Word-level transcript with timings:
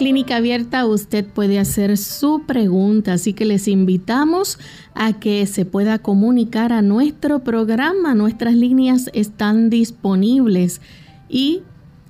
Clínica 0.00 0.36
Abierta 0.36 0.86
usted 0.86 1.26
puede 1.26 1.58
hacer 1.58 1.98
su 1.98 2.44
pregunta, 2.46 3.12
así 3.12 3.34
que 3.34 3.44
les 3.44 3.68
invitamos 3.68 4.58
a 4.94 5.20
que 5.20 5.44
se 5.44 5.66
pueda 5.66 5.98
comunicar 5.98 6.72
a 6.72 6.80
nuestro 6.80 7.40
programa. 7.40 8.14
Nuestras 8.14 8.54
líneas 8.54 9.10
están 9.12 9.68
disponibles 9.68 10.80
y 11.28 11.60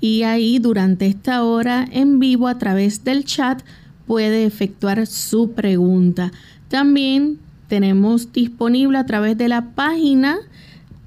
y 0.00 0.22
ahí 0.22 0.58
durante 0.58 1.06
esta 1.06 1.44
hora 1.44 1.86
en 1.90 2.18
vivo 2.18 2.48
a 2.48 2.58
través 2.58 3.04
del 3.04 3.24
chat 3.24 3.62
puede 4.06 4.44
efectuar 4.44 5.06
su 5.06 5.52
pregunta. 5.52 6.30
También 6.68 7.38
tenemos 7.68 8.32
disponible 8.32 8.98
a 8.98 9.06
través 9.06 9.36
de 9.38 9.48
la 9.48 9.70
página. 9.74 10.38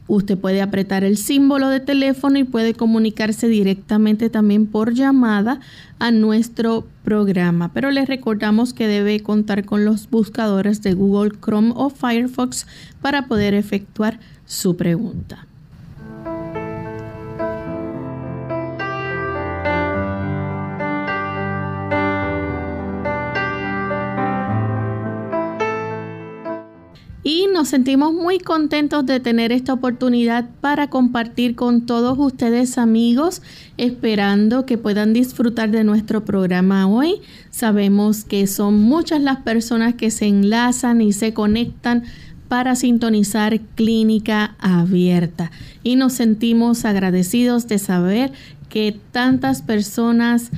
Usted 0.08 0.38
puede 0.38 0.62
apretar 0.62 1.04
el 1.04 1.18
símbolo 1.18 1.68
de 1.68 1.82
teléfono 1.82 2.40
y 2.40 2.46
puede 2.46 2.74
comunicarse 2.74 3.48
directamente 3.48 4.30
también 4.30 4.68
por 4.68 4.94
llamada 4.94 5.60
a 6.00 6.12
nuestro 6.12 6.88
programa. 7.04 7.74
Pero 7.74 7.92
les 7.92 8.08
recordamos 8.08 8.74
que 8.74 8.88
debe 8.88 9.20
contar 9.22 9.66
con 9.66 9.84
los 9.84 10.10
buscadores 10.10 10.82
de 10.82 10.94
Google 10.94 11.38
Chrome 11.44 11.74
o 11.76 11.90
Firefox 11.90 12.68
para 13.02 13.28
poder 13.28 13.54
efectuar 13.54 14.20
su 14.46 14.78
pregunta. 14.78 15.47
Nos 27.58 27.70
sentimos 27.70 28.14
muy 28.14 28.38
contentos 28.38 29.04
de 29.08 29.20
tener 29.20 29.52
esta 29.52 29.74
oportunidad 29.74 30.48
para 30.62 30.92
compartir 30.92 31.56
con 31.56 31.88
todos 31.88 32.16
ustedes 32.20 32.78
amigos, 32.78 33.42
esperando 33.78 34.68
que 34.68 34.78
puedan 34.78 35.12
disfrutar 35.12 35.72
de 35.72 35.84
nuestro 35.84 36.24
programa 36.24 36.86
hoy. 36.88 37.16
Sabemos 37.50 38.26
que 38.26 38.46
son 38.46 38.80
muchas 38.80 39.22
las 39.22 39.38
personas 39.38 39.96
que 39.96 40.12
se 40.12 40.28
enlazan 40.28 41.02
y 41.02 41.14
se 41.14 41.34
conectan 41.34 42.04
para 42.48 42.76
sintonizar 42.76 43.60
Clínica 43.74 44.56
Abierta 44.60 45.50
y 45.82 45.96
nos 45.96 46.14
sentimos 46.14 46.86
agradecidos 46.86 47.68
de 47.68 47.80
saber 47.80 48.34
que 48.70 48.96
tantas 49.12 49.64
personas 49.64 50.52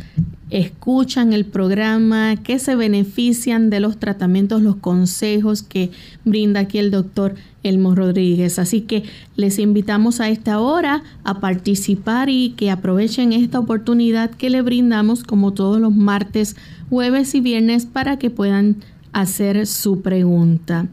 escuchan 0.50 1.34
el 1.34 1.46
programa, 1.46 2.36
que 2.38 2.60
se 2.60 2.76
benefician 2.76 3.70
de 3.70 3.80
los 3.80 3.98
tratamientos, 3.98 4.62
los 4.62 4.78
consejos 4.78 5.64
que 5.64 5.92
brinda 6.26 6.62
aquí 6.62 6.78
el 6.80 6.92
doctor 6.92 7.36
Elmo 7.64 7.96
Rodríguez. 7.96 8.60
Así 8.60 8.82
que 8.82 9.04
les 9.36 9.60
invitamos 9.60 10.20
a 10.20 10.30
esta 10.30 10.60
hora 10.60 11.04
a 11.24 11.40
participar 11.40 12.30
y 12.30 12.52
que 12.52 12.72
aprovechen 12.72 13.34
esta 13.34 13.60
oportunidad 13.60 14.32
que 14.32 14.50
le 14.50 14.62
brindamos 14.62 15.24
como 15.24 15.54
todos 15.54 15.80
los 15.80 15.94
martes, 15.94 16.56
jueves 16.90 17.36
y 17.36 17.42
viernes 17.42 17.86
para 17.86 18.18
que 18.18 18.30
puedan 18.30 18.78
hacer 19.12 19.68
su 19.68 20.02
pregunta. 20.02 20.88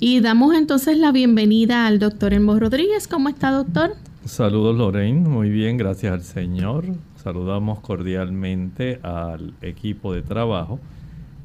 Y 0.00 0.20
damos 0.20 0.54
entonces 0.54 0.98
la 0.98 1.12
bienvenida 1.12 1.86
al 1.86 1.98
doctor 1.98 2.34
Elmo 2.34 2.58
Rodríguez. 2.58 3.08
¿Cómo 3.08 3.28
está, 3.28 3.50
doctor? 3.50 3.96
Saludos, 4.24 4.76
Lorraine. 4.76 5.28
Muy 5.28 5.50
bien, 5.50 5.76
gracias 5.76 6.12
al 6.12 6.22
Señor. 6.22 6.84
Saludamos 7.24 7.80
cordialmente 7.80 9.00
al 9.02 9.54
equipo 9.62 10.12
de 10.12 10.20
trabajo 10.20 10.78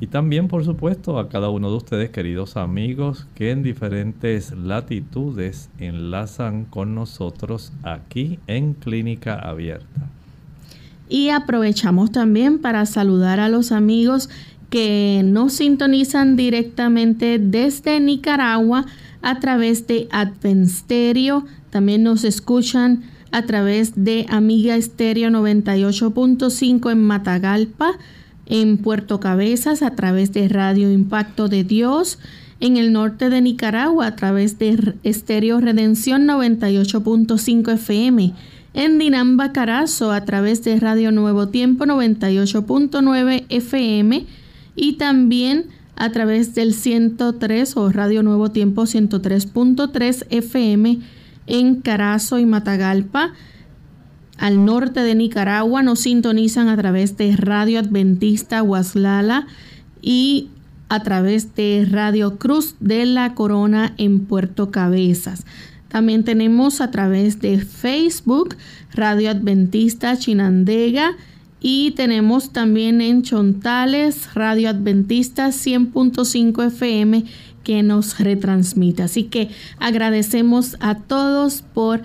y 0.01 0.07
también, 0.07 0.49
por 0.49 0.65
supuesto, 0.65 1.19
a 1.19 1.29
cada 1.29 1.49
uno 1.49 1.69
de 1.71 1.77
ustedes, 1.77 2.09
queridos 2.09 2.57
amigos, 2.57 3.27
que 3.33 3.51
en 3.51 3.63
diferentes 3.63 4.51
latitudes 4.51 5.69
enlazan 5.77 6.65
con 6.65 6.95
nosotros 6.95 7.73
aquí 7.83 8.39
en 8.47 8.73
Clínica 8.73 9.35
Abierta. 9.35 10.09
Y 11.09 11.29
aprovechamos 11.29 12.11
también 12.11 12.59
para 12.59 12.85
saludar 12.85 13.39
a 13.39 13.49
los 13.49 13.71
amigos 13.71 14.29
que 14.69 15.21
nos 15.25 15.53
sintonizan 15.53 16.35
directamente 16.35 17.39
desde 17.39 17.99
Nicaragua 17.99 18.85
a 19.21 19.39
través 19.39 19.87
de 19.87 20.07
Advensterio. 20.11 21.45
También 21.71 22.03
nos 22.03 22.23
escuchan 22.23 23.03
a 23.31 23.43
través 23.43 23.93
de 23.95 24.25
Amiga 24.29 24.75
Estéreo 24.75 25.29
98.5 25.29 26.91
en 26.91 27.03
Matagalpa, 27.03 27.91
en 28.45 28.77
Puerto 28.77 29.19
Cabezas, 29.19 29.81
a 29.83 29.91
través 29.91 30.33
de 30.33 30.47
Radio 30.47 30.91
Impacto 30.91 31.47
de 31.47 31.63
Dios, 31.63 32.19
en 32.59 32.77
el 32.77 32.91
norte 32.91 33.29
de 33.29 33.41
Nicaragua, 33.41 34.07
a 34.07 34.15
través 34.15 34.57
de 34.59 34.95
Estéreo 35.03 35.61
Redención 35.61 36.27
98.5 36.27 37.73
FM, 37.73 38.33
en 38.73 38.99
Dinamba 38.99 39.51
Carazo, 39.51 40.11
a 40.11 40.25
través 40.25 40.63
de 40.63 40.79
Radio 40.79 41.11
Nuevo 41.11 41.47
Tiempo 41.47 41.85
98.9 41.85 43.45
FM 43.49 44.25
y 44.75 44.93
también 44.93 45.65
a 45.95 46.11
través 46.11 46.55
del 46.55 46.73
103 46.73 47.77
o 47.77 47.91
Radio 47.91 48.23
Nuevo 48.23 48.51
Tiempo 48.51 48.83
103.3 48.83 50.25
FM 50.29 50.99
en 51.49 51.81
Carazo 51.81 52.39
y 52.39 52.45
Matagalpa. 52.45 53.33
Al 54.37 54.63
norte 54.63 55.01
de 55.01 55.15
Nicaragua 55.15 55.83
nos 55.83 55.99
sintonizan 55.99 56.69
a 56.69 56.77
través 56.77 57.17
de 57.17 57.35
Radio 57.35 57.79
Adventista 57.79 58.63
Huaslala 58.63 59.47
y 60.01 60.49
a 60.87 61.01
través 61.03 61.55
de 61.55 61.85
Radio 61.89 62.37
Cruz 62.37 62.75
de 62.79 63.05
la 63.05 63.35
Corona 63.35 63.93
en 63.97 64.21
Puerto 64.21 64.71
Cabezas. 64.71 65.45
También 65.89 66.23
tenemos 66.23 66.81
a 66.81 66.91
través 66.91 67.39
de 67.39 67.59
Facebook 67.59 68.55
Radio 68.93 69.31
Adventista 69.31 70.17
Chinandega 70.17 71.15
y 71.61 71.91
tenemos 71.91 72.51
también 72.51 73.01
en 73.01 73.21
Chontales 73.23 74.33
Radio 74.33 74.69
Adventista 74.69 75.49
100.5 75.49 76.67
FM 76.67 77.25
que 77.69 77.83
nos 77.83 78.17
retransmite. 78.17 79.03
Así 79.03 79.25
que 79.25 79.51
agradecemos 79.77 80.75
a 80.79 80.95
todos 80.95 81.61
por 81.61 82.01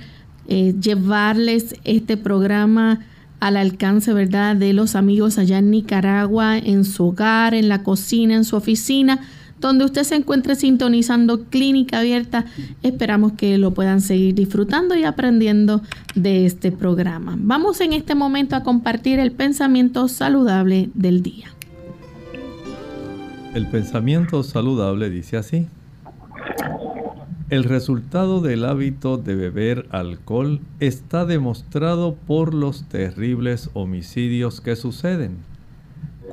eh, 0.46 0.74
llevarles 0.78 1.76
este 1.84 2.18
programa 2.18 3.00
al 3.40 3.56
alcance, 3.56 4.12
¿verdad?, 4.12 4.56
de 4.56 4.74
los 4.74 4.94
amigos 4.94 5.38
allá 5.38 5.56
en 5.56 5.70
Nicaragua, 5.70 6.58
en 6.58 6.84
su 6.84 7.06
hogar, 7.06 7.54
en 7.54 7.70
la 7.70 7.82
cocina, 7.82 8.34
en 8.34 8.44
su 8.44 8.56
oficina, 8.56 9.20
donde 9.58 9.86
usted 9.86 10.02
se 10.02 10.16
encuentre 10.16 10.54
sintonizando 10.54 11.44
Clínica 11.44 12.00
Abierta. 12.00 12.44
Esperamos 12.82 13.32
que 13.32 13.56
lo 13.56 13.72
puedan 13.72 14.02
seguir 14.02 14.34
disfrutando 14.34 14.94
y 14.94 15.04
aprendiendo 15.04 15.80
de 16.14 16.44
este 16.44 16.72
programa. 16.72 17.38
Vamos 17.40 17.80
en 17.80 17.94
este 17.94 18.14
momento 18.14 18.54
a 18.54 18.62
compartir 18.62 19.18
el 19.18 19.32
pensamiento 19.32 20.08
saludable 20.08 20.90
del 20.92 21.22
día. 21.22 21.53
El 23.54 23.68
pensamiento 23.68 24.42
saludable 24.42 25.10
dice 25.10 25.36
así. 25.36 25.68
El 27.50 27.62
resultado 27.62 28.40
del 28.40 28.64
hábito 28.64 29.16
de 29.16 29.36
beber 29.36 29.86
alcohol 29.92 30.60
está 30.80 31.24
demostrado 31.24 32.16
por 32.16 32.52
los 32.52 32.88
terribles 32.88 33.70
homicidios 33.74 34.60
que 34.60 34.74
suceden. 34.74 35.36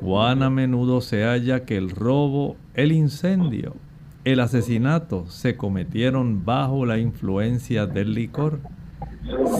Cuán 0.00 0.42
a 0.42 0.50
menudo 0.50 1.00
se 1.00 1.22
halla 1.22 1.64
que 1.64 1.76
el 1.76 1.90
robo, 1.90 2.56
el 2.74 2.90
incendio, 2.90 3.76
el 4.24 4.40
asesinato 4.40 5.26
se 5.28 5.56
cometieron 5.56 6.44
bajo 6.44 6.86
la 6.86 6.98
influencia 6.98 7.86
del 7.86 8.14
licor. 8.14 8.58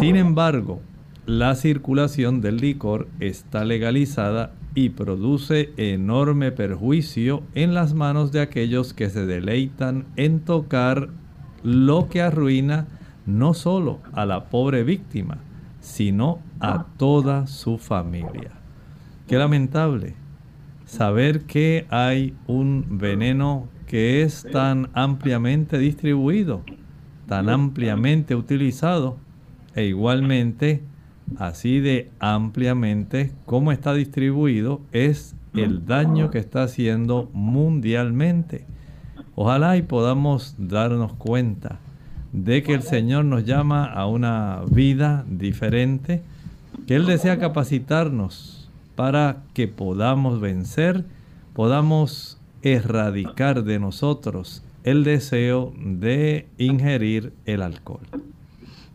Sin 0.00 0.16
embargo, 0.16 0.80
la 1.26 1.54
circulación 1.54 2.40
del 2.40 2.56
licor 2.56 3.06
está 3.20 3.64
legalizada 3.64 4.50
y 4.74 4.90
produce 4.90 5.72
enorme 5.76 6.52
perjuicio 6.52 7.42
en 7.54 7.74
las 7.74 7.94
manos 7.94 8.32
de 8.32 8.40
aquellos 8.40 8.94
que 8.94 9.10
se 9.10 9.26
deleitan 9.26 10.06
en 10.16 10.40
tocar 10.40 11.10
lo 11.62 12.08
que 12.08 12.22
arruina 12.22 12.88
no 13.26 13.54
solo 13.54 14.00
a 14.12 14.26
la 14.26 14.44
pobre 14.44 14.82
víctima, 14.82 15.38
sino 15.80 16.40
a 16.60 16.86
toda 16.96 17.46
su 17.46 17.78
familia. 17.78 18.50
Qué 19.26 19.36
lamentable 19.36 20.14
saber 20.84 21.42
que 21.42 21.86
hay 21.90 22.34
un 22.46 22.98
veneno 22.98 23.68
que 23.86 24.22
es 24.22 24.46
tan 24.52 24.88
ampliamente 24.94 25.78
distribuido, 25.78 26.62
tan 27.26 27.48
ampliamente 27.48 28.34
utilizado 28.34 29.18
e 29.74 29.84
igualmente 29.84 30.82
así 31.38 31.80
de 31.80 32.10
ampliamente 32.18 33.32
como 33.46 33.72
está 33.72 33.94
distribuido 33.94 34.80
es 34.92 35.34
el 35.54 35.84
daño 35.86 36.30
que 36.30 36.38
está 36.38 36.62
haciendo 36.62 37.28
mundialmente. 37.32 38.64
Ojalá 39.34 39.76
y 39.76 39.82
podamos 39.82 40.54
darnos 40.58 41.12
cuenta 41.14 41.78
de 42.32 42.62
que 42.62 42.74
el 42.74 42.82
Señor 42.82 43.24
nos 43.24 43.44
llama 43.44 43.84
a 43.84 44.06
una 44.06 44.62
vida 44.70 45.24
diferente, 45.28 46.22
que 46.86 46.96
Él 46.96 47.06
desea 47.06 47.38
capacitarnos 47.38 48.70
para 48.96 49.42
que 49.54 49.68
podamos 49.68 50.40
vencer, 50.40 51.04
podamos 51.54 52.38
erradicar 52.62 53.64
de 53.64 53.78
nosotros 53.78 54.62
el 54.84 55.04
deseo 55.04 55.72
de 55.78 56.46
ingerir 56.58 57.32
el 57.44 57.62
alcohol. 57.62 58.06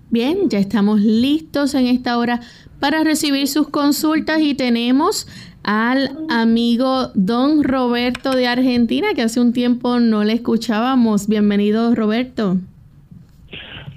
Bien, 0.10 0.50
ya 0.50 0.60
estamos 0.60 1.02
listos 1.02 1.76
en 1.76 1.86
esta 1.86 2.18
hora 2.18 2.40
para 2.80 3.04
recibir 3.04 3.46
sus 3.48 3.68
consultas 3.68 4.42
y 4.42 4.56
tenemos 4.56 5.28
al 5.64 6.12
amigo 6.30 7.10
don 7.14 7.62
Roberto 7.62 8.32
de 8.32 8.48
Argentina, 8.48 9.08
que 9.14 9.24
hace 9.24 9.42
un 9.42 9.52
tiempo 9.52 10.00
no 10.00 10.24
le 10.24 10.32
escuchábamos. 10.32 11.28
Bienvenido, 11.28 11.94
Roberto. 11.94 12.56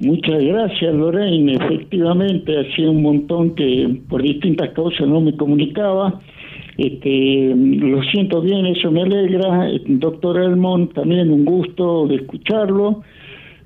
Muchas 0.01 0.43
gracias, 0.43 0.93
Lorraine. 0.93 1.55
Efectivamente, 1.55 2.59
hacía 2.59 2.91
un 2.91 3.03
montón 3.03 3.55
que 3.55 4.01
por 4.09 4.21
distintas 4.21 4.71
causas 4.71 5.06
no 5.06 5.21
me 5.21 5.37
comunicaba. 5.37 6.21
Este, 6.77 7.55
lo 7.55 8.03
siento 8.03 8.41
bien, 8.41 8.67
eso 8.67 8.91
me 8.91 9.03
alegra. 9.03 9.69
Doctor 9.87 10.41
Elmont, 10.41 10.93
también 10.93 11.31
un 11.31 11.45
gusto 11.45 12.09
de 12.09 12.17
escucharlo 12.17 13.05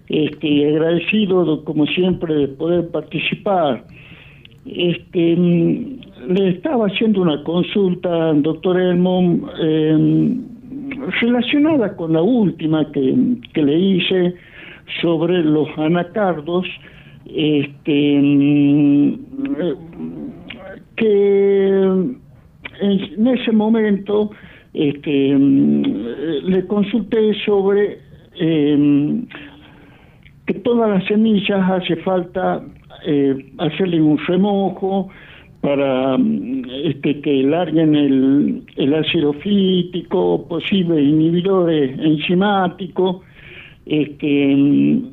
este, 0.09 0.69
agradecido 0.69 1.65
como 1.65 1.87
siempre 1.87 2.35
de 2.35 2.49
poder 2.49 2.89
participar. 2.89 3.85
Este, 4.67 5.37
mm, 5.37 6.33
le 6.35 6.49
estaba 6.51 6.87
haciendo 6.87 7.23
una 7.23 7.43
consulta, 7.45 8.33
doctor 8.35 8.81
Elmon, 8.81 9.45
em, 9.61 10.43
relacionada 11.21 11.97
con 11.97 12.13
la 12.13 12.23
última 12.23 12.91
que, 12.93 13.15
que, 13.53 13.63
le 13.63 13.79
hice 13.79 14.35
sobre 15.03 15.43
los 15.43 15.69
anacardos, 15.77 16.67
este, 17.27 18.21
mm, 18.23 19.19
que 20.97 21.69
en 22.81 23.27
ese 23.27 23.53
momento 23.53 24.31
este, 24.73 25.35
mm, 25.37 25.83
le 26.49 26.67
consulté 26.67 27.35
sobre 27.45 27.99
eh, 28.37 29.25
que 30.47 30.55
todas 30.55 30.91
las 30.91 31.05
semillas 31.07 31.71
hace 31.71 31.97
falta 31.97 32.63
eh, 33.07 33.53
hacerle 33.59 34.01
un 34.01 34.19
remojo 34.19 35.09
para 35.61 36.19
mm, 36.19 36.65
este, 36.85 37.21
que 37.21 37.43
larguen 37.43 37.95
el, 38.77 38.95
ácido 38.95 39.33
fítico, 39.35 40.47
posibles 40.47 41.03
inhibidores 41.03 41.99
enzimáticos. 41.99 43.23
Este, 43.87 44.55
mm, 44.55 45.09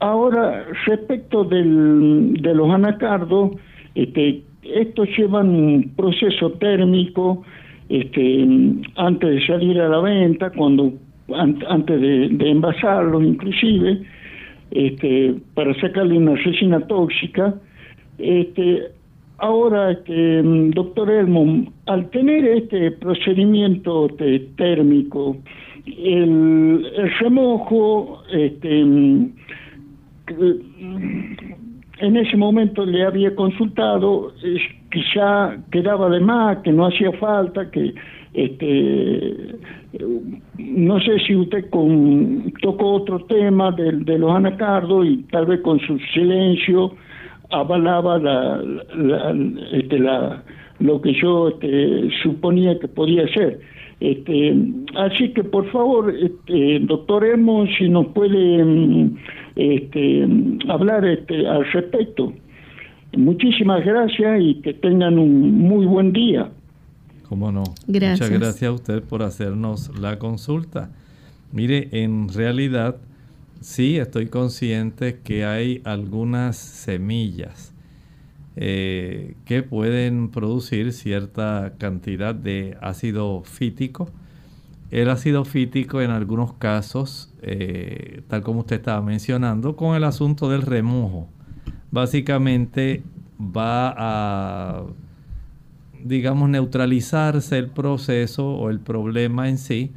ahora, 0.00 0.64
respecto 0.86 1.44
del, 1.44 2.34
de 2.40 2.54
los 2.54 2.70
anacardos, 2.70 3.52
este, 3.94 4.42
estos 4.62 5.08
llevan 5.16 5.50
un 5.50 5.92
proceso 5.96 6.52
térmico 6.52 7.42
este, 7.90 8.46
mm, 8.46 8.82
antes 8.96 9.28
de 9.28 9.46
salir 9.46 9.80
a 9.80 9.88
la 9.88 10.00
venta, 10.00 10.50
cuando 10.50 10.94
antes 11.36 12.00
de, 12.00 12.28
de 12.30 12.50
envasarlos 12.50 13.22
inclusive, 13.22 14.00
este, 14.70 15.34
para 15.54 15.74
sacarle 15.80 16.18
una 16.18 16.34
resina 16.36 16.80
tóxica. 16.86 17.54
Este, 18.18 18.88
ahora, 19.38 19.92
este, 19.92 20.42
doctor 20.74 21.10
Elmo, 21.10 21.72
al 21.86 22.10
tener 22.10 22.44
este 22.44 22.90
procedimiento 22.92 24.08
térmico, 24.56 25.36
el, 25.86 26.86
remojo, 27.20 28.22
este, 28.32 28.80
en 32.00 32.16
ese 32.16 32.36
momento 32.36 32.84
le 32.84 33.04
había 33.04 33.34
consultado, 33.34 34.32
quizá 34.90 35.56
quedaba 35.70 36.10
de 36.10 36.20
más, 36.20 36.58
que 36.58 36.72
no 36.72 36.86
hacía 36.86 37.12
falta, 37.12 37.70
que 37.70 37.94
este, 38.34 39.56
no 40.58 41.00
sé 41.00 41.18
si 41.26 41.34
usted 41.34 41.68
con, 41.70 42.52
tocó 42.62 42.94
otro 42.94 43.20
tema 43.24 43.72
de, 43.72 43.92
de, 43.92 44.18
los 44.18 44.30
anacardos 44.30 45.06
y 45.06 45.18
tal 45.30 45.46
vez 45.46 45.60
con 45.60 45.80
su 45.80 45.98
silencio 46.12 46.92
avalaba 47.50 48.18
la, 48.18 48.62
este, 49.72 49.98
la, 49.98 50.42
lo 50.80 51.00
que 51.00 51.12
yo 51.14 51.48
este, 51.48 52.10
suponía 52.22 52.78
que 52.78 52.88
podía 52.88 53.26
ser. 53.28 53.60
Este, 54.00 54.54
así 54.94 55.30
que 55.30 55.42
por 55.42 55.68
favor, 55.70 56.14
este, 56.14 56.78
doctor 56.80 57.24
Emo, 57.24 57.66
si 57.78 57.88
nos 57.88 58.06
puede 58.08 59.10
este, 59.56 60.26
hablar 60.68 61.04
este, 61.04 61.46
al 61.46 61.64
respecto. 61.72 62.32
Muchísimas 63.16 63.84
gracias 63.84 64.40
y 64.40 64.54
que 64.56 64.74
tengan 64.74 65.18
un 65.18 65.58
muy 65.58 65.86
buen 65.86 66.12
día. 66.12 66.50
¿Cómo 67.28 67.52
no? 67.52 67.64
Muchas 67.86 68.30
gracias 68.30 68.62
a 68.62 68.72
usted 68.72 69.02
por 69.02 69.22
hacernos 69.22 69.98
la 69.98 70.18
consulta. 70.18 70.90
Mire, 71.52 71.88
en 71.92 72.28
realidad 72.28 72.96
sí 73.60 73.98
estoy 73.98 74.28
consciente 74.28 75.20
que 75.22 75.44
hay 75.44 75.82
algunas 75.84 76.56
semillas 76.56 77.74
eh, 78.56 79.34
que 79.44 79.62
pueden 79.62 80.30
producir 80.30 80.92
cierta 80.92 81.74
cantidad 81.78 82.34
de 82.34 82.76
ácido 82.80 83.42
fítico. 83.44 84.10
El 84.90 85.10
ácido 85.10 85.44
fítico 85.44 86.00
en 86.00 86.10
algunos 86.10 86.54
casos, 86.54 87.32
eh, 87.42 88.22
tal 88.28 88.42
como 88.42 88.60
usted 88.60 88.76
estaba 88.76 89.02
mencionando, 89.02 89.76
con 89.76 89.94
el 89.96 90.04
asunto 90.04 90.48
del 90.48 90.62
remojo, 90.62 91.28
básicamente 91.90 93.02
va 93.38 93.94
a 93.96 94.86
digamos, 96.04 96.48
neutralizarse 96.48 97.58
el 97.58 97.68
proceso 97.68 98.48
o 98.48 98.70
el 98.70 98.80
problema 98.80 99.48
en 99.48 99.58
sí, 99.58 99.92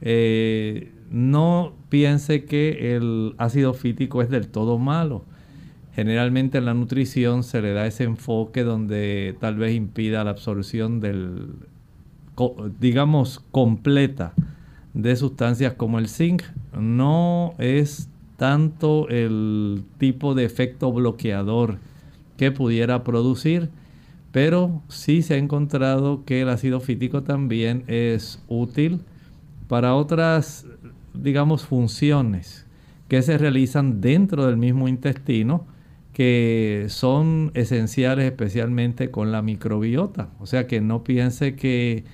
eh, 0.00 0.92
no 1.10 1.72
piense 1.88 2.44
que 2.44 2.96
el 2.96 3.34
ácido 3.38 3.74
fítico 3.74 4.22
es 4.22 4.30
del 4.30 4.48
todo 4.48 4.78
malo. 4.78 5.24
Generalmente 5.94 6.58
en 6.58 6.66
la 6.66 6.74
nutrición 6.74 7.42
se 7.42 7.62
le 7.62 7.72
da 7.72 7.86
ese 7.86 8.04
enfoque 8.04 8.64
donde 8.64 9.34
tal 9.40 9.56
vez 9.56 9.74
impida 9.74 10.24
la 10.24 10.30
absorción 10.30 11.00
del, 11.00 11.54
digamos, 12.80 13.42
completa 13.50 14.34
de 14.92 15.16
sustancias 15.16 15.72
como 15.74 15.98
el 15.98 16.08
zinc. 16.08 16.42
No 16.78 17.54
es 17.58 18.10
tanto 18.36 19.08
el 19.08 19.84
tipo 19.98 20.34
de 20.34 20.44
efecto 20.44 20.92
bloqueador 20.92 21.78
que 22.36 22.52
pudiera 22.52 23.02
producir, 23.02 23.70
pero 24.36 24.82
sí 24.88 25.22
se 25.22 25.32
ha 25.32 25.38
encontrado 25.38 26.26
que 26.26 26.42
el 26.42 26.50
ácido 26.50 26.80
fítico 26.80 27.22
también 27.22 27.84
es 27.86 28.44
útil 28.48 29.00
para 29.66 29.94
otras, 29.94 30.66
digamos, 31.14 31.64
funciones 31.64 32.66
que 33.08 33.22
se 33.22 33.38
realizan 33.38 34.02
dentro 34.02 34.44
del 34.44 34.58
mismo 34.58 34.88
intestino 34.88 35.66
que 36.12 36.84
son 36.90 37.50
esenciales 37.54 38.26
especialmente 38.26 39.10
con 39.10 39.32
la 39.32 39.40
microbiota. 39.40 40.28
O 40.38 40.44
sea 40.44 40.66
que 40.66 40.82
no 40.82 41.02
piense 41.02 41.56
que 41.56 42.04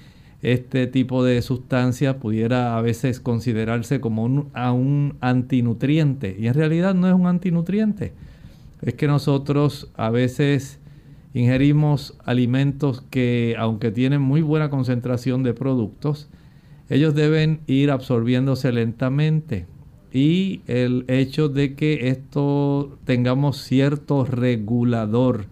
este 0.42 0.86
tipo 0.86 1.24
de 1.24 1.42
sustancia 1.42 2.20
pudiera 2.20 2.78
a 2.78 2.82
veces 2.82 3.18
considerarse 3.18 4.00
como 4.00 4.22
un, 4.22 4.52
un 4.54 5.16
antinutriente 5.20 6.36
y 6.38 6.46
en 6.46 6.54
realidad 6.54 6.94
no 6.94 7.08
es 7.08 7.14
un 7.14 7.26
antinutriente. 7.26 8.12
Es 8.80 8.94
que 8.94 9.08
nosotros 9.08 9.90
a 9.96 10.10
veces 10.10 10.78
ingerimos 11.34 12.16
alimentos 12.24 13.02
que 13.10 13.54
aunque 13.58 13.90
tienen 13.90 14.20
muy 14.20 14.42
buena 14.42 14.70
concentración 14.70 15.42
de 15.42 15.54
productos, 15.54 16.28
ellos 16.88 17.14
deben 17.14 17.60
ir 17.66 17.90
absorbiéndose 17.90 18.72
lentamente. 18.72 19.66
Y 20.12 20.60
el 20.66 21.06
hecho 21.08 21.48
de 21.48 21.74
que 21.74 22.08
esto 22.08 22.98
tengamos 23.04 23.62
cierto 23.62 24.26
regulador 24.26 25.46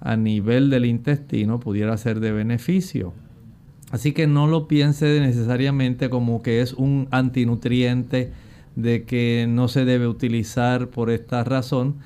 a 0.00 0.16
nivel 0.16 0.70
del 0.70 0.86
intestino 0.86 1.60
pudiera 1.60 1.96
ser 1.96 2.18
de 2.18 2.32
beneficio. 2.32 3.12
Así 3.92 4.12
que 4.12 4.26
no 4.26 4.48
lo 4.48 4.66
piense 4.66 5.20
necesariamente 5.20 6.10
como 6.10 6.42
que 6.42 6.62
es 6.62 6.72
un 6.72 7.06
antinutriente 7.10 8.32
de 8.74 9.04
que 9.04 9.46
no 9.48 9.68
se 9.68 9.84
debe 9.84 10.08
utilizar 10.08 10.88
por 10.88 11.10
esta 11.10 11.44
razón. 11.44 11.96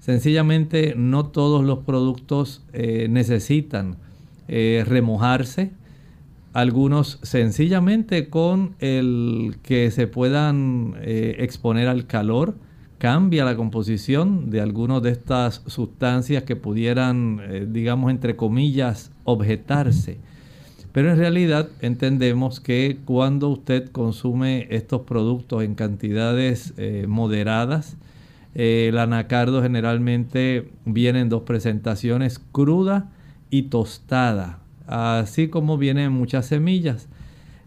Sencillamente 0.00 0.94
no 0.96 1.26
todos 1.26 1.62
los 1.62 1.80
productos 1.80 2.64
eh, 2.72 3.06
necesitan 3.10 3.96
eh, 4.48 4.82
remojarse. 4.86 5.72
Algunos 6.54 7.20
sencillamente 7.22 8.30
con 8.30 8.74
el 8.80 9.56
que 9.62 9.90
se 9.90 10.06
puedan 10.06 10.94
eh, 11.02 11.36
exponer 11.40 11.86
al 11.86 12.06
calor 12.06 12.54
cambia 12.96 13.44
la 13.44 13.56
composición 13.56 14.50
de 14.50 14.62
algunas 14.62 15.02
de 15.02 15.10
estas 15.10 15.62
sustancias 15.66 16.44
que 16.44 16.56
pudieran, 16.56 17.40
digamos, 17.72 18.10
entre 18.10 18.36
comillas, 18.36 19.10
objetarse. 19.24 20.18
Pero 20.92 21.10
en 21.10 21.16
realidad 21.16 21.70
entendemos 21.80 22.60
que 22.60 22.98
cuando 23.06 23.48
usted 23.48 23.90
consume 23.90 24.66
estos 24.68 25.02
productos 25.02 25.62
en 25.62 25.74
cantidades 25.74 26.74
moderadas, 27.06 27.96
el 28.54 28.98
anacardo 28.98 29.62
generalmente 29.62 30.70
viene 30.84 31.20
en 31.20 31.28
dos 31.28 31.42
presentaciones, 31.42 32.38
cruda 32.38 33.10
y 33.50 33.64
tostada, 33.64 34.60
así 34.86 35.48
como 35.48 35.78
vienen 35.78 36.12
muchas 36.12 36.46
semillas. 36.46 37.08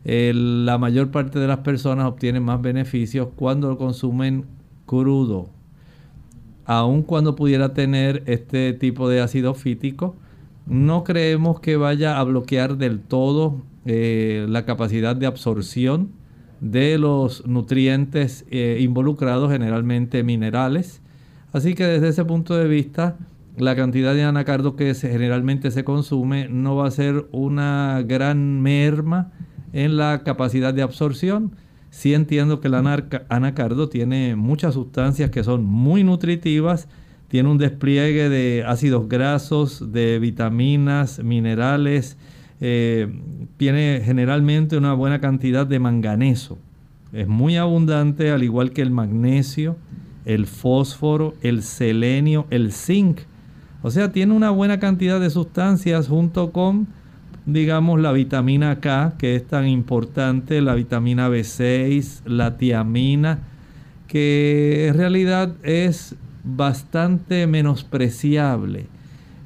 la 0.05 0.77
mayor 0.77 1.11
parte 1.11 1.39
de 1.39 1.47
las 1.47 1.59
personas 1.59 2.07
obtienen 2.07 2.43
más 2.43 2.61
beneficios 2.61 3.29
cuando 3.35 3.69
lo 3.69 3.77
consumen 3.77 4.45
crudo. 4.85 5.49
Aun 6.65 7.03
cuando 7.03 7.35
pudiera 7.35 7.73
tener 7.73 8.23
este 8.25 8.73
tipo 8.73 9.09
de 9.09 9.21
ácido 9.21 9.53
fítico, 9.53 10.15
no 10.65 11.03
creemos 11.03 11.59
que 11.59 11.75
vaya 11.75 12.19
a 12.19 12.23
bloquear 12.23 12.77
del 12.77 12.99
todo 12.99 13.61
eh, 13.85 14.45
la 14.47 14.65
capacidad 14.65 15.15
de 15.15 15.25
absorción 15.25 16.11
de 16.63 16.97
los 16.97 17.45
nutrientes 17.45 18.45
eh, 18.49 18.79
involucrados, 18.81 19.51
generalmente 19.51 20.23
minerales. 20.23 21.01
Así 21.51 21.75
que 21.75 21.85
desde 21.85 22.07
ese 22.07 22.25
punto 22.25 22.55
de 22.55 22.67
vista, 22.67 23.17
la 23.57 23.75
cantidad 23.75 24.15
de 24.15 24.23
anacardo 24.23 24.75
que 24.75 24.95
generalmente 24.95 25.69
se 25.69 25.83
consume 25.83 26.47
no 26.49 26.75
va 26.75 26.87
a 26.87 26.91
ser 26.91 27.27
una 27.31 28.01
gran 28.07 28.61
merma 28.61 29.31
en 29.73 29.97
la 29.97 30.23
capacidad 30.23 30.73
de 30.73 30.81
absorción. 30.81 31.51
Sí 31.91 32.15
entiendo 32.15 32.59
que 32.59 32.69
el 32.69 32.75
anacardo 33.29 33.89
tiene 33.89 34.35
muchas 34.35 34.73
sustancias 34.73 35.29
que 35.29 35.43
son 35.43 35.63
muy 35.63 36.03
nutritivas 36.03 36.87
tiene 37.33 37.49
un 37.49 37.57
despliegue 37.57 38.29
de 38.29 38.63
ácidos 38.63 39.09
grasos, 39.09 39.91
de 39.91 40.19
vitaminas, 40.19 41.17
minerales, 41.23 42.15
eh, 42.65 43.09
tiene 43.57 44.01
generalmente 44.05 44.77
una 44.77 44.93
buena 44.93 45.19
cantidad 45.19 45.67
de 45.67 45.79
manganeso. 45.79 46.57
Es 47.11 47.27
muy 47.27 47.57
abundante, 47.57 48.31
al 48.31 48.41
igual 48.41 48.71
que 48.71 48.81
el 48.81 48.89
magnesio, 48.89 49.75
el 50.23 50.47
fósforo, 50.47 51.33
el 51.41 51.61
selenio, 51.61 52.47
el 52.51 52.71
zinc. 52.71 53.19
O 53.81 53.91
sea, 53.91 54.13
tiene 54.13 54.31
una 54.31 54.49
buena 54.49 54.79
cantidad 54.79 55.19
de 55.19 55.29
sustancias 55.29 56.07
junto 56.07 56.53
con, 56.53 56.87
digamos, 57.45 57.99
la 57.99 58.13
vitamina 58.13 58.79
K, 58.79 59.15
que 59.17 59.35
es 59.35 59.45
tan 59.45 59.67
importante, 59.67 60.61
la 60.61 60.73
vitamina 60.73 61.27
B6, 61.27 62.21
la 62.25 62.57
tiamina, 62.57 63.39
que 64.07 64.87
en 64.87 64.93
realidad 64.93 65.53
es 65.63 66.15
bastante 66.45 67.45
menospreciable 67.45 68.87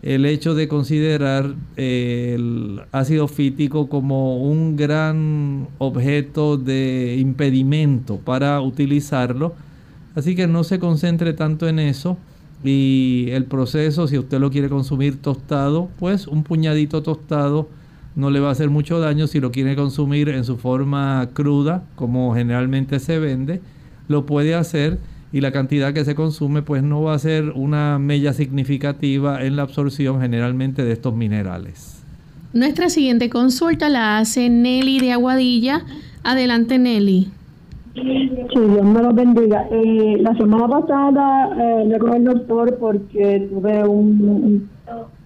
el 0.08 0.26
hecho 0.26 0.56
de 0.56 0.70
considerar 0.70 1.54
el 1.76 2.80
ácido 2.94 3.28
fítico 3.28 3.90
como 3.90 4.42
un 4.42 4.78
gran 4.78 5.68
objeto 5.80 6.56
de 6.56 7.18
impedimento 7.20 8.16
para 8.16 8.62
utilizarlo. 8.62 9.54
Así 10.16 10.34
que 10.34 10.48
no 10.48 10.64
se 10.64 10.80
concentre 10.80 11.34
tanto 11.34 11.68
en 11.68 11.80
eso. 11.80 12.18
Y 12.64 13.28
el 13.32 13.44
proceso, 13.44 14.08
si 14.08 14.18
usted 14.18 14.40
lo 14.40 14.50
quiere 14.50 14.70
consumir 14.70 15.22
tostado, 15.22 15.90
pues 16.00 16.26
un 16.26 16.44
puñadito 16.44 17.04
tostado 17.04 17.68
no 18.16 18.30
le 18.30 18.40
va 18.40 18.48
a 18.48 18.54
hacer 18.54 18.70
mucho 18.70 19.02
daño. 19.02 19.28
Si 19.28 19.42
lo 19.42 19.52
quiere 19.52 19.76
consumir 19.76 20.30
en 20.30 20.46
su 20.46 20.56
forma 20.56 21.28
cruda, 21.34 21.84
como 21.96 22.34
generalmente 22.34 23.02
se 23.02 23.20
vende, 23.20 23.60
lo 24.08 24.26
puede 24.26 24.56
hacer 24.56 25.00
y 25.31 25.41
la 25.41 25.51
cantidad 25.51 25.93
que 25.93 26.05
se 26.05 26.15
consume 26.15 26.62
pues 26.62 26.84
no 26.84 27.03
va 27.03 27.13
a 27.13 27.19
ser 27.19 27.51
una 27.51 28.00
mella 28.00 28.34
significativa 28.34 29.43
en 29.43 29.55
la 29.55 29.63
absorción 29.63 30.22
generalmente 30.22 30.84
de 30.84 30.93
estos 30.93 31.15
minerales. 31.15 32.03
Nuestra 32.53 32.89
siguiente 32.89 33.29
consulta 33.29 33.89
la 33.89 34.19
hace 34.19 34.50
Nelly 34.50 35.00
de 35.00 35.12
Aguadilla. 35.12 35.81
Adelante 36.24 36.77
Nelly. 36.79 37.29
Sí, 37.93 38.29
Dios 38.53 38.86
me 38.86 39.01
lo 39.01 39.13
bendiga. 39.13 39.67
Eh, 39.69 40.17
la 40.22 40.36
semana 40.36 40.67
pasada 40.67 41.50
eh, 41.60 41.86
le 41.88 42.00
con 42.00 42.13
el 42.13 42.24
doctor 42.24 42.77
porque 42.79 43.48
tuve 43.50 43.88
un, 43.88 44.69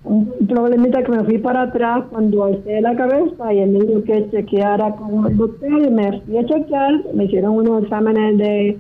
un, 0.03 0.31
problemita 0.47 1.03
que 1.03 1.11
me 1.11 1.23
fui 1.23 1.37
para 1.37 1.63
atrás 1.63 2.03
cuando 2.09 2.45
alcé 2.45 2.81
la 2.81 2.95
cabeza 2.95 3.53
y 3.53 3.59
él 3.59 3.71
me 3.71 3.79
dijo 3.81 4.03
que 4.03 4.27
chequeara 4.31 4.95
con 4.95 5.27
el 5.27 5.37
doctor 5.37 5.69
y 5.69 5.91
me 5.91 6.21
fui 6.21 6.37
a 6.37 6.45
chequear, 6.45 7.01
me 7.13 7.25
hicieron 7.25 7.55
unos 7.55 7.83
exámenes 7.83 8.37
de 8.37 8.79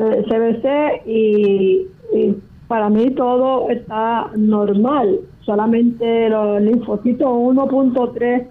CBC 0.00 0.64
eh, 0.64 1.86
y, 2.14 2.36
para 2.68 2.88
mí 2.88 3.10
todo 3.10 3.68
está 3.68 4.30
normal, 4.36 5.18
solamente 5.40 6.28
los 6.28 6.62
linfocitos 6.62 7.28
1.3 7.28 8.46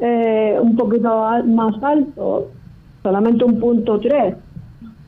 eh, 0.00 0.58
un 0.62 0.74
poquito 0.76 1.08
más 1.44 1.74
alto, 1.82 2.50
solamente 3.02 3.44
un 3.44 3.60
punto 3.60 4.00
3 4.00 4.34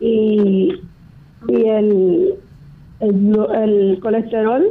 y, 0.00 0.70
y 1.48 1.64
el, 1.64 2.34
el, 3.00 3.98
colesterol 4.02 4.64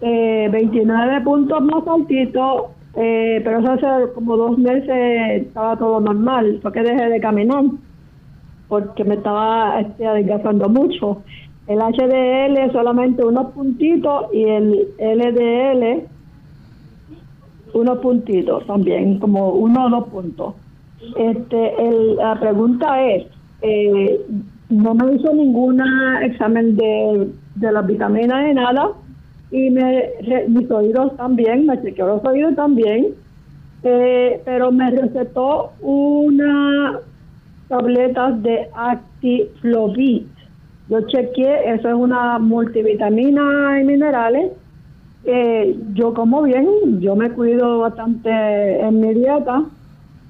29 0.00 1.16
eh, 1.16 1.20
puntos 1.22 1.60
más 1.62 1.86
altito, 1.88 2.70
pero 2.94 3.58
eso 3.58 3.72
hace 3.72 4.12
como 4.12 4.36
dos 4.36 4.56
meses 4.56 5.42
estaba 5.42 5.76
todo 5.76 5.98
normal, 6.00 6.60
fue 6.62 6.72
que 6.72 6.82
dejé 6.82 7.08
de 7.08 7.20
caminar 7.20 7.64
porque 8.68 9.04
me 9.04 9.14
estaba 9.14 9.80
este, 9.80 10.06
adelgazando 10.06 10.68
mucho. 10.68 11.22
El 11.66 11.78
HDL 11.78 12.72
solamente 12.72 13.24
unos 13.24 13.52
puntitos 13.52 14.26
y 14.32 14.44
el 14.44 14.88
LDL 14.98 16.06
unos 17.74 17.98
puntitos 17.98 18.66
también, 18.66 19.18
como 19.18 19.50
uno 19.50 19.86
o 19.86 19.90
dos 19.90 20.08
puntos. 20.08 20.54
Este, 21.16 21.74
la 22.16 22.38
pregunta 22.40 23.04
es, 23.04 23.26
eh, 23.62 24.20
no 24.68 24.94
me 24.94 25.14
hizo 25.14 25.32
ningún 25.32 25.82
examen 26.22 26.76
de, 26.76 27.28
de 27.54 27.72
las 27.72 27.86
vitaminas 27.86 28.44
de 28.44 28.54
nada 28.54 28.90
y 29.50 29.70
me, 29.70 30.10
mis 30.48 30.70
oídos 30.70 31.16
también, 31.16 31.66
me 31.66 31.80
chequeó 31.82 32.06
los 32.06 32.24
oídos 32.24 32.54
también, 32.56 33.08
eh, 33.82 34.40
pero 34.44 34.70
me 34.72 34.90
recetó 34.90 35.72
una 35.80 36.98
tabletas 37.68 38.42
de 38.42 38.68
Actiflovit. 38.74 40.28
Yo 40.88 41.00
chequeé, 41.02 41.74
eso 41.74 41.88
es 41.88 41.94
una 41.94 42.38
multivitamina 42.38 43.80
y 43.80 43.84
minerales. 43.84 44.52
yo 45.94 46.14
como 46.14 46.42
bien, 46.42 47.00
yo 47.00 47.14
me 47.14 47.30
cuido 47.30 47.80
bastante 47.80 48.30
en 48.80 49.00
mi 49.00 49.14
dieta. 49.14 49.64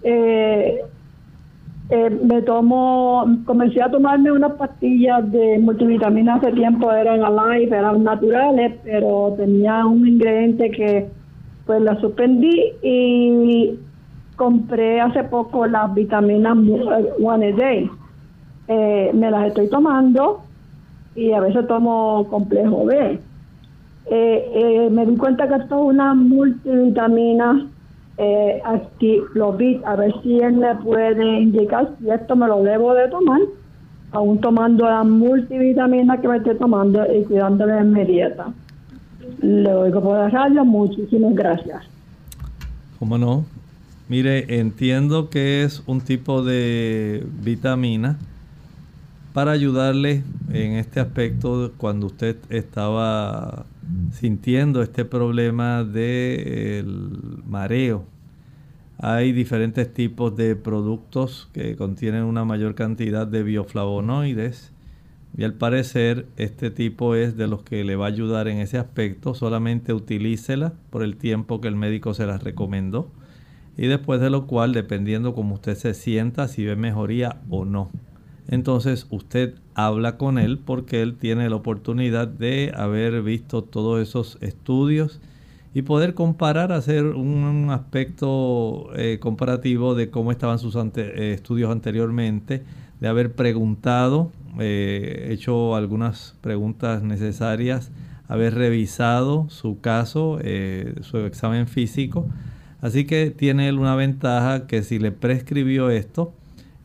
Eh, 0.02 0.83
eh, 1.90 2.11
me 2.11 2.42
tomo, 2.42 3.25
comencé 3.47 3.83
a 3.83 3.90
tomarme 3.90 4.30
unas 4.30 4.52
pastillas 4.52 5.30
de 5.33 5.59
multivitaminas 5.59 6.42
hace 6.42 6.52
tiempo, 6.52 6.92
eran 6.92 7.25
alive, 7.25 7.75
eran 7.75 8.04
naturales, 8.04 8.75
pero 8.85 9.35
tenía 9.38 9.87
un 9.87 10.07
ingrediente 10.07 10.71
que 10.71 11.09
pues 11.64 11.80
la 11.80 11.99
suspendí 12.00 12.73
y 12.83 13.78
compré 14.38 15.00
hace 15.00 15.25
poco 15.25 15.66
las 15.66 15.92
vitaminas 15.92 16.57
One 17.23 17.49
a 17.49 17.57
Day. 17.57 17.90
Eh, 18.68 19.11
me 19.12 19.30
las 19.30 19.49
estoy 19.49 19.68
tomando 19.68 20.40
y 21.14 21.33
a 21.33 21.40
veces 21.40 21.66
tomo 21.66 22.26
complejo 22.30 22.87
B. 22.87 23.21
Eh, 24.11 24.50
eh, 24.54 24.90
me 24.90 25.04
di 25.04 25.16
cuenta 25.16 25.49
que 25.49 25.57
esto 25.57 25.83
es 25.83 25.95
una 25.95 26.14
multivitamina 26.14 27.66
eh, 28.16 28.62
Actiflovit, 28.64 29.85
a 29.85 29.97
ver 29.97 30.14
si 30.23 30.38
él 30.38 30.54
me 30.54 30.75
puede 30.76 31.40
indicar 31.40 31.90
si 31.99 32.09
esto 32.09 32.35
me 32.37 32.47
lo 32.47 32.62
debo 32.62 32.95
de 32.95 33.09
tomar, 33.09 33.40
aún 34.12 34.40
tomando 34.40 34.85
la 34.88 35.04
multivitamina 35.04 36.21
que 36.21 36.28
me 36.28 36.38
estoy 36.38 36.57
tomando 36.57 37.04
y 37.12 37.25
cuidándole 37.25 37.78
en 37.78 37.92
mi 37.92 38.04
dieta. 38.04 38.47
Le 39.42 39.75
oigo 39.75 40.00
por 40.00 40.16
la 40.16 40.28
radio, 40.30 40.64
muchísimas 40.64 41.35
gracias. 41.35 41.85
¿Cómo 42.99 43.18
no? 43.18 43.45
Mire, 44.09 44.59
entiendo 44.59 45.29
que 45.29 45.65
es 45.65 45.83
un 45.85 46.00
tipo 46.00 46.43
de 46.43 47.27
vitamina 47.43 48.19
para 49.35 49.53
ayudarle 49.53 50.23
en 50.50 50.73
este 50.73 50.99
aspecto 50.99 51.73
cuando 51.77 52.07
usted 52.07 52.38
estaba 52.49 53.67
sintiendo 54.12 54.81
este 54.81 55.05
problema 55.05 55.85
del 55.85 57.43
mareo. 57.47 58.07
Hay 58.97 59.33
diferentes 59.33 59.93
tipos 59.93 60.35
de 60.35 60.57
productos 60.57 61.50
que 61.53 61.77
contienen 61.77 62.25
una 62.25 62.47
mayor 62.47 62.75
cantidad 62.75 63.27
de 63.27 63.43
bioflavonoides 63.43 64.73
y 65.37 65.45
al 65.45 65.53
parecer 65.53 66.27
este 66.38 66.71
tipo 66.71 67.15
es 67.15 67.37
de 67.37 67.47
los 67.47 67.62
que 67.62 67.85
le 67.85 67.95
va 67.95 68.07
a 68.07 68.09
ayudar 68.09 68.49
en 68.49 68.57
ese 68.57 68.79
aspecto. 68.79 69.35
Solamente 69.35 69.93
utilícela 69.93 70.73
por 70.88 71.03
el 71.03 71.19
tiempo 71.19 71.61
que 71.61 71.69
el 71.69 71.77
médico 71.77 72.15
se 72.15 72.25
las 72.25 72.43
recomendó 72.43 73.11
y 73.78 73.87
después 73.87 74.20
de 74.20 74.28
lo 74.28 74.49
cual, 74.49 74.73
dependiendo 74.73 75.35
cómo 75.35 75.54
usted 75.54 75.76
se 75.76 75.94
sienta, 75.94 76.49
si 76.49 76.64
ve 76.64 76.75
mejoría 76.75 77.37
o 77.49 77.64
no. 77.64 77.90
Entonces 78.49 79.06
usted 79.11 79.54
habla 79.75 80.16
con 80.16 80.38
él 80.38 80.58
porque 80.58 81.00
él 81.00 81.16
tiene 81.16 81.49
la 81.49 81.56
oportunidad 81.56 82.26
de 82.26 82.73
haber 82.75 83.23
visto 83.23 83.62
todos 83.62 84.02
esos 84.02 84.37
estudios 84.40 85.20
y 85.75 85.82
poder 85.82 86.14
comparar, 86.14 86.73
hacer 86.73 87.04
un 87.04 87.68
aspecto 87.70 88.88
eh, 88.97 89.18
comparativo 89.20 89.94
de 89.94 90.11
cómo 90.11 90.32
estaban 90.32 90.58
sus 90.58 90.75
eh, 90.75 91.35
estudios 91.35 91.70
anteriormente, 91.70 92.64
de 92.99 93.06
haber 93.06 93.35
preguntado, 93.35 94.32
eh, 94.58 95.28
hecho 95.30 95.76
algunas 95.76 96.37
preguntas 96.40 97.04
necesarias, 97.04 97.92
haber 98.26 98.54
revisado 98.54 99.49
su 99.50 99.80
caso, 99.80 100.38
su 101.00 101.18
examen 101.18 101.66
físico 101.66 102.26
Así 102.80 103.04
que 103.04 103.30
tiene 103.30 103.68
él 103.68 103.78
una 103.78 103.97
ventaja 103.97 104.66
que 104.66 104.82
si 104.82 104.99
le 104.99 105.11
prescribió 105.11 105.90
esto, 105.90 106.32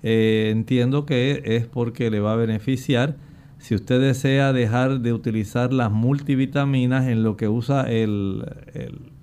eh, 0.02 0.50
entiendo 0.52 1.06
que 1.06 1.42
es 1.46 1.66
porque 1.66 2.10
le 2.10 2.20
va 2.20 2.34
a 2.34 2.36
beneficiar. 2.36 3.16
Si 3.60 3.76
usted 3.76 4.02
desea 4.02 4.52
dejar 4.52 5.00
de 5.00 5.14
utilizar 5.14 5.72
las 5.72 5.92
multivitaminas 5.92 7.08
en 7.08 7.24
lo 7.24 7.38
que 7.38 7.48
usa 7.48 7.84
el, 7.84 8.44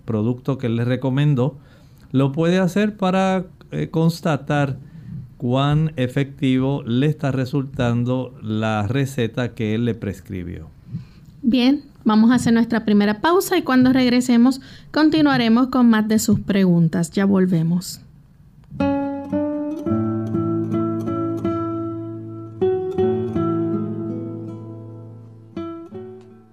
producto 0.04 0.58
que 0.58 0.68
le 0.68 0.84
recomendó, 0.84 1.58
lo 2.10 2.32
puede 2.32 2.58
hacer 2.58 2.96
para 2.96 3.44
eh, 3.70 3.88
constatar 3.90 4.78
cuán 5.36 5.92
efectivo 5.96 6.82
le 6.84 7.06
está 7.06 7.32
resultando 7.32 8.34
la 8.42 8.86
receta 8.86 9.54
que 9.54 9.74
él 9.74 9.84
le 9.84 9.94
prescribió. 9.94 10.68
Bien, 11.42 11.84
Vamos 12.04 12.30
a 12.30 12.35
hacer 12.35 12.52
nuestra 12.52 12.85
primera 12.85 13.21
pausa 13.21 13.59
y 13.59 13.62
cuando 13.62 13.92
regresemos 13.92 14.61
continuaremos 14.90 15.69
con 15.69 15.88
más 15.90 16.09
de 16.09 16.19
sus 16.19 16.40
preguntas. 16.40 17.11
Ya 17.11 17.25
volvemos. 17.25 18.00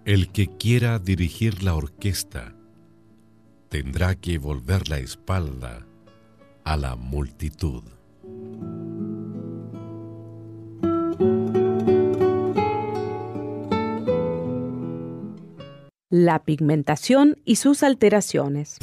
El 0.05 0.29
que 0.29 0.47
quiera 0.47 0.99
dirigir 0.99 1.63
la 1.63 1.75
orquesta 1.75 2.53
tendrá 3.67 4.15
que 4.15 4.37
volver 4.37 4.87
la 4.87 4.99
espalda 4.99 5.85
a 6.63 6.77
la 6.77 6.95
multitud. 6.95 7.83
La 16.25 16.39
pigmentación 16.39 17.37
y 17.45 17.57
sus 17.57 17.83
alteraciones. 17.83 18.77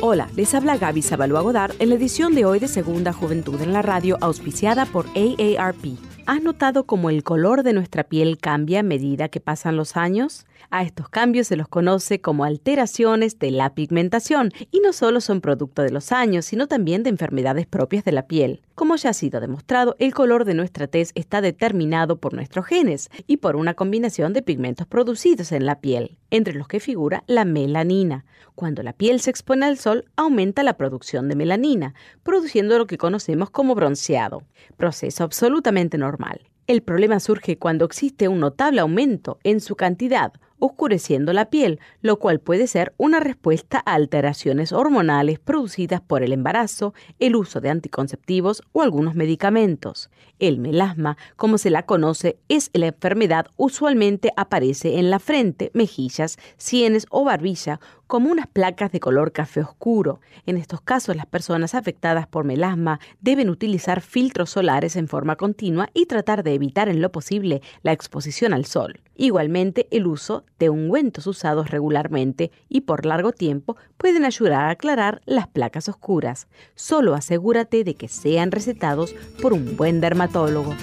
Hola, 0.00 0.28
les 0.36 0.54
habla 0.54 0.76
Gaby 0.76 1.02
Zabalúa 1.02 1.40
Godard 1.40 1.74
en 1.80 1.88
la 1.88 1.96
edición 1.96 2.34
de 2.34 2.44
hoy 2.44 2.60
de 2.60 2.68
Segunda 2.68 3.12
Juventud 3.12 3.60
en 3.60 3.72
la 3.72 3.82
radio 3.82 4.18
auspiciada 4.20 4.86
por 4.86 5.06
AARP. 5.16 5.98
¿Has 6.26 6.40
notado 6.40 6.84
cómo 6.84 7.10
el 7.10 7.24
color 7.24 7.64
de 7.64 7.72
nuestra 7.72 8.04
piel 8.04 8.38
cambia 8.38 8.80
a 8.80 8.84
medida 8.84 9.28
que 9.28 9.40
pasan 9.40 9.76
los 9.76 9.96
años? 9.96 10.46
A 10.74 10.84
estos 10.84 11.10
cambios 11.10 11.48
se 11.48 11.56
los 11.56 11.68
conoce 11.68 12.22
como 12.22 12.44
alteraciones 12.44 13.38
de 13.38 13.50
la 13.50 13.74
pigmentación 13.74 14.52
y 14.70 14.80
no 14.80 14.94
solo 14.94 15.20
son 15.20 15.42
producto 15.42 15.82
de 15.82 15.90
los 15.90 16.12
años, 16.12 16.46
sino 16.46 16.66
también 16.66 17.02
de 17.02 17.10
enfermedades 17.10 17.66
propias 17.66 18.04
de 18.04 18.12
la 18.12 18.26
piel. 18.26 18.62
Como 18.74 18.96
ya 18.96 19.10
ha 19.10 19.12
sido 19.12 19.38
demostrado, 19.38 19.96
el 19.98 20.14
color 20.14 20.46
de 20.46 20.54
nuestra 20.54 20.86
tez 20.86 21.12
está 21.14 21.42
determinado 21.42 22.20
por 22.20 22.32
nuestros 22.32 22.64
genes 22.64 23.10
y 23.26 23.36
por 23.36 23.56
una 23.56 23.74
combinación 23.74 24.32
de 24.32 24.40
pigmentos 24.40 24.86
producidos 24.86 25.52
en 25.52 25.66
la 25.66 25.82
piel, 25.82 26.16
entre 26.30 26.54
los 26.54 26.68
que 26.68 26.80
figura 26.80 27.22
la 27.26 27.44
melanina. 27.44 28.24
Cuando 28.54 28.82
la 28.82 28.94
piel 28.94 29.20
se 29.20 29.28
expone 29.28 29.66
al 29.66 29.76
sol, 29.76 30.06
aumenta 30.16 30.62
la 30.62 30.78
producción 30.78 31.28
de 31.28 31.36
melanina, 31.36 31.92
produciendo 32.22 32.78
lo 32.78 32.86
que 32.86 32.96
conocemos 32.96 33.50
como 33.50 33.74
bronceado, 33.74 34.42
proceso 34.78 35.22
absolutamente 35.22 35.98
normal. 35.98 36.40
El 36.66 36.80
problema 36.82 37.20
surge 37.20 37.58
cuando 37.58 37.84
existe 37.84 38.28
un 38.28 38.40
notable 38.40 38.80
aumento 38.80 39.38
en 39.42 39.60
su 39.60 39.76
cantidad 39.76 40.32
oscureciendo 40.64 41.32
la 41.32 41.50
piel, 41.50 41.80
lo 42.02 42.20
cual 42.20 42.38
puede 42.38 42.68
ser 42.68 42.94
una 42.96 43.18
respuesta 43.18 43.82
a 43.84 43.94
alteraciones 43.94 44.72
hormonales 44.72 45.40
producidas 45.40 46.00
por 46.00 46.22
el 46.22 46.32
embarazo, 46.32 46.94
el 47.18 47.34
uso 47.34 47.60
de 47.60 47.68
anticonceptivos 47.68 48.62
o 48.70 48.82
algunos 48.82 49.16
medicamentos. 49.16 50.08
El 50.38 50.60
melasma, 50.60 51.16
como 51.34 51.58
se 51.58 51.70
la 51.70 51.84
conoce, 51.84 52.38
es 52.48 52.70
la 52.74 52.86
enfermedad 52.86 53.46
usualmente 53.56 54.30
aparece 54.36 55.00
en 55.00 55.10
la 55.10 55.18
frente, 55.18 55.72
mejillas, 55.74 56.38
sienes 56.58 57.06
o 57.10 57.24
barbilla 57.24 57.80
como 58.12 58.30
unas 58.30 58.46
placas 58.46 58.92
de 58.92 59.00
color 59.00 59.32
café 59.32 59.62
oscuro. 59.62 60.20
En 60.44 60.58
estos 60.58 60.82
casos, 60.82 61.16
las 61.16 61.24
personas 61.24 61.74
afectadas 61.74 62.26
por 62.26 62.44
melasma 62.44 63.00
deben 63.22 63.48
utilizar 63.48 64.02
filtros 64.02 64.50
solares 64.50 64.96
en 64.96 65.08
forma 65.08 65.36
continua 65.36 65.88
y 65.94 66.04
tratar 66.04 66.42
de 66.42 66.52
evitar 66.52 66.90
en 66.90 67.00
lo 67.00 67.10
posible 67.10 67.62
la 67.80 67.92
exposición 67.92 68.52
al 68.52 68.66
sol. 68.66 69.00
Igualmente, 69.16 69.88
el 69.90 70.06
uso 70.06 70.44
de 70.58 70.68
ungüentos 70.68 71.26
usados 71.26 71.70
regularmente 71.70 72.50
y 72.68 72.82
por 72.82 73.06
largo 73.06 73.32
tiempo 73.32 73.78
pueden 74.02 74.24
ayudar 74.24 74.54
a 74.54 74.70
aclarar 74.70 75.22
las 75.26 75.46
placas 75.46 75.88
oscuras. 75.88 76.48
Solo 76.74 77.14
asegúrate 77.14 77.84
de 77.84 77.94
que 77.94 78.08
sean 78.08 78.50
recetados 78.50 79.14
por 79.40 79.52
un 79.52 79.76
buen 79.76 80.00
dermatólogo. 80.00 80.74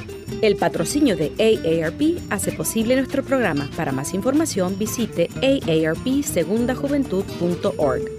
El 0.41 0.55
patrocinio 0.55 1.17
de 1.17 1.33
AARP 1.37 2.17
hace 2.29 2.53
posible 2.53 2.95
nuestro 2.95 3.23
programa. 3.23 3.69
Para 3.75 3.91
más 3.91 4.13
información 4.13 4.79
visite 4.79 5.27
aarpsegundajuventud.org. 5.41 8.18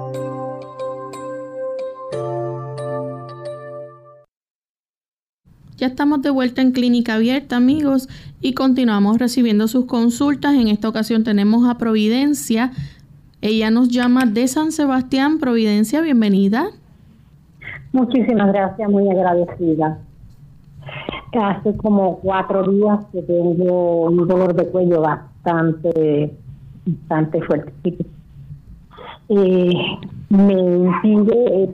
Ya 5.81 5.87
estamos 5.87 6.21
de 6.21 6.29
vuelta 6.29 6.61
en 6.61 6.73
Clínica 6.73 7.15
Abierta, 7.15 7.55
amigos, 7.55 8.07
y 8.39 8.53
continuamos 8.53 9.17
recibiendo 9.17 9.67
sus 9.67 9.85
consultas. 9.85 10.53
En 10.53 10.67
esta 10.67 10.87
ocasión 10.87 11.23
tenemos 11.23 11.67
a 11.67 11.79
Providencia. 11.79 12.69
Ella 13.41 13.71
nos 13.71 13.89
llama 13.89 14.27
de 14.27 14.47
San 14.47 14.71
Sebastián. 14.71 15.39
Providencia, 15.39 15.99
bienvenida. 16.01 16.67
Muchísimas 17.93 18.53
gracias, 18.53 18.91
muy 18.91 19.09
agradecida. 19.09 19.97
Hace 21.33 21.75
como 21.77 22.19
cuatro 22.19 22.61
días 22.71 22.99
que 23.11 23.23
tengo 23.23 24.01
un 24.05 24.27
dolor 24.27 24.53
de 24.53 24.67
cuello 24.67 25.01
bastante, 25.01 26.31
bastante 26.85 27.41
fuerte. 27.41 27.97
Eh, 29.29 29.73
me 30.29 30.53
impide 30.53 31.63
eh, 31.63 31.73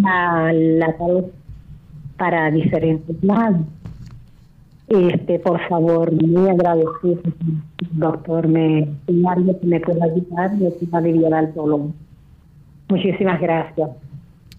la, 0.00 0.52
la 0.52 0.96
cabeza 0.96 1.41
para 2.22 2.52
diferentes 2.52 3.20
lados. 3.24 3.62
Este, 4.86 5.40
por 5.40 5.60
favor, 5.68 6.12
muy 6.12 6.48
agradecido, 6.48 7.20
doctor, 7.90 8.46
me, 8.46 8.88
alguien 9.26 9.58
que 9.58 9.66
me 9.66 9.80
pueda 9.80 10.04
ayudar, 10.04 10.54
me 10.56 10.70
pueda 10.70 10.98
aliviar 10.98 11.44
el 11.44 11.52
dolor. 11.52 11.90
Muchísimas 12.88 13.40
gracias. 13.40 13.90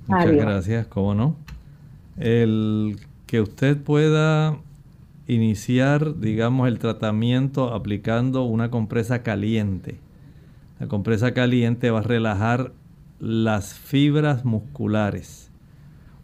Muchas 0.08 0.32
gracias, 0.34 0.88
cómo 0.88 1.16
no. 1.16 1.38
El 2.18 2.98
que 3.28 3.40
usted 3.40 3.78
pueda 3.78 4.58
iniciar, 5.30 6.20
digamos, 6.20 6.68
el 6.68 6.80
tratamiento 6.80 7.74
aplicando 7.74 8.44
una 8.44 8.70
compresa 8.72 9.24
caliente. 9.24 10.00
La 10.82 10.88
compresa 10.88 11.34
caliente 11.34 11.92
va 11.92 12.00
a 12.00 12.04
relajar 12.04 12.74
las 13.22 13.74
fibras 13.74 14.44
musculares. 14.44 15.43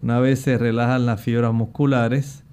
Una 0.02 0.20
vez 0.20 0.40
se 0.40 0.58
relajan 0.58 1.06
las 1.06 1.22
fibras 1.22 1.54
musculares, 1.54 2.44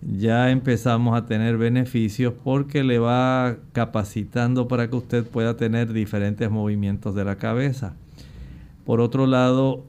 ya 0.00 0.50
empezamos 0.50 1.16
a 1.16 1.26
tener 1.26 1.56
beneficios 1.56 2.34
porque 2.44 2.84
le 2.84 2.98
va 2.98 3.56
capacitando 3.72 4.68
para 4.68 4.88
que 4.88 4.96
usted 4.96 5.26
pueda 5.26 5.56
tener 5.56 5.92
diferentes 5.92 6.50
movimientos 6.50 7.14
de 7.14 7.24
la 7.24 7.36
cabeza. 7.36 7.94
Por 8.84 9.00
otro 9.00 9.26
lado, 9.26 9.84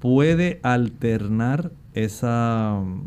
puede 0.00 0.60
alternar 0.62 1.70
esa 1.94 2.80
mm, 2.84 3.02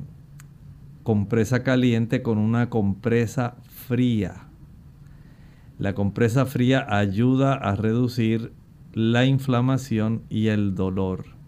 compresa 1.03 1.61
caliente 1.63 2.21
con 2.21 2.37
una 2.37 2.69
compresa 2.69 3.55
fría. 3.87 4.47
La 5.77 5.93
compresa 5.93 6.45
fría 6.45 6.85
ayuda 6.89 7.53
a 7.53 7.75
reducir 7.75 8.53
la 8.93 9.25
inflamación 9.25 10.23
y 10.29 10.47
el 10.47 10.73
dolor. 10.73 11.38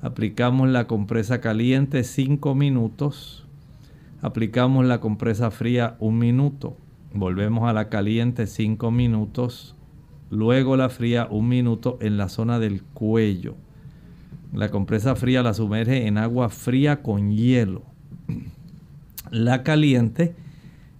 Aplicamos 0.00 0.68
la 0.68 0.86
compresa 0.86 1.40
caliente 1.40 2.04
5 2.04 2.54
minutos. 2.54 3.46
Aplicamos 4.22 4.86
la 4.86 5.00
compresa 5.00 5.50
fría 5.50 5.96
1 6.00 6.16
minuto. 6.16 6.76
Volvemos 7.12 7.68
a 7.68 7.72
la 7.72 7.88
caliente 7.88 8.46
5 8.46 8.90
minutos. 8.90 9.74
Luego 10.30 10.76
la 10.76 10.88
fría 10.88 11.26
1 11.30 11.42
minuto 11.42 11.98
en 12.00 12.16
la 12.16 12.28
zona 12.28 12.58
del 12.58 12.82
cuello 12.82 13.56
la 14.52 14.70
compresa 14.70 15.14
fría 15.14 15.42
la 15.42 15.54
sumerge 15.54 16.06
en 16.06 16.18
agua 16.18 16.48
fría 16.48 17.02
con 17.02 17.30
hielo. 17.32 17.82
La 19.30 19.62
caliente 19.62 20.34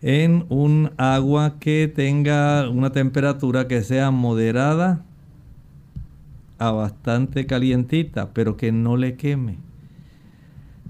en 0.02 0.44
un 0.48 0.92
agua 0.96 1.58
que 1.58 1.90
tenga 1.92 2.68
una 2.68 2.92
temperatura 2.92 3.66
que 3.66 3.82
sea 3.82 4.10
moderada 4.10 5.04
a 6.58 6.70
bastante 6.70 7.46
calientita, 7.46 8.32
pero 8.32 8.56
que 8.56 8.72
no 8.72 8.96
le 8.96 9.16
queme. 9.16 9.58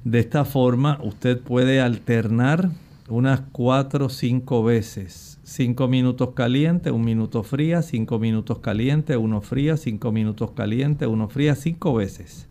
De 0.04 0.20
esta 0.20 0.44
forma 0.44 0.98
usted 1.02 1.40
puede 1.40 1.81
alternar 1.81 2.70
unas 3.09 3.40
4 3.52 4.07
o 4.07 4.09
5 4.09 4.64
veces. 4.64 5.38
5 5.42 5.88
minutos 5.88 6.31
caliente, 6.35 6.90
1 6.90 7.04
minuto 7.04 7.42
fría, 7.42 7.83
5 7.83 8.18
minutos 8.18 8.59
caliente, 8.59 9.16
1 9.16 9.40
fría, 9.40 9.76
5 9.76 10.12
minutos 10.12 10.50
caliente, 10.52 11.07
1 11.07 11.28
fría, 11.28 11.54
5 11.54 11.94
veces. 11.94 12.48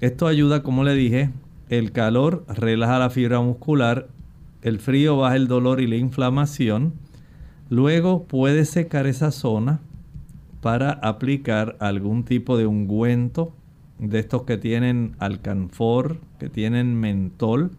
Esto 0.00 0.26
ayuda, 0.26 0.62
como 0.62 0.84
le 0.84 0.94
dije, 0.94 1.30
el 1.68 1.92
calor 1.92 2.44
relaja 2.48 2.98
la 2.98 3.10
fibra 3.10 3.40
muscular, 3.40 4.08
el 4.62 4.78
frío 4.78 5.16
baja 5.16 5.36
el 5.36 5.48
dolor 5.48 5.80
y 5.80 5.86
la 5.86 5.96
inflamación. 5.96 6.92
Luego 7.70 8.24
puede 8.24 8.64
secar 8.64 9.06
esa 9.06 9.30
zona 9.30 9.80
para 10.62 10.92
aplicar 10.92 11.76
algún 11.80 12.24
tipo 12.24 12.56
de 12.56 12.66
ungüento 12.66 13.52
de 13.98 14.20
estos 14.20 14.44
que 14.44 14.56
tienen 14.56 15.16
alcanfor, 15.18 16.18
que 16.38 16.48
tienen 16.48 16.98
mentol, 16.98 17.72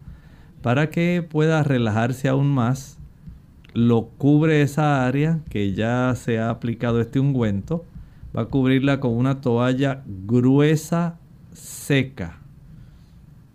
para 0.62 0.90
que 0.90 1.26
pueda 1.28 1.62
relajarse 1.62 2.28
aún 2.28 2.48
más. 2.48 2.98
Lo 3.72 4.08
cubre 4.18 4.62
esa 4.62 5.06
área 5.06 5.40
que 5.48 5.72
ya 5.72 6.14
se 6.14 6.38
ha 6.38 6.50
aplicado 6.50 7.00
este 7.00 7.18
ungüento. 7.18 7.84
Va 8.36 8.42
a 8.42 8.46
cubrirla 8.46 9.00
con 9.00 9.12
una 9.12 9.40
toalla 9.40 10.02
gruesa 10.06 11.18
seca. 11.52 12.38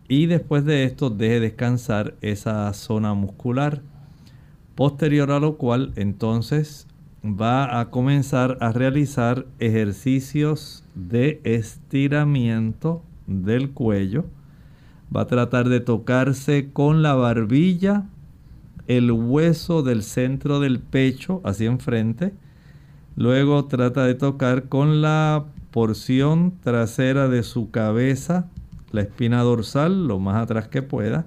Y 0.08 0.26
después 0.26 0.66
de 0.66 0.86
esto 0.86 1.12
deje 1.12 1.40
descansar 1.40 2.16
esa 2.22 2.74
zona 2.74 3.14
muscular. 3.14 3.82
Posterior 4.74 5.32
a 5.32 5.40
lo 5.40 5.58
cual 5.58 5.94
entonces 5.98 6.88
va 7.24 7.80
a 7.80 7.90
comenzar 7.90 8.58
a 8.62 8.72
realizar 8.72 9.46
ejercicios 9.60 10.84
de 10.96 11.42
estiramiento 11.44 13.04
del 13.28 13.72
cuello. 13.72 14.26
Va 15.16 15.22
a 15.22 15.28
tratar 15.28 15.70
de 15.70 15.80
tocarse 15.80 16.70
con 16.72 17.02
la 17.02 17.16
barbilla 17.16 18.06
el 18.88 19.12
hueso 19.12 19.84
del 19.84 20.04
centro 20.04 20.60
del 20.60 20.80
pecho 20.80 21.42
hacia 21.44 21.68
enfrente. 21.68 22.34
Luego 23.16 23.66
trata 23.66 24.06
de 24.06 24.16
tocar 24.16 24.70
con 24.70 25.02
la 25.02 25.46
porción 25.72 26.54
trasera 26.62 27.28
de 27.28 27.44
su 27.44 27.70
cabeza, 27.70 28.50
la 28.92 29.02
espina 29.02 29.42
dorsal, 29.42 30.08
lo 30.08 30.20
más 30.20 30.42
atrás 30.42 30.68
que 30.68 30.82
pueda. 30.82 31.26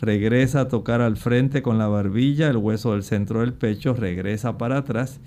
Regresa 0.00 0.60
a 0.60 0.68
tocar 0.68 1.00
al 1.00 1.16
frente 1.16 1.60
con 1.62 1.78
la 1.78 1.88
barbilla, 1.88 2.48
el 2.48 2.56
hueso 2.56 2.92
del 2.92 3.02
centro 3.02 3.40
del 3.40 3.52
pecho, 3.52 3.94
regresa 3.94 4.56
para 4.56 4.78
atrás. 4.78 5.20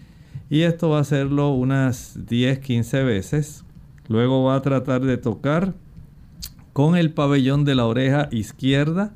Y 0.49 0.61
esto 0.61 0.89
va 0.89 0.99
a 0.99 1.01
hacerlo 1.01 1.49
unas 1.49 2.17
10-15 2.27 3.05
veces. 3.05 3.65
Luego 4.07 4.43
va 4.43 4.55
a 4.55 4.61
tratar 4.61 5.01
de 5.01 5.17
tocar 5.17 5.73
con 6.73 6.95
el 6.95 7.11
pabellón 7.11 7.65
de 7.65 7.75
la 7.75 7.85
oreja 7.85 8.29
izquierda, 8.31 9.13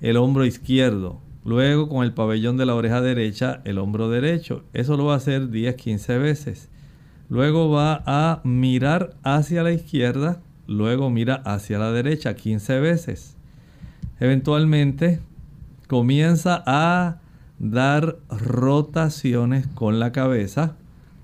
el 0.00 0.16
hombro 0.16 0.44
izquierdo. 0.44 1.20
Luego 1.44 1.88
con 1.88 2.04
el 2.04 2.12
pabellón 2.12 2.58
de 2.58 2.66
la 2.66 2.74
oreja 2.74 3.00
derecha, 3.00 3.62
el 3.64 3.78
hombro 3.78 4.10
derecho. 4.10 4.64
Eso 4.74 4.96
lo 4.98 5.06
va 5.06 5.14
a 5.14 5.16
hacer 5.16 5.50
10-15 5.50 6.20
veces. 6.20 6.68
Luego 7.30 7.70
va 7.70 8.02
a 8.04 8.40
mirar 8.44 9.14
hacia 9.22 9.62
la 9.62 9.72
izquierda, 9.72 10.42
luego 10.66 11.08
mira 11.10 11.36
hacia 11.46 11.78
la 11.78 11.92
derecha 11.92 12.34
15 12.34 12.80
veces. 12.80 13.36
Eventualmente 14.20 15.20
comienza 15.88 16.62
a 16.66 17.20
dar 17.58 18.18
rotaciones 18.28 19.66
con 19.66 19.98
la 19.98 20.12
cabeza 20.12 20.76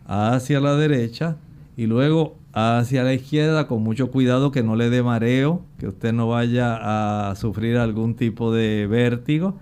hacia 0.07 0.61
la 0.61 0.77
derecha 0.77 1.37
y 1.77 1.87
luego 1.87 2.37
hacia 2.53 3.05
la 3.05 3.13
izquierda 3.13 3.67
con 3.67 3.83
mucho 3.83 4.11
cuidado 4.11 4.51
que 4.51 4.63
no 4.63 4.77
le 4.77 4.89
dé 4.89 5.03
mareo, 5.03 5.63
que 5.79 5.89
usted 5.89 6.15
no 6.15 6.29
vaya 6.29 7.31
a 7.31 7.35
sufrir 7.37 7.77
algún 7.77 8.15
tipo 8.15 8.53
de 8.53 8.87
vértigo. 8.87 9.59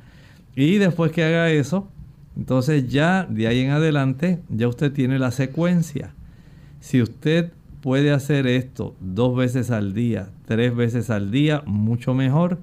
Y 0.55 0.79
después 0.79 1.11
que 1.11 1.25
haga 1.25 1.51
eso, 1.51 1.89
entonces 2.37 2.89
ya 2.89 3.27
de 3.29 3.49
ahí 3.49 3.61
en 3.61 3.71
adelante 3.71 4.41
ya 4.49 4.69
usted 4.69 4.93
tiene 4.93 5.19
la 5.19 5.33
secuencia. 5.33 6.15
Si 6.79 7.03
usted 7.03 7.51
puede 7.81 8.13
hacer 8.13 8.47
esto 8.47 8.95
dos 9.01 9.37
veces 9.37 9.73
al 9.73 9.93
día, 9.93 10.29
tres 10.47 10.75
veces 10.75 11.11
al 11.11 11.33
día, 11.33 11.63
mucho 11.67 12.15
mejor. 12.15 12.59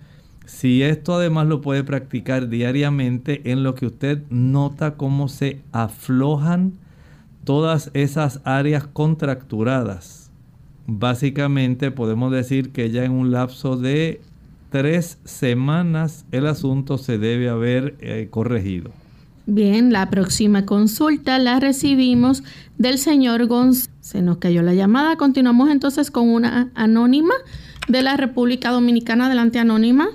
Si 0.52 0.84
esto 0.84 1.16
además 1.16 1.48
lo 1.48 1.62
puede 1.62 1.84
practicar 1.84 2.50
diariamente 2.50 3.42
en 3.50 3.64
lo 3.64 3.74
que 3.74 3.86
usted 3.88 4.22
nota 4.30 4.96
cómo 4.96 5.28
se 5.28 5.62
aflojan 5.72 6.74
todas 7.46 7.90
esas 7.94 8.42
áreas 8.44 8.86
contracturadas. 8.86 10.30
Básicamente 10.86 11.90
podemos 11.90 12.34
decir 12.34 12.72
que 12.72 12.92
ya 12.92 13.06
en 13.06 13.14
un 13.14 13.32
lapso 13.32 13.78
de 13.78 14.22
tres 14.70 15.20
semanas 15.24 16.26
el 16.32 16.46
asunto 16.46 16.98
se 16.98 17.18
debe 17.18 17.50
haber 17.50 17.96
eh, 18.02 18.28
corregido. 18.30 18.92
Bien, 19.48 19.92
la 19.92 20.10
próxima 20.10 20.66
consulta 20.66 21.40
la 21.40 21.60
recibimos 21.60 22.44
del 22.78 22.98
señor 23.00 23.48
González. 23.48 23.90
Se 24.02 24.22
nos 24.22 24.38
cayó 24.38 24.62
la 24.62 24.74
llamada. 24.74 25.16
Continuamos 25.16 25.72
entonces 25.72 26.12
con 26.12 26.30
una 26.30 26.70
anónima 26.76 27.34
de 27.88 28.04
la 28.04 28.18
República 28.18 28.70
Dominicana. 28.70 29.28
Adelante, 29.28 29.58
anónima. 29.58 30.10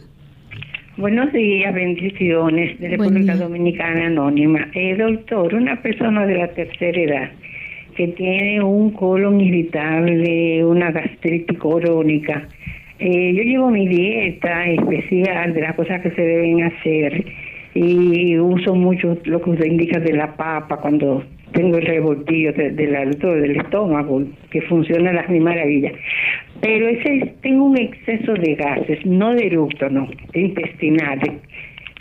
Buenos 0.99 1.31
días, 1.31 1.75
bendiciones 1.75 2.81
de 2.81 2.89
República 2.89 3.37
Dominicana 3.37 4.07
Anónima. 4.07 4.67
Eh, 4.73 4.97
doctor, 4.97 5.55
una 5.55 5.83
persona 5.83 6.25
de 6.25 6.39
la 6.39 6.49
tercera 6.49 6.99
edad 6.99 7.31
que 7.95 8.09
tiene 8.09 8.63
un 8.63 8.93
colon 8.93 9.39
irritable, 9.39 10.65
una 10.65 10.91
gastritis 10.93 11.59
crónica. 11.59 12.49
Eh, 12.99 13.35
yo 13.35 13.43
llevo 13.43 13.71
mi 13.71 13.87
dieta 13.87 14.69
especial 14.69 15.53
de 15.53 15.61
las 15.61 15.75
cosas 15.75 16.01
que 16.01 16.13
se 16.13 16.23
deben 16.23 16.63
hacer 16.63 17.27
y 17.75 18.39
uso 18.39 18.75
mucho 18.75 19.19
lo 19.25 19.43
que 19.43 19.51
usted 19.51 19.67
indica 19.67 20.01
de 20.01 20.15
la 20.15 20.35
papa 20.35 20.79
cuando 20.79 21.23
tengo 21.53 21.77
el 21.77 21.85
revoltillo 21.85 22.55
de, 22.55 22.87
la, 22.87 23.05
del 23.05 23.57
estómago, 23.57 24.23
que 24.51 24.63
funciona 24.63 25.11
a 25.11 25.13
las 25.13 25.29
mil 25.29 25.43
maravillas. 25.43 25.93
Pero 26.67 26.89
ese 26.89 27.35
tengo 27.43 27.67
un 27.67 27.79
exceso 27.79 28.35
de 28.35 28.57
gases, 28.57 29.07
no 29.07 29.33
de 29.37 29.47
eructo, 29.47 29.89
no, 29.89 30.09
intestinales. 30.35 31.35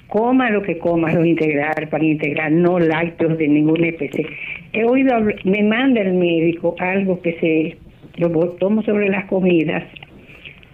Coma 0.08 0.50
lo 0.50 0.64
que 0.64 0.80
coma, 0.80 1.14
lo 1.14 1.24
integral, 1.24 1.88
para 1.92 2.04
integrar, 2.04 2.52
no 2.52 2.80
lácteos 2.80 3.38
de 3.38 3.48
ninguna 3.48 3.90
especie. 3.90 4.26
He 4.74 4.84
oído, 4.84 5.20
me 5.44 5.62
manda 5.62 6.02
el 6.02 6.16
médico 6.16 6.76
algo 6.80 7.22
que 7.22 7.34
se 7.34 7.78
lo 8.18 8.32
tomo 8.58 8.82
sobre 8.82 9.08
las 9.10 9.26
comidas 9.26 9.84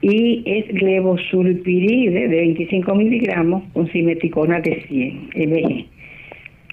y 0.01 0.41
es 0.45 0.71
levosulpiride 0.81 2.29
de 2.29 2.37
25 2.37 2.95
miligramos 2.95 3.63
con 3.73 3.91
simeticona 3.91 4.61
de 4.61 4.83
100 4.87 5.29
mg 5.35 6.00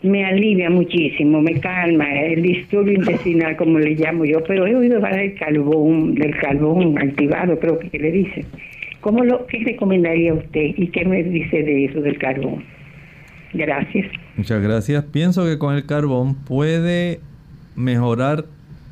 me 0.03 0.25
alivia 0.25 0.71
muchísimo, 0.71 1.41
me 1.41 1.61
calma, 1.61 2.09
el 2.21 2.43
disturbio 2.43 2.95
intestinal, 2.95 3.57
como 3.57 3.79
le 3.79 3.95
llamo 3.95 4.25
yo, 4.25 4.43
pero 4.45 4.67
he 4.67 4.75
oído 4.75 4.97
hablar 4.97 5.17
del 5.17 5.35
carbón, 5.35 6.15
del 6.15 6.37
carbón 6.37 6.99
activado, 6.99 7.59
creo 7.59 7.79
que 7.79 7.99
le 7.99 8.13
dicen. 8.13 8.47
¿Cómo 9.01 9.25
lo, 9.25 9.47
¿Qué 9.47 9.63
recomendaría 9.65 10.35
usted 10.35 10.75
y 10.77 10.89
qué 10.89 11.05
me 11.05 11.23
dice 11.23 11.63
de 11.63 11.87
eso 11.87 12.01
del 12.01 12.19
carbón? 12.19 12.65
Gracias. 13.55 14.07
Muchas 14.37 14.63
gracias. 14.63 15.05
Pienso 15.05 15.45
que 15.45 15.59
con 15.59 15.75
el 15.75 15.87
carbón 15.87 16.35
puede 16.35 17.21
mejorar 17.77 18.45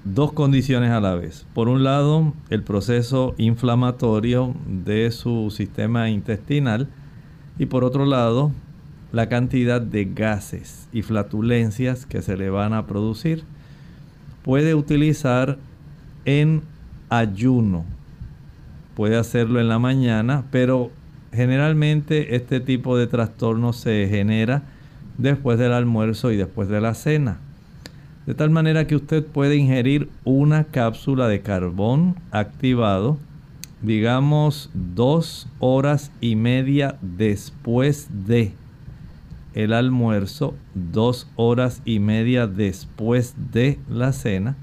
dos 0.05 0.33
condiciones 0.33 0.91
a 0.91 1.01
la 1.01 1.15
vez. 1.15 1.47
Por 1.55 1.69
un 1.69 1.85
lado, 1.85 2.33
el 2.51 2.63
proceso 2.63 3.35
inflamatorio 3.39 4.55
de 4.67 5.11
su 5.11 5.51
sistema 5.51 6.09
intestinal 6.09 6.89
y 7.59 7.67
por 7.67 7.85
otro 7.85 8.07
lado, 8.07 8.53
la 9.17 9.31
cantidad 9.31 9.81
de 9.81 10.05
gases 10.05 10.89
y 10.93 11.01
flatulencias 11.01 12.05
que 12.05 12.21
se 12.21 12.37
le 12.37 12.51
van 12.51 12.75
a 12.75 12.87
producir. 12.87 13.45
Puede 14.43 14.75
utilizar 14.75 15.57
en 16.27 16.61
ayuno. 17.09 17.87
Puede 18.95 19.17
hacerlo 19.17 19.59
en 19.59 19.71
la 19.71 19.79
mañana, 19.79 20.45
pero 20.51 20.91
generalmente 21.33 22.37
este 22.37 22.61
tipo 22.61 22.99
de 22.99 23.07
trastorno 23.07 23.73
se 23.73 24.07
genera 24.11 24.65
después 25.17 25.59
del 25.59 25.73
almuerzo 25.73 26.31
y 26.31 26.37
después 26.37 26.69
de 26.69 26.83
la 26.83 26.93
cena. 26.93 27.39
De 28.27 28.35
tal 28.35 28.51
manera 28.51 28.87
que 28.87 28.97
usted 28.97 29.25
puede 29.25 29.57
ingerir 29.57 30.11
una 30.25 30.65
cápsula 30.65 31.27
de 31.27 31.41
carbón 31.41 32.17
activado, 32.33 33.17
digamos 33.81 34.69
dos 34.75 35.49
horas 35.59 36.13
y 36.21 36.37
media 36.37 36.99
después 37.01 38.09
de 38.27 38.53
el 39.57 39.73
almuerzo 39.73 40.55
dos 40.75 41.29
horas 41.35 41.83
y 41.85 41.99
media 41.99 42.47
después 42.47 43.35
de 43.53 43.79
la 43.89 44.13
cena 44.13 44.55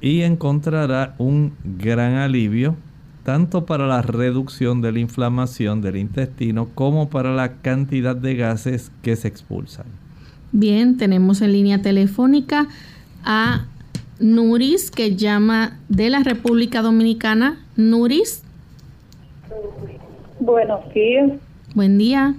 y 0.00 0.22
encontrará 0.22 1.14
un 1.18 1.52
gran 1.62 2.14
alivio 2.14 2.74
tanto 3.22 3.64
para 3.66 3.86
la 3.86 4.02
reducción 4.02 4.80
de 4.80 4.92
la 4.92 4.98
inflamación 4.98 5.82
del 5.82 5.96
intestino 5.96 6.68
como 6.74 7.08
para 7.10 7.34
la 7.34 7.56
cantidad 7.58 8.16
de 8.16 8.34
gases 8.34 8.90
que 9.02 9.14
se 9.14 9.28
expulsan. 9.28 9.86
Bien, 10.52 10.96
tenemos 10.96 11.42
en 11.42 11.52
línea 11.52 11.82
telefónica 11.82 12.68
a 13.24 13.66
Nuris 14.20 14.90
que 14.90 15.16
llama 15.16 15.78
de 15.88 16.08
la 16.08 16.22
República 16.22 16.80
Dominicana. 16.80 17.58
Nuris. 17.76 18.42
Buenos 20.40 20.92
días. 20.94 21.32
Buen 21.74 21.98
día. 21.98 22.34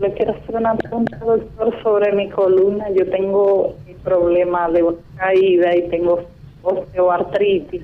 Le 0.00 0.12
quiero 0.14 0.32
hacer 0.32 0.54
una 0.54 0.74
pregunta, 0.76 1.18
doctor, 1.18 1.82
sobre 1.82 2.12
mi 2.12 2.28
columna. 2.30 2.88
Yo 2.90 3.08
tengo 3.10 3.74
el 3.86 3.96
problema 3.96 4.68
de 4.70 4.84
caída 5.16 5.76
y 5.76 5.88
tengo 5.88 6.20
osteoartritis. 6.62 7.82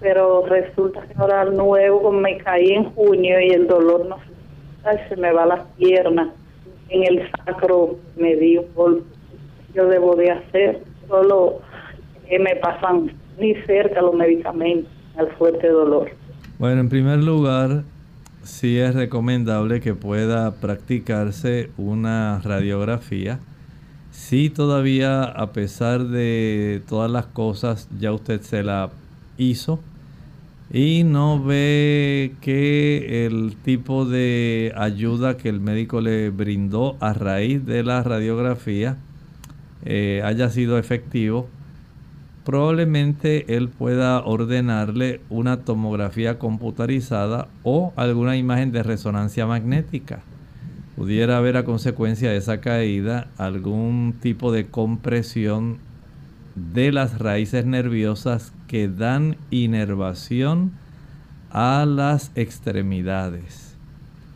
Pero 0.00 0.46
resulta 0.46 1.02
que 1.02 1.14
ahora 1.16 1.44
nuevo 1.44 2.10
me 2.12 2.38
caí 2.38 2.72
en 2.72 2.84
junio 2.92 3.40
y 3.40 3.50
el 3.50 3.66
dolor 3.66 4.06
no 4.06 4.18
se, 5.08 5.16
me 5.16 5.32
va 5.32 5.46
las 5.46 5.66
piernas. 5.78 6.28
En 6.88 7.02
el 7.04 7.30
sacro 7.30 7.96
me 8.16 8.36
dio 8.36 8.64
golpe. 8.74 9.04
Yo 9.74 9.86
debo 9.86 10.16
de 10.16 10.30
hacer 10.30 10.80
solo 11.08 11.60
me 12.38 12.56
pasan 12.56 13.10
ni 13.38 13.54
cerca 13.66 14.00
los 14.00 14.14
medicamentos 14.14 14.90
al 15.16 15.28
fuerte 15.32 15.68
dolor. 15.68 16.10
Bueno, 16.58 16.80
en 16.80 16.88
primer 16.88 17.18
lugar, 17.18 17.82
sí 18.42 18.78
es 18.78 18.94
recomendable 18.94 19.80
que 19.80 19.94
pueda 19.94 20.52
practicarse 20.52 21.70
una 21.76 22.40
radiografía. 22.42 23.38
Si 24.10 24.50
todavía, 24.50 25.24
a 25.24 25.52
pesar 25.52 26.08
de 26.08 26.82
todas 26.88 27.10
las 27.10 27.26
cosas, 27.26 27.88
ya 27.98 28.12
usted 28.12 28.40
se 28.42 28.62
la 28.62 28.90
hizo 29.38 29.80
y 30.72 31.02
no 31.04 31.42
ve 31.42 32.34
que 32.40 33.26
el 33.26 33.56
tipo 33.56 34.04
de 34.04 34.72
ayuda 34.76 35.36
que 35.36 35.48
el 35.48 35.60
médico 35.60 36.00
le 36.00 36.30
brindó 36.30 36.96
a 37.00 37.12
raíz 37.12 37.64
de 37.66 37.82
la 37.82 38.02
radiografía 38.02 38.96
eh, 39.84 40.22
haya 40.24 40.50
sido 40.50 40.78
efectivo, 40.78 41.48
probablemente 42.44 43.56
él 43.56 43.68
pueda 43.68 44.24
ordenarle 44.24 45.20
una 45.28 45.58
tomografía 45.58 46.38
computarizada 46.38 47.48
o 47.62 47.92
alguna 47.96 48.36
imagen 48.36 48.72
de 48.72 48.82
resonancia 48.82 49.46
magnética. 49.46 50.20
Pudiera 50.96 51.38
haber 51.38 51.56
a 51.56 51.64
consecuencia 51.64 52.30
de 52.30 52.36
esa 52.36 52.60
caída 52.60 53.28
algún 53.38 54.14
tipo 54.20 54.52
de 54.52 54.66
compresión 54.66 55.78
de 56.54 56.92
las 56.92 57.18
raíces 57.18 57.64
nerviosas 57.64 58.52
que 58.66 58.88
dan 58.88 59.36
inervación 59.50 60.72
a 61.50 61.84
las 61.86 62.32
extremidades, 62.34 63.76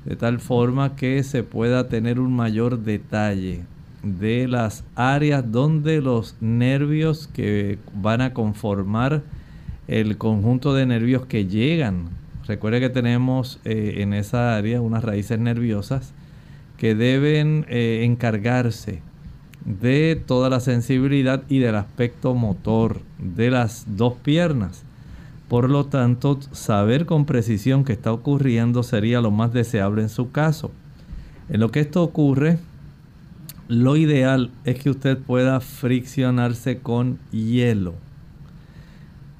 de 0.04 0.16
tal 0.16 0.40
forma 0.40 0.96
que 0.96 1.22
se 1.22 1.42
pueda 1.42 1.88
tener 1.88 2.18
un 2.18 2.34
mayor 2.34 2.78
detalle 2.80 3.64
de 4.04 4.46
las 4.46 4.84
áreas 4.94 5.50
donde 5.50 6.00
los 6.00 6.36
nervios 6.40 7.26
que 7.26 7.78
van 7.94 8.20
a 8.20 8.34
conformar 8.34 9.22
el 9.88 10.18
conjunto 10.18 10.74
de 10.74 10.86
nervios 10.86 11.26
que 11.26 11.46
llegan. 11.46 12.10
Recuerde 12.46 12.80
que 12.80 12.90
tenemos 12.90 13.60
eh, 13.64 13.96
en 13.98 14.12
esa 14.12 14.56
área 14.56 14.80
unas 14.80 15.02
raíces 15.02 15.38
nerviosas 15.38 16.12
que 16.76 16.94
deben 16.94 17.64
eh, 17.68 18.02
encargarse 18.04 19.00
de 19.64 20.22
toda 20.26 20.50
la 20.50 20.60
sensibilidad 20.60 21.42
y 21.48 21.58
del 21.58 21.76
aspecto 21.76 22.34
motor 22.34 23.00
de 23.18 23.50
las 23.50 23.86
dos 23.96 24.14
piernas. 24.22 24.84
Por 25.48 25.70
lo 25.70 25.86
tanto, 25.86 26.38
saber 26.52 27.06
con 27.06 27.24
precisión 27.24 27.84
qué 27.84 27.94
está 27.94 28.12
ocurriendo 28.12 28.82
sería 28.82 29.20
lo 29.20 29.30
más 29.30 29.52
deseable 29.52 30.02
en 30.02 30.08
su 30.08 30.30
caso. 30.30 30.70
En 31.48 31.60
lo 31.60 31.70
que 31.70 31.80
esto 31.80 32.02
ocurre, 32.02 32.58
lo 33.68 33.96
ideal 33.96 34.50
es 34.64 34.78
que 34.78 34.90
usted 34.90 35.18
pueda 35.18 35.60
friccionarse 35.60 36.78
con 36.78 37.18
hielo. 37.30 37.94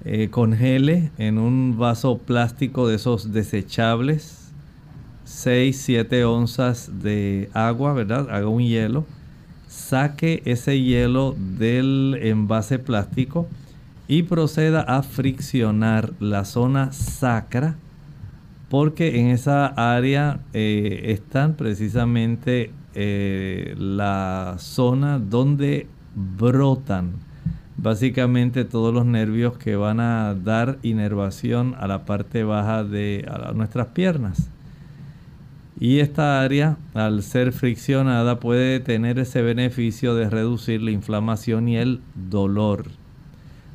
Eh, 0.04 0.28
congele 0.30 1.10
en 1.18 1.38
un 1.38 1.78
vaso 1.78 2.18
plástico 2.18 2.88
de 2.88 2.96
esos 2.96 3.32
desechables 3.32 4.44
6, 5.24 5.76
7 5.76 6.24
onzas 6.26 7.02
de 7.02 7.48
agua, 7.54 7.94
¿verdad? 7.94 8.28
Haga 8.30 8.48
un 8.48 8.62
hielo. 8.62 9.06
Saque 9.66 10.42
ese 10.44 10.80
hielo 10.80 11.34
del 11.58 12.18
envase 12.22 12.78
plástico 12.78 13.48
y 14.06 14.24
proceda 14.24 14.82
a 14.82 15.02
friccionar 15.02 16.12
la 16.20 16.44
zona 16.44 16.92
sacra 16.92 17.76
porque 18.68 19.20
en 19.20 19.28
esa 19.28 19.66
área 19.66 20.40
eh, 20.52 21.02
están 21.06 21.54
precisamente 21.54 22.70
eh, 22.94 23.74
la 23.76 24.56
zona 24.58 25.18
donde 25.18 25.86
brotan 26.14 27.12
básicamente 27.76 28.64
todos 28.64 28.94
los 28.94 29.04
nervios 29.04 29.58
que 29.58 29.76
van 29.76 30.00
a 30.00 30.34
dar 30.34 30.78
inervación 30.82 31.74
a 31.78 31.86
la 31.86 32.04
parte 32.04 32.44
baja 32.44 32.84
de 32.84 33.28
nuestras 33.54 33.88
piernas. 33.88 34.50
Y 35.78 35.98
esta 35.98 36.40
área, 36.40 36.76
al 36.94 37.22
ser 37.22 37.52
friccionada, 37.52 38.38
puede 38.38 38.78
tener 38.80 39.18
ese 39.18 39.42
beneficio 39.42 40.14
de 40.14 40.30
reducir 40.30 40.80
la 40.82 40.92
inflamación 40.92 41.68
y 41.68 41.76
el 41.76 42.00
dolor. 42.14 42.86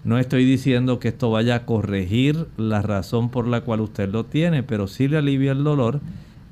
No 0.06 0.18
estoy 0.18 0.46
diciendo 0.46 1.00
que 1.00 1.10
esto 1.10 1.30
vaya 1.30 1.56
a 1.56 1.66
corregir 1.66 2.48
la 2.56 2.82
razón 2.82 3.30
por 3.30 3.48
la 3.48 3.62
cual 3.62 3.82
usted 3.82 4.10
lo 4.10 4.26
tiene, 4.26 4.64
pero 4.64 4.88
sí 4.88 5.10
le 5.10 5.18
alivia 5.18 5.52
el 5.52 5.64
dolor 5.66 6.00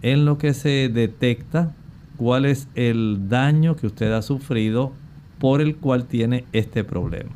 en 0.01 0.25
lo 0.25 0.37
que 0.37 0.53
se 0.53 0.89
detecta 0.89 1.73
cuál 2.17 2.45
es 2.45 2.67
el 2.75 3.29
daño 3.29 3.75
que 3.75 3.87
usted 3.87 4.11
ha 4.11 4.21
sufrido 4.21 4.91
por 5.39 5.61
el 5.61 5.75
cual 5.75 6.05
tiene 6.05 6.45
este 6.51 6.83
problema. 6.83 7.29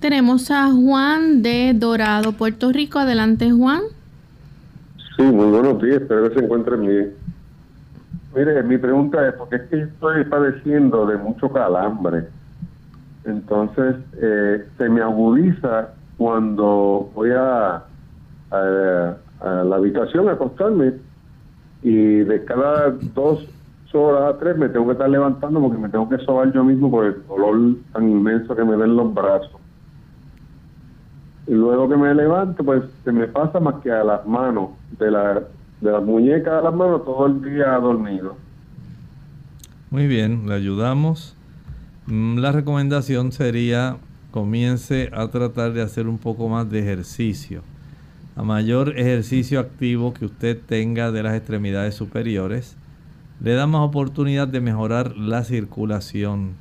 Tenemos 0.00 0.50
a 0.50 0.70
Juan 0.70 1.42
de 1.42 1.72
Dorado, 1.74 2.32
Puerto 2.32 2.70
Rico. 2.70 2.98
Adelante, 2.98 3.50
Juan. 3.50 3.82
Sí, 5.16 5.22
muy 5.22 5.46
buenos 5.46 5.82
días, 5.82 6.02
espero 6.02 6.28
que 6.28 6.38
se 6.38 6.44
encuentren 6.44 6.82
bien. 6.82 7.14
Mire, 8.34 8.62
mi 8.62 8.76
pregunta 8.76 9.26
es, 9.26 9.34
porque 9.34 9.56
es 9.56 9.62
que 9.62 9.80
estoy 9.82 10.24
padeciendo 10.24 11.06
de 11.06 11.16
mucho 11.16 11.48
calambre. 11.50 12.24
Entonces, 13.24 13.96
eh, 14.20 14.64
se 14.76 14.88
me 14.90 15.00
agudiza 15.00 15.88
cuando 16.18 17.10
voy 17.14 17.30
a, 17.30 17.82
a, 18.50 19.16
la 19.64 19.76
habitación 19.76 20.28
a 20.28 20.32
acostarme 20.32 20.92
y 21.82 22.18
de 22.18 22.44
cada 22.44 22.90
dos 23.14 23.46
horas 23.94 24.34
a 24.34 24.38
tres 24.38 24.56
me 24.56 24.68
tengo 24.68 24.86
que 24.86 24.92
estar 24.92 25.08
levantando 25.08 25.60
porque 25.60 25.78
me 25.78 25.88
tengo 25.88 26.08
que 26.08 26.18
sobar 26.18 26.52
yo 26.52 26.64
mismo 26.64 26.90
por 26.90 27.06
el 27.06 27.26
dolor 27.26 27.76
tan 27.92 28.08
inmenso 28.08 28.54
que 28.54 28.64
me 28.64 28.76
den 28.76 28.96
los 28.96 29.12
brazos. 29.14 29.60
Y 31.46 31.52
luego 31.52 31.88
que 31.88 31.96
me 31.96 32.14
levanto, 32.14 32.64
pues 32.64 32.82
se 33.04 33.12
me 33.12 33.28
pasa 33.28 33.60
más 33.60 33.76
que 33.76 33.92
a 33.92 34.02
las 34.02 34.26
manos, 34.26 34.70
de 34.98 35.10
la, 35.10 35.42
de 35.80 35.92
las 35.92 36.02
muñecas 36.02 36.54
a 36.54 36.62
las 36.62 36.74
manos, 36.74 37.04
todo 37.04 37.26
el 37.26 37.42
día 37.42 37.68
dormido. 37.78 38.36
Muy 39.90 40.08
bien, 40.08 40.48
le 40.48 40.54
ayudamos. 40.54 41.36
Mm, 42.06 42.38
la 42.38 42.52
recomendación 42.52 43.30
sería 43.30 43.96
comience 44.32 45.10
a 45.14 45.28
tratar 45.28 45.72
de 45.72 45.82
hacer 45.82 46.08
un 46.08 46.18
poco 46.18 46.48
más 46.48 46.68
de 46.68 46.80
ejercicio. 46.80 47.62
A 48.34 48.42
mayor 48.42 48.98
ejercicio 48.98 49.60
activo 49.60 50.12
que 50.12 50.26
usted 50.26 50.58
tenga 50.66 51.10
de 51.10 51.22
las 51.22 51.34
extremidades 51.34 51.94
superiores, 51.94 52.76
le 53.40 53.52
da 53.52 53.66
más 53.66 53.82
oportunidad 53.82 54.48
de 54.48 54.60
mejorar 54.60 55.16
la 55.16 55.44
circulación. 55.44 56.54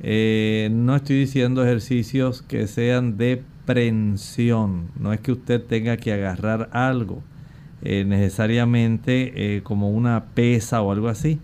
Eh, 0.00 0.68
no 0.72 0.96
estoy 0.96 1.20
diciendo 1.20 1.64
ejercicios 1.64 2.42
que 2.42 2.66
sean 2.66 3.16
de 3.16 3.42
prensión. 3.66 4.88
No 4.98 5.12
es 5.12 5.20
que 5.20 5.32
usted 5.32 5.62
tenga 5.62 5.96
que 5.96 6.12
agarrar 6.12 6.70
algo 6.72 7.22
eh, 7.82 8.04
necesariamente 8.06 9.56
eh, 9.56 9.62
como 9.62 9.90
una 9.90 10.24
pesa 10.34 10.82
o 10.82 10.92
algo 10.92 11.08
así. 11.08 11.38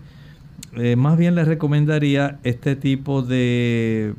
Más 0.97 1.17
bien 1.17 1.35
le 1.35 1.45
recomendaría 1.45 2.37
este 2.43 2.75
tipo 2.75 3.21
de 3.21 4.13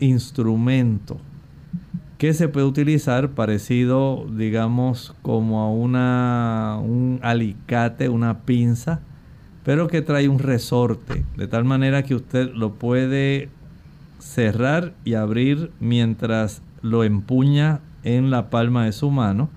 instrumento 0.00 1.20
que 2.22 2.34
se 2.34 2.46
puede 2.46 2.66
utilizar 2.66 3.30
parecido, 3.30 4.26
digamos, 4.30 5.12
como 5.22 5.60
a 5.60 5.68
una, 5.68 6.78
un 6.80 7.18
alicate, 7.20 8.08
una 8.08 8.42
pinza, 8.42 9.00
pero 9.64 9.88
que 9.88 10.02
trae 10.02 10.28
un 10.28 10.38
resorte, 10.38 11.24
de 11.36 11.48
tal 11.48 11.64
manera 11.64 12.04
que 12.04 12.14
usted 12.14 12.52
lo 12.54 12.74
puede 12.74 13.48
cerrar 14.20 14.94
y 15.04 15.14
abrir 15.14 15.72
mientras 15.80 16.62
lo 16.80 17.02
empuña 17.02 17.80
en 18.04 18.30
la 18.30 18.50
palma 18.50 18.84
de 18.84 18.92
su 18.92 19.10
mano. 19.10 19.50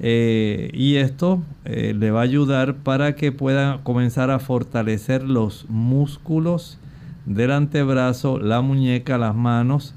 Eh, 0.00 0.72
y 0.74 0.96
esto 0.96 1.40
eh, 1.64 1.94
le 1.96 2.10
va 2.10 2.18
a 2.18 2.24
ayudar 2.24 2.78
para 2.78 3.14
que 3.14 3.30
pueda 3.30 3.78
comenzar 3.84 4.32
a 4.32 4.40
fortalecer 4.40 5.22
los 5.22 5.66
músculos 5.68 6.80
del 7.26 7.52
antebrazo, 7.52 8.40
la 8.40 8.60
muñeca, 8.60 9.18
las 9.18 9.36
manos. 9.36 9.94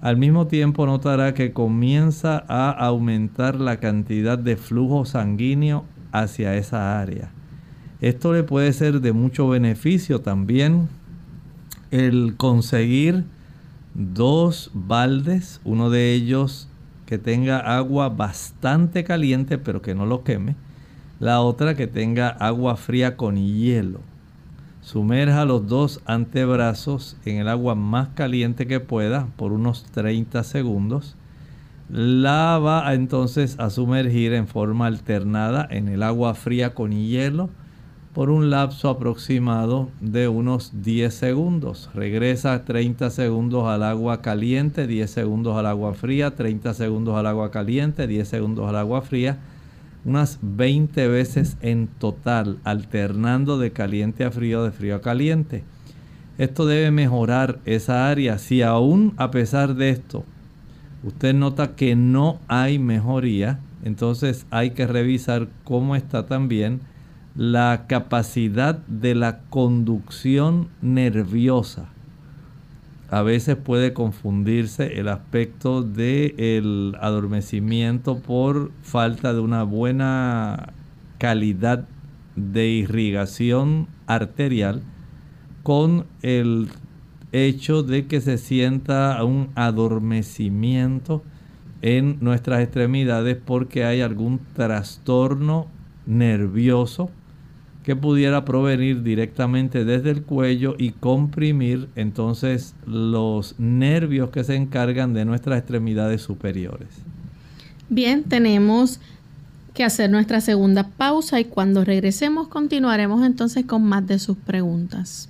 Al 0.00 0.16
mismo 0.16 0.46
tiempo 0.46 0.86
notará 0.86 1.34
que 1.34 1.52
comienza 1.52 2.44
a 2.48 2.70
aumentar 2.70 3.56
la 3.56 3.78
cantidad 3.78 4.38
de 4.38 4.56
flujo 4.56 5.04
sanguíneo 5.04 5.84
hacia 6.12 6.54
esa 6.56 7.00
área. 7.00 7.30
Esto 8.00 8.32
le 8.32 8.42
puede 8.42 8.72
ser 8.72 9.00
de 9.00 9.12
mucho 9.12 9.48
beneficio 9.48 10.20
también 10.20 10.88
el 11.90 12.34
conseguir 12.36 13.24
dos 13.94 14.70
baldes, 14.74 15.60
uno 15.64 15.88
de 15.88 16.12
ellos 16.12 16.68
que 17.06 17.16
tenga 17.16 17.58
agua 17.58 18.10
bastante 18.10 19.04
caliente 19.04 19.56
pero 19.56 19.80
que 19.80 19.94
no 19.94 20.04
lo 20.04 20.24
queme, 20.24 20.56
la 21.20 21.40
otra 21.40 21.74
que 21.74 21.86
tenga 21.86 22.28
agua 22.28 22.76
fría 22.76 23.16
con 23.16 23.36
hielo. 23.36 24.00
Sumerja 24.86 25.44
los 25.44 25.66
dos 25.66 26.00
antebrazos 26.04 27.16
en 27.24 27.38
el 27.38 27.48
agua 27.48 27.74
más 27.74 28.10
caliente 28.10 28.68
que 28.68 28.78
pueda 28.78 29.26
por 29.34 29.50
unos 29.50 29.82
30 29.86 30.44
segundos. 30.44 31.16
La 31.90 32.60
va 32.60 32.94
entonces 32.94 33.58
a 33.58 33.70
sumergir 33.70 34.32
en 34.32 34.46
forma 34.46 34.86
alternada 34.86 35.66
en 35.68 35.88
el 35.88 36.04
agua 36.04 36.34
fría 36.34 36.72
con 36.72 36.92
hielo 36.92 37.50
por 38.14 38.30
un 38.30 38.48
lapso 38.48 38.88
aproximado 38.88 39.88
de 40.00 40.28
unos 40.28 40.70
10 40.84 41.12
segundos. 41.12 41.90
Regresa 41.92 42.64
30 42.64 43.10
segundos 43.10 43.66
al 43.66 43.82
agua 43.82 44.22
caliente, 44.22 44.86
10 44.86 45.10
segundos 45.10 45.56
al 45.56 45.66
agua 45.66 45.94
fría, 45.94 46.36
30 46.36 46.74
segundos 46.74 47.16
al 47.16 47.26
agua 47.26 47.50
caliente, 47.50 48.06
10 48.06 48.28
segundos 48.28 48.68
al 48.68 48.76
agua 48.76 49.02
fría, 49.02 49.40
unas 50.06 50.38
20 50.40 51.08
veces 51.08 51.58
en 51.60 51.88
total, 51.88 52.58
alternando 52.62 53.58
de 53.58 53.72
caliente 53.72 54.24
a 54.24 54.30
frío, 54.30 54.62
de 54.62 54.70
frío 54.70 54.94
a 54.96 55.00
caliente. 55.02 55.64
Esto 56.38 56.64
debe 56.64 56.92
mejorar 56.92 57.58
esa 57.64 58.08
área. 58.08 58.38
Si 58.38 58.62
aún 58.62 59.14
a 59.16 59.32
pesar 59.32 59.74
de 59.74 59.90
esto 59.90 60.24
usted 61.02 61.34
nota 61.34 61.74
que 61.74 61.96
no 61.96 62.38
hay 62.46 62.78
mejoría, 62.78 63.58
entonces 63.82 64.46
hay 64.50 64.70
que 64.70 64.86
revisar 64.86 65.48
cómo 65.64 65.96
está 65.96 66.26
también 66.26 66.80
la 67.34 67.84
capacidad 67.88 68.76
de 68.86 69.14
la 69.16 69.40
conducción 69.50 70.68
nerviosa. 70.80 71.88
A 73.08 73.22
veces 73.22 73.56
puede 73.56 73.92
confundirse 73.92 74.98
el 74.98 75.08
aspecto 75.08 75.82
del 75.82 76.96
adormecimiento 77.00 78.18
por 78.18 78.72
falta 78.82 79.32
de 79.32 79.40
una 79.40 79.62
buena 79.62 80.72
calidad 81.18 81.86
de 82.34 82.66
irrigación 82.68 83.86
arterial 84.06 84.82
con 85.62 86.06
el 86.22 86.68
hecho 87.32 87.82
de 87.82 88.06
que 88.06 88.20
se 88.20 88.38
sienta 88.38 89.22
un 89.24 89.50
adormecimiento 89.54 91.22
en 91.82 92.18
nuestras 92.20 92.60
extremidades 92.60 93.36
porque 93.36 93.84
hay 93.84 94.00
algún 94.00 94.40
trastorno 94.54 95.68
nervioso 96.06 97.10
que 97.86 97.94
pudiera 97.94 98.44
provenir 98.44 99.04
directamente 99.04 99.84
desde 99.84 100.10
el 100.10 100.22
cuello 100.24 100.74
y 100.76 100.90
comprimir 100.90 101.88
entonces 101.94 102.74
los 102.84 103.54
nervios 103.60 104.30
que 104.30 104.42
se 104.42 104.56
encargan 104.56 105.14
de 105.14 105.24
nuestras 105.24 105.60
extremidades 105.60 106.20
superiores. 106.20 106.88
Bien, 107.88 108.24
tenemos 108.24 108.98
que 109.72 109.84
hacer 109.84 110.10
nuestra 110.10 110.40
segunda 110.40 110.88
pausa 110.88 111.38
y 111.38 111.44
cuando 111.44 111.84
regresemos 111.84 112.48
continuaremos 112.48 113.24
entonces 113.24 113.64
con 113.66 113.84
más 113.84 114.04
de 114.04 114.18
sus 114.18 114.36
preguntas. 114.36 115.28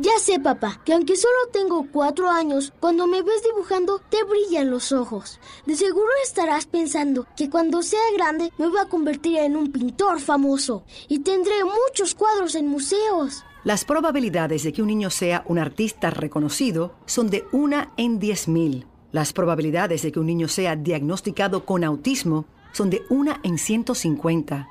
Ya 0.00 0.18
sé, 0.18 0.40
papá, 0.40 0.80
que 0.82 0.94
aunque 0.94 1.14
solo 1.14 1.34
tengo 1.52 1.86
cuatro 1.92 2.30
años, 2.30 2.72
cuando 2.80 3.06
me 3.06 3.20
ves 3.20 3.42
dibujando 3.42 4.00
te 4.08 4.24
brillan 4.24 4.70
los 4.70 4.92
ojos. 4.92 5.38
De 5.66 5.76
seguro 5.76 6.08
estarás 6.24 6.64
pensando 6.64 7.26
que 7.36 7.50
cuando 7.50 7.82
sea 7.82 8.00
grande 8.14 8.50
me 8.56 8.68
voy 8.68 8.78
a 8.78 8.88
convertir 8.88 9.36
en 9.36 9.58
un 9.58 9.70
pintor 9.70 10.18
famoso 10.18 10.84
y 11.06 11.18
tendré 11.18 11.52
muchos 11.64 12.14
cuadros 12.14 12.54
en 12.54 12.68
museos. 12.68 13.44
Las 13.62 13.84
probabilidades 13.84 14.62
de 14.62 14.72
que 14.72 14.80
un 14.80 14.88
niño 14.88 15.10
sea 15.10 15.44
un 15.46 15.58
artista 15.58 16.08
reconocido 16.08 16.94
son 17.04 17.28
de 17.28 17.44
una 17.52 17.92
en 17.98 18.18
diez 18.18 18.48
mil. 18.48 18.86
Las 19.12 19.34
probabilidades 19.34 20.00
de 20.00 20.12
que 20.12 20.20
un 20.20 20.26
niño 20.26 20.48
sea 20.48 20.76
diagnosticado 20.76 21.66
con 21.66 21.84
autismo 21.84 22.46
son 22.72 22.88
de 22.88 23.02
una 23.10 23.38
en 23.42 23.58
150. 23.58 24.66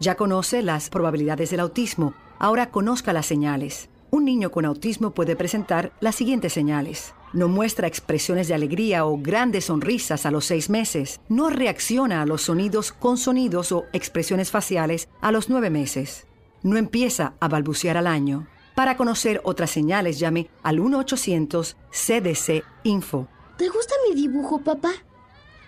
Ya 0.00 0.16
conoce 0.16 0.60
las 0.62 0.90
probabilidades 0.90 1.50
del 1.50 1.60
autismo, 1.60 2.14
ahora 2.40 2.72
conozca 2.72 3.12
las 3.12 3.26
señales. 3.26 3.91
Un 4.14 4.26
niño 4.26 4.50
con 4.50 4.66
autismo 4.66 5.12
puede 5.12 5.36
presentar 5.36 5.94
las 6.00 6.16
siguientes 6.16 6.52
señales. 6.52 7.14
No 7.32 7.48
muestra 7.48 7.86
expresiones 7.86 8.46
de 8.46 8.52
alegría 8.52 9.06
o 9.06 9.16
grandes 9.16 9.64
sonrisas 9.64 10.26
a 10.26 10.30
los 10.30 10.44
seis 10.44 10.68
meses. 10.68 11.18
No 11.30 11.48
reacciona 11.48 12.20
a 12.20 12.26
los 12.26 12.42
sonidos 12.42 12.92
con 12.92 13.16
sonidos 13.16 13.72
o 13.72 13.86
expresiones 13.94 14.50
faciales 14.50 15.08
a 15.22 15.32
los 15.32 15.48
nueve 15.48 15.70
meses. 15.70 16.26
No 16.62 16.76
empieza 16.76 17.32
a 17.40 17.48
balbucear 17.48 17.96
al 17.96 18.06
año. 18.06 18.48
Para 18.74 18.98
conocer 18.98 19.40
otras 19.44 19.70
señales, 19.70 20.18
llame 20.18 20.50
al 20.62 20.80
1-800-CDC-INFO. 20.80 23.28
¿Te 23.56 23.70
gusta 23.70 23.94
mi 24.06 24.14
dibujo, 24.14 24.58
papá? 24.58 24.92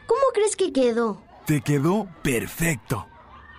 ¿Cómo 0.06 0.20
crees 0.34 0.54
que 0.54 0.70
quedó? 0.70 1.22
Te 1.46 1.62
quedó 1.62 2.08
perfecto. 2.22 3.06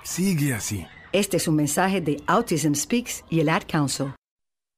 Sigue 0.03 0.53
así. 0.53 0.85
Este 1.11 1.37
es 1.37 1.47
un 1.47 1.55
mensaje 1.55 2.01
de 2.01 2.21
Autism 2.27 2.75
Speaks 2.75 3.23
y 3.31 3.39
el 3.39 3.49
Ad 3.49 3.63
Council. 3.67 4.13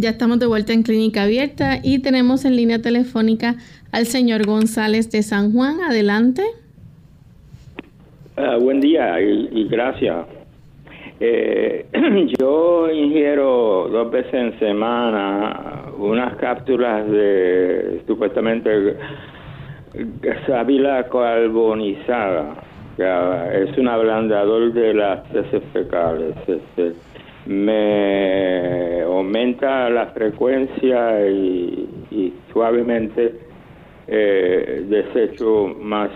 Ya 0.00 0.08
estamos 0.08 0.38
de 0.38 0.46
vuelta 0.46 0.72
en 0.72 0.82
Clínica 0.82 1.24
Abierta 1.24 1.78
y 1.82 1.98
tenemos 1.98 2.46
en 2.46 2.56
línea 2.56 2.80
telefónica 2.80 3.56
al 3.92 4.06
señor 4.06 4.46
González 4.46 5.10
de 5.10 5.22
San 5.22 5.52
Juan. 5.52 5.82
Adelante. 5.82 6.42
Ah, 8.34 8.56
buen 8.58 8.80
día 8.80 9.20
y, 9.20 9.68
gracias. 9.68 10.24
Eh, 11.20 11.84
yo 12.40 12.90
ingiero 12.90 13.90
dos 13.92 14.10
veces 14.10 14.32
en 14.32 14.58
semana 14.58 15.90
unas 15.98 16.34
cápsulas 16.36 17.06
de 17.10 18.00
supuestamente 18.06 18.96
sábila 20.46 21.06
carbonizada, 21.12 22.54
que 22.96 23.64
es 23.64 23.76
un 23.76 23.88
ablandador 23.88 24.72
de 24.72 24.94
las 24.94 25.34
heces 25.34 25.62
fecales. 25.74 26.34
Este, 26.46 26.94
me 27.46 29.02
aumenta 29.02 29.88
la 29.90 30.06
frecuencia 30.06 31.28
y, 31.28 31.88
suavemente 32.52 33.34
eh, 34.08 34.84
desecho 34.88 35.68
más 35.80 36.10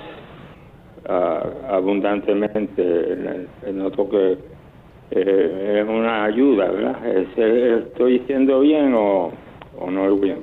uh, 1.08 1.72
abundantemente. 1.72 3.46
Noto 3.72 4.08
que 4.08 4.38
eh, 5.12 5.80
es 5.80 5.88
una 5.88 6.24
ayuda, 6.24 6.70
¿verdad? 6.70 7.06
¿Estoy 7.06 8.18
diciendo 8.18 8.60
bien 8.60 8.92
o 8.94 9.32
no 9.88 10.12
es 10.12 10.20
bien? 10.20 10.38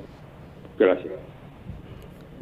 Gracias. 0.78 1.21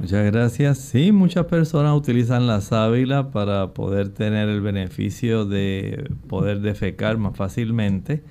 Muchas 0.01 0.25
gracias. 0.33 0.79
Sí, 0.79 1.13
muchas 1.13 1.45
personas 1.45 1.95
utilizan 1.95 2.47
la 2.47 2.63
sábila 2.63 3.31
para 3.31 3.75
poder 3.75 4.09
tener 4.09 4.49
el 4.49 4.63
beneficio 4.63 5.45
de 5.45 6.11
poder 6.27 6.63
defecar 6.63 7.19
más 7.19 7.37
fácilmente. 7.37 8.25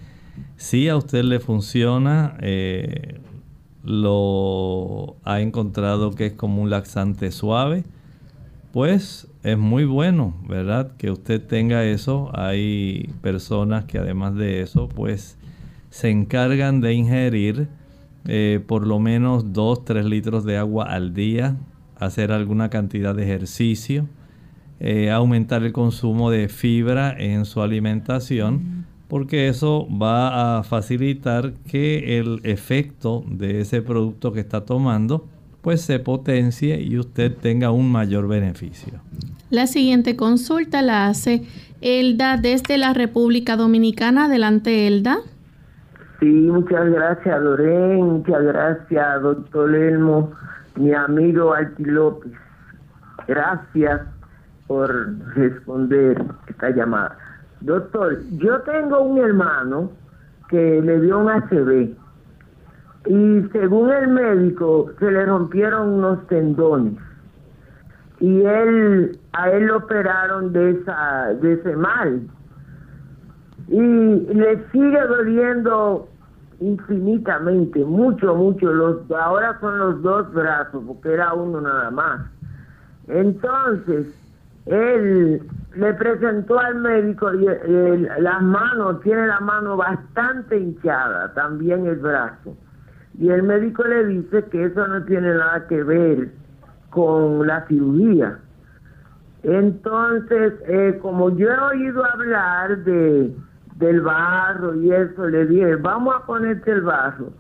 Si 0.58 0.90
a 0.90 0.98
usted 0.98 1.24
le 1.24 1.40
funciona, 1.40 2.36
eh, 2.42 3.20
lo 3.84 5.18
ha 5.24 5.42
encontrado 5.42 6.10
que 6.16 6.26
es 6.26 6.34
como 6.34 6.64
un 6.64 6.72
laxante 6.72 7.32
suave, 7.32 7.84
pues 8.74 9.28
es 9.44 9.58
muy 9.60 9.86
bueno, 9.86 10.42
¿verdad? 10.48 10.98
Que 10.98 11.12
usted 11.12 11.40
tenga 11.40 11.84
eso. 11.86 12.32
Hay 12.34 13.14
personas 13.22 13.86
que 13.86 14.00
además 14.00 14.34
de 14.34 14.62
eso, 14.62 14.90
pues 14.90 15.38
se 15.92 16.10
encargan 16.10 16.82
de 16.82 16.94
ingerir 16.94 17.68
eh, 18.26 18.60
por 18.66 18.86
lo 18.86 19.00
menos 19.00 19.48
2-3 19.48 20.04
litros 20.04 20.44
de 20.44 20.58
agua 20.58 20.86
al 20.86 21.14
día, 21.14 21.58
hacer 21.98 22.32
alguna 22.32 22.70
cantidad 22.70 23.16
de 23.16 23.24
ejercicio, 23.24 24.08
eh, 24.80 25.12
aumentar 25.12 25.64
el 25.64 25.74
consumo 25.74 26.32
de 26.32 26.48
fibra 26.48 27.16
en 27.18 27.46
su 27.46 27.62
alimentación, 27.62 28.86
porque 29.08 29.48
eso 29.48 29.88
va 29.90 30.60
a 30.60 30.64
facilitar 30.64 31.54
que 31.68 32.20
el 32.20 32.40
efecto 32.44 33.24
de 33.28 33.62
ese 33.62 33.82
producto 33.82 34.32
que 34.32 34.40
está 34.40 34.66
tomando 34.66 35.28
pues 35.62 35.82
se 35.82 36.00
potencie 36.00 36.82
y 36.82 36.98
usted 36.98 37.36
tenga 37.36 37.72
un 37.72 37.92
mayor 37.92 38.28
beneficio. 38.28 39.02
La 39.50 39.68
siguiente 39.68 40.16
consulta 40.16 40.82
la 40.82 41.08
hace 41.08 41.44
Elda 41.82 42.38
desde 42.38 42.78
la 42.78 42.94
República 42.94 43.58
Dominicana. 43.58 44.26
Adelante, 44.26 44.88
Elda. 44.88 45.20
Sí, 46.20 46.26
muchas 46.52 46.90
gracias, 46.90 47.42
Lorén. 47.42 48.02
Muchas 48.02 48.44
gracias, 48.44 49.22
doctor 49.22 49.74
Elmo, 49.74 50.32
mi 50.76 50.94
amigo 50.94 51.54
Alti 51.54 51.86
López. 51.86 52.34
Gracias 53.28 54.02
por 54.68 54.92
responder 55.36 56.22
esta 56.48 56.72
llamada. 56.72 57.18
Doctor, 57.62 58.20
yo 58.38 58.62
tengo 58.62 59.02
un 59.02 59.18
hermano 59.20 59.92
que 60.50 60.82
le 60.82 61.00
dio 61.02 61.20
un 61.20 61.30
ACV 61.30 61.96
y 63.06 63.50
según 63.52 63.92
el 63.92 64.08
médico 64.10 64.92
se 65.00 65.12
le 65.12 65.26
rompieron 65.26 65.90
unos 65.90 66.28
tendones 66.28 66.96
y 68.20 68.42
él 68.42 69.18
a 69.34 69.50
él 69.52 69.68
lo 69.68 69.78
operaron 69.78 70.52
de 70.52 70.72
esa 70.72 71.34
de 71.42 71.54
ese 71.54 71.76
mal 71.76 72.22
y 73.70 74.34
le 74.34 74.66
sigue 74.72 75.00
doliendo 75.08 76.10
infinitamente 76.60 77.86
mucho 77.86 78.36
mucho. 78.36 78.72
Los 78.72 79.12
ahora 79.12 79.58
son 79.60 79.78
los 79.78 80.02
dos 80.02 80.34
brazos 80.34 80.84
porque 80.88 81.14
era 81.14 81.34
uno 81.34 81.62
nada 81.62 81.92
más. 81.92 82.22
Entonces 83.08 84.08
él 84.66 85.42
le 85.76 85.94
presentó 85.94 86.60
al 86.60 86.76
médico 86.76 87.32
las 87.32 88.42
manos 88.42 89.02
tiene 89.02 89.28
la 89.28 89.40
mano 89.40 89.78
bastante 89.78 90.58
hinchada 90.58 91.34
también 91.34 91.86
el 91.86 91.98
brazo. 91.98 92.56
Y 93.18 93.30
el 93.30 93.44
médico 93.44 93.84
le 93.84 94.06
dice 94.06 94.46
que 94.46 94.66
eso 94.66 94.88
no 94.88 95.04
tiene 95.04 95.34
nada 95.34 95.68
que 95.68 95.84
ver 95.84 96.30
con 96.90 97.46
la 97.46 97.66
cirugía. 97.68 98.40
Entonces, 99.44 100.54
eh, 100.68 100.98
como 101.02 101.30
yo 101.36 101.50
he 101.50 101.60
oído 101.60 102.04
hablar 102.06 102.78
de 102.84 103.34
del 103.80 104.02
barro 104.02 104.76
y 104.76 104.92
eso, 104.92 105.28
le 105.28 105.46
dije, 105.46 105.76
vamos 105.78 106.16
a 106.16 106.26
ponerte 106.26 106.72
el 106.72 106.82
barro. 106.82 107.32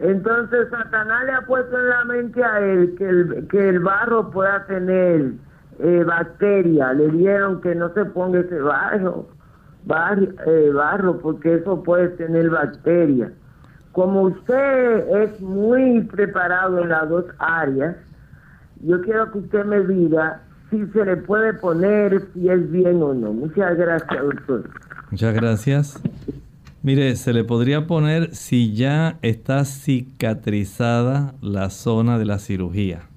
Entonces 0.00 0.68
Satanás 0.70 1.24
le 1.26 1.32
ha 1.32 1.42
puesto 1.42 1.78
en 1.78 1.88
la 1.88 2.04
mente 2.04 2.42
a 2.42 2.60
él 2.60 2.94
que 2.96 3.08
el, 3.08 3.48
que 3.48 3.68
el 3.68 3.80
barro 3.80 4.30
pueda 4.30 4.64
tener 4.66 5.32
eh, 5.80 6.04
bacterias. 6.04 6.96
Le 6.96 7.08
dieron 7.08 7.60
que 7.60 7.74
no 7.74 7.92
se 7.92 8.04
ponga 8.04 8.40
ese 8.40 8.58
barro, 8.60 9.28
eh, 10.46 10.70
barro 10.72 11.18
porque 11.18 11.56
eso 11.56 11.82
puede 11.82 12.08
tener 12.10 12.50
bacterias. 12.50 13.32
Como 13.92 14.22
usted 14.22 15.08
es 15.22 15.40
muy 15.40 16.02
preparado 16.02 16.80
en 16.80 16.88
las 16.88 17.08
dos 17.08 17.24
áreas, 17.38 17.96
yo 18.82 19.00
quiero 19.02 19.30
que 19.30 19.38
usted 19.38 19.64
me 19.64 19.80
diga 19.80 20.40
si 20.70 20.86
se 20.88 21.04
le 21.04 21.16
puede 21.16 21.54
poner, 21.54 22.20
si 22.32 22.48
es 22.48 22.70
bien 22.70 23.02
o 23.02 23.14
no. 23.14 23.32
Muchas 23.32 23.76
gracias, 23.76 24.22
doctor. 24.22 24.64
Muchas 25.10 25.34
gracias. 25.34 26.00
Mire, 26.82 27.16
se 27.16 27.32
le 27.32 27.44
podría 27.44 27.86
poner 27.86 28.34
si 28.34 28.74
ya 28.74 29.18
está 29.22 29.64
cicatrizada 29.64 31.34
la 31.40 31.70
zona 31.70 32.18
de 32.18 32.24
la 32.26 32.38
cirugía. 32.38 33.08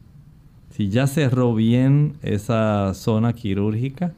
Si 0.69 0.89
ya 0.89 1.07
cerró 1.07 1.53
bien 1.55 2.13
esa 2.21 2.93
zona 2.93 3.33
quirúrgica, 3.33 4.13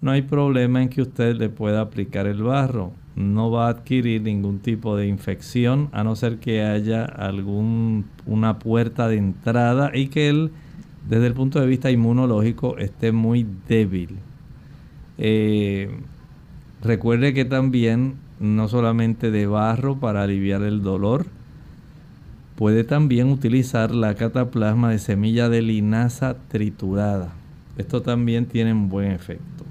no 0.00 0.12
hay 0.12 0.22
problema 0.22 0.82
en 0.82 0.88
que 0.88 1.02
usted 1.02 1.36
le 1.36 1.48
pueda 1.48 1.80
aplicar 1.80 2.26
el 2.26 2.42
barro 2.42 2.92
no 3.18 3.50
va 3.50 3.66
a 3.66 3.70
adquirir 3.70 4.22
ningún 4.22 4.60
tipo 4.60 4.96
de 4.96 5.08
infección 5.08 5.88
a 5.92 6.04
no 6.04 6.14
ser 6.14 6.38
que 6.38 6.62
haya 6.62 7.04
algún 7.04 8.06
una 8.26 8.60
puerta 8.60 9.08
de 9.08 9.16
entrada 9.16 9.90
y 9.92 10.06
que 10.06 10.28
él 10.28 10.52
desde 11.08 11.26
el 11.26 11.34
punto 11.34 11.60
de 11.60 11.66
vista 11.66 11.90
inmunológico 11.90 12.78
esté 12.78 13.10
muy 13.10 13.44
débil. 13.66 14.18
Eh, 15.16 15.90
recuerde 16.82 17.34
que 17.34 17.44
también 17.44 18.16
no 18.40 18.68
solamente 18.68 19.30
de 19.30 19.46
barro 19.46 19.98
para 19.98 20.22
aliviar 20.22 20.62
el 20.62 20.82
dolor, 20.82 21.26
puede 22.56 22.84
también 22.84 23.30
utilizar 23.30 23.94
la 23.94 24.14
cataplasma 24.14 24.90
de 24.90 24.98
semilla 24.98 25.48
de 25.48 25.62
linaza 25.62 26.36
triturada. 26.48 27.32
Esto 27.76 28.02
también 28.02 28.46
tiene 28.46 28.72
un 28.72 28.88
buen 28.88 29.12
efecto. 29.12 29.64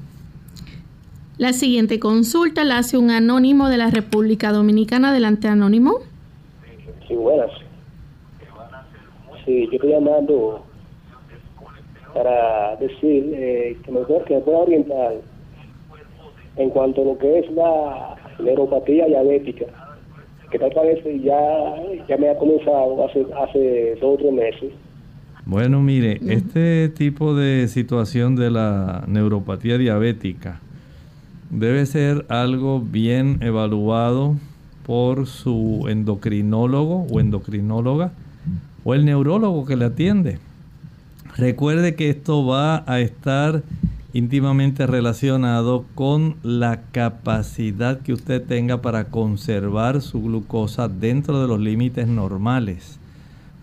La 1.37 1.53
siguiente 1.53 1.99
consulta 1.99 2.63
la 2.63 2.79
hace 2.79 2.97
un 2.97 3.11
anónimo 3.11 3.69
de 3.69 3.77
la 3.77 3.91
República 3.91 4.51
Dominicana. 4.51 5.11
Adelante, 5.11 5.47
anónimo. 5.47 5.99
Sí, 7.07 7.13
buenas. 7.13 7.51
Sí, 9.45 9.67
yo 9.67 9.73
estoy 9.73 9.91
llamando 9.91 10.65
para 12.13 12.75
decir 12.77 13.31
eh, 13.35 13.77
que, 13.83 13.91
me, 13.91 13.99
que 14.05 14.35
me 14.35 14.41
pueda 14.41 14.57
orientar 14.57 15.13
en 16.57 16.69
cuanto 16.69 17.01
a 17.01 17.05
lo 17.05 17.17
que 17.17 17.39
es 17.39 17.51
la 17.51 18.15
neuropatía 18.39 19.05
diabética, 19.05 19.65
que 20.51 20.59
tal 20.59 20.71
vez 20.73 21.03
ya, 21.23 21.75
ya 22.07 22.17
me 22.17 22.29
ha 22.29 22.37
comenzado 22.37 23.05
hace, 23.05 23.25
hace 23.41 23.95
dos 24.01 24.15
o 24.15 24.17
tres 24.17 24.33
meses. 24.33 24.71
Bueno, 25.45 25.81
mire, 25.81 26.19
este 26.27 26.89
tipo 26.89 27.33
de 27.33 27.67
situación 27.69 28.35
de 28.35 28.51
la 28.51 29.05
neuropatía 29.07 29.77
diabética 29.77 30.59
debe 31.49 31.85
ser 31.85 32.25
algo 32.27 32.81
bien 32.81 33.39
evaluado 33.41 34.35
por 34.85 35.25
su 35.27 35.85
endocrinólogo 35.89 37.07
o 37.09 37.19
endocrinóloga 37.19 38.11
o 38.83 38.93
el 38.93 39.05
neurólogo 39.05 39.65
que 39.65 39.75
le 39.75 39.85
atiende. 39.85 40.39
Recuerde 41.37 41.95
que 41.95 42.09
esto 42.09 42.45
va 42.45 42.83
a 42.87 42.99
estar 42.99 43.61
íntimamente 44.13 44.87
relacionado 44.87 45.85
con 45.95 46.35
la 46.43 46.81
capacidad 46.91 47.99
que 47.99 48.13
usted 48.13 48.43
tenga 48.43 48.81
para 48.81 49.05
conservar 49.05 50.01
su 50.01 50.21
glucosa 50.21 50.87
dentro 50.87 51.41
de 51.41 51.47
los 51.47 51.59
límites 51.59 52.07
normales. 52.07 52.99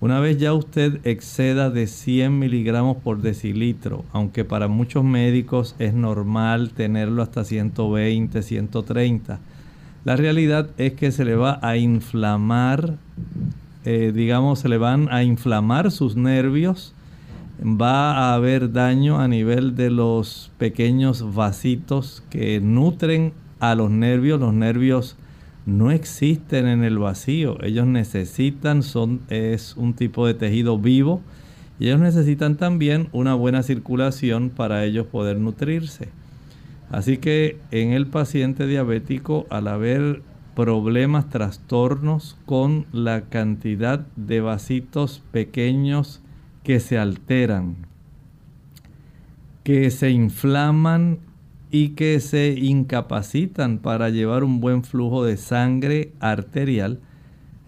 Una 0.01 0.20
vez 0.20 0.38
ya 0.38 0.53
usted 0.53 1.01
exceda 1.05 1.70
de 1.70 1.86
100 1.86 2.38
miligramos 2.38 2.99
por 2.99 3.22
decilitro, 3.22 4.05
aunque 4.12 4.45
para 4.45 4.68
muchos 4.68 5.03
médicos 5.03 5.74
es 5.78 5.95
normal 5.95 6.70
tenerlo 6.70 7.22
hasta 7.22 7.42
120, 7.45 8.42
130, 8.42 9.40
la 10.05 10.16
realidad 10.16 10.68
es 10.76 10.92
que 10.92 11.11
se 11.11 11.24
le 11.24 11.36
va 11.36 11.59
a 11.62 11.78
inflamar, 11.78 12.97
eh, 13.86 14.12
digamos, 14.14 14.59
se 14.59 14.68
le 14.68 14.76
van 14.76 15.09
a 15.11 15.22
inflamar 15.22 15.90
sus 15.90 16.16
nervios, 16.16 16.92
va 17.62 18.12
a 18.16 18.34
haber 18.34 18.72
daño 18.72 19.20
a 19.20 19.28
nivel 19.28 19.76
de 19.76 19.90
los 19.90 20.50
pequeños 20.59 21.34
vasitos 21.34 22.22
que 22.30 22.61
nutren 22.61 23.32
a 23.61 23.74
los 23.74 23.90
nervios, 23.90 24.40
los 24.40 24.52
nervios 24.52 25.16
no 25.66 25.90
existen 25.90 26.66
en 26.66 26.84
el 26.84 26.98
vacío. 26.98 27.62
Ellos 27.62 27.86
necesitan, 27.86 28.82
son, 28.82 29.20
es 29.28 29.76
un 29.76 29.94
tipo 29.94 30.26
de 30.26 30.34
tejido 30.34 30.78
vivo 30.78 31.22
y 31.78 31.86
ellos 31.86 32.00
necesitan 32.00 32.57
también 32.57 33.09
una 33.12 33.34
buena 33.34 33.62
circulación 33.62 34.50
para 34.50 34.84
ellos 34.84 35.07
poder 35.07 35.38
nutrirse. 35.38 36.09
Así 36.90 37.16
que 37.16 37.59
en 37.70 37.92
el 37.92 38.07
paciente 38.07 38.66
diabético, 38.66 39.46
al 39.50 39.68
haber 39.68 40.22
problemas, 40.55 41.28
trastornos 41.30 42.36
con 42.46 42.86
la 42.92 43.22
cantidad 43.22 44.07
de 44.16 44.40
vasitos 44.40 45.22
pequeños 45.32 46.20
que 46.64 46.80
se 46.80 46.98
alteran, 46.98 47.86
que 49.62 49.90
se 49.90 50.10
inflaman 50.10 51.20
y 51.70 51.90
que 51.90 52.20
se 52.20 52.54
incapacitan 52.58 53.78
para 53.78 54.08
llevar 54.08 54.44
un 54.44 54.60
buen 54.60 54.82
flujo 54.82 55.24
de 55.24 55.36
sangre 55.36 56.12
arterial. 56.20 57.00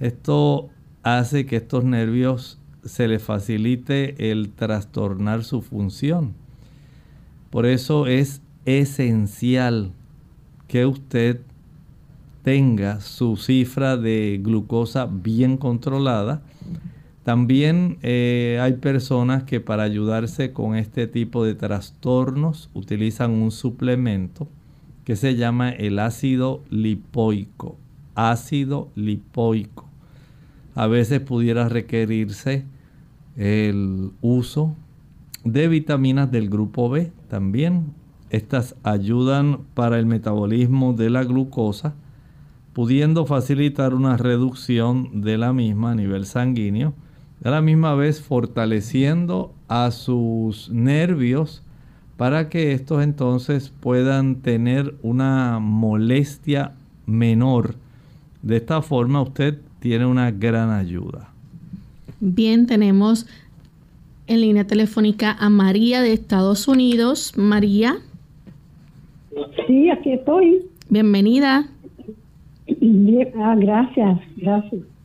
Esto 0.00 0.70
hace 1.02 1.46
que 1.46 1.56
estos 1.56 1.84
nervios 1.84 2.58
se 2.84 3.06
les 3.06 3.22
facilite 3.22 4.30
el 4.30 4.50
trastornar 4.50 5.44
su 5.44 5.60
función. 5.60 6.34
Por 7.50 7.66
eso 7.66 8.06
es 8.06 8.42
esencial 8.64 9.92
que 10.68 10.86
usted 10.86 11.40
tenga 12.42 13.00
su 13.00 13.36
cifra 13.36 13.96
de 13.96 14.40
glucosa 14.42 15.06
bien 15.06 15.56
controlada 15.56 16.42
también 17.26 17.98
eh, 18.02 18.60
hay 18.62 18.74
personas 18.74 19.42
que 19.42 19.58
para 19.58 19.82
ayudarse 19.82 20.52
con 20.52 20.76
este 20.76 21.08
tipo 21.08 21.44
de 21.44 21.56
trastornos 21.56 22.70
utilizan 22.72 23.32
un 23.32 23.50
suplemento 23.50 24.46
que 25.02 25.16
se 25.16 25.34
llama 25.34 25.70
el 25.70 25.98
ácido 25.98 26.62
lipoico. 26.70 27.78
Ácido 28.14 28.90
lipoico. 28.94 29.88
A 30.76 30.86
veces 30.86 31.18
pudiera 31.18 31.68
requerirse 31.68 32.64
el 33.36 34.12
uso 34.20 34.76
de 35.42 35.66
vitaminas 35.66 36.30
del 36.30 36.48
grupo 36.48 36.88
B 36.88 37.10
también. 37.28 37.86
Estas 38.30 38.76
ayudan 38.84 39.62
para 39.74 39.98
el 39.98 40.06
metabolismo 40.06 40.92
de 40.92 41.10
la 41.10 41.24
glucosa, 41.24 41.96
pudiendo 42.72 43.26
facilitar 43.26 43.94
una 43.94 44.16
reducción 44.16 45.22
de 45.22 45.38
la 45.38 45.52
misma 45.52 45.90
a 45.90 45.94
nivel 45.96 46.24
sanguíneo 46.24 46.94
a 47.46 47.50
la 47.50 47.62
misma 47.62 47.94
vez 47.94 48.20
fortaleciendo 48.20 49.54
a 49.68 49.92
sus 49.92 50.68
nervios 50.70 51.62
para 52.16 52.48
que 52.48 52.72
estos 52.72 53.04
entonces 53.04 53.72
puedan 53.78 54.42
tener 54.42 54.96
una 55.02 55.60
molestia 55.60 56.72
menor. 57.06 57.76
De 58.42 58.56
esta 58.56 58.82
forma 58.82 59.22
usted 59.22 59.60
tiene 59.78 60.06
una 60.06 60.32
gran 60.32 60.70
ayuda. 60.70 61.28
Bien, 62.18 62.66
tenemos 62.66 63.28
en 64.26 64.40
línea 64.40 64.66
telefónica 64.66 65.36
a 65.38 65.48
María 65.48 66.02
de 66.02 66.14
Estados 66.14 66.66
Unidos. 66.66 67.32
María. 67.36 67.98
Sí, 69.68 69.88
aquí 69.88 70.14
estoy. 70.14 70.66
Bienvenida. 70.88 71.68
ah, 73.38 73.54
gracias, 73.56 74.18
gracias. 74.36 74.95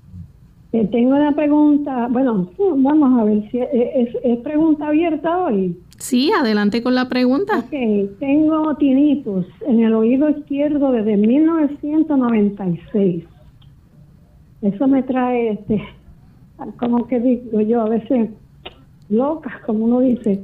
Eh, 0.73 0.87
tengo 0.89 1.17
una 1.17 1.33
pregunta, 1.33 2.07
bueno, 2.09 2.49
vamos 2.77 3.19
a 3.19 3.25
ver 3.25 3.51
si 3.51 3.59
es, 3.59 4.15
pregunta 4.41 4.87
abierta 4.87 5.37
hoy. 5.37 5.77
Sí, 5.97 6.31
adelante 6.31 6.81
con 6.81 6.95
la 6.95 7.09
pregunta. 7.09 7.59
Ok, 7.59 7.73
tengo 8.19 8.73
tinnitus 8.77 9.45
en 9.67 9.81
el 9.81 9.93
oído 9.93 10.29
izquierdo 10.29 10.93
desde 10.93 11.17
1996. 11.17 13.25
Eso 14.61 14.87
me 14.87 15.03
trae, 15.03 15.51
este, 15.51 15.83
como 16.77 17.05
que 17.05 17.19
digo 17.19 17.59
yo, 17.59 17.81
a 17.81 17.89
veces 17.89 18.29
loca, 19.09 19.59
como 19.65 19.83
uno 19.85 19.99
dice. 19.99 20.41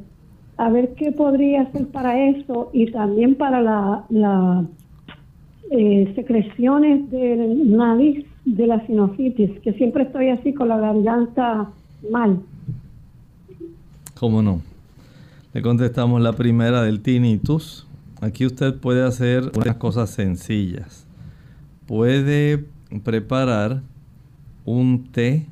A 0.57 0.69
ver 0.69 0.93
qué 0.95 1.11
podría 1.11 1.61
hacer 1.61 1.87
para 1.87 2.27
eso 2.29 2.69
y 2.73 2.91
también 2.91 3.35
para 3.35 3.61
la, 3.61 4.03
la 4.09 4.65
eh, 5.69 6.11
secreciones 6.15 7.11
del 7.11 7.77
nariz 7.77 8.25
de 8.55 8.65
la 8.65 8.85
sinusitis, 8.87 9.59
que 9.59 9.73
siempre 9.73 10.03
estoy 10.03 10.29
así 10.29 10.53
con 10.53 10.69
la 10.69 10.77
garganta 10.77 11.69
mal. 12.09 12.39
¿Cómo 14.17 14.41
no? 14.41 14.61
Le 15.53 15.61
contestamos 15.61 16.21
la 16.21 16.33
primera 16.33 16.81
del 16.81 17.01
tinnitus. 17.01 17.85
Aquí 18.21 18.45
usted 18.45 18.75
puede 18.75 19.03
hacer 19.03 19.51
unas 19.55 19.75
cosas 19.75 20.09
sencillas. 20.11 21.05
Puede 21.87 22.65
preparar 23.03 23.81
un 24.63 25.11
té, 25.11 25.45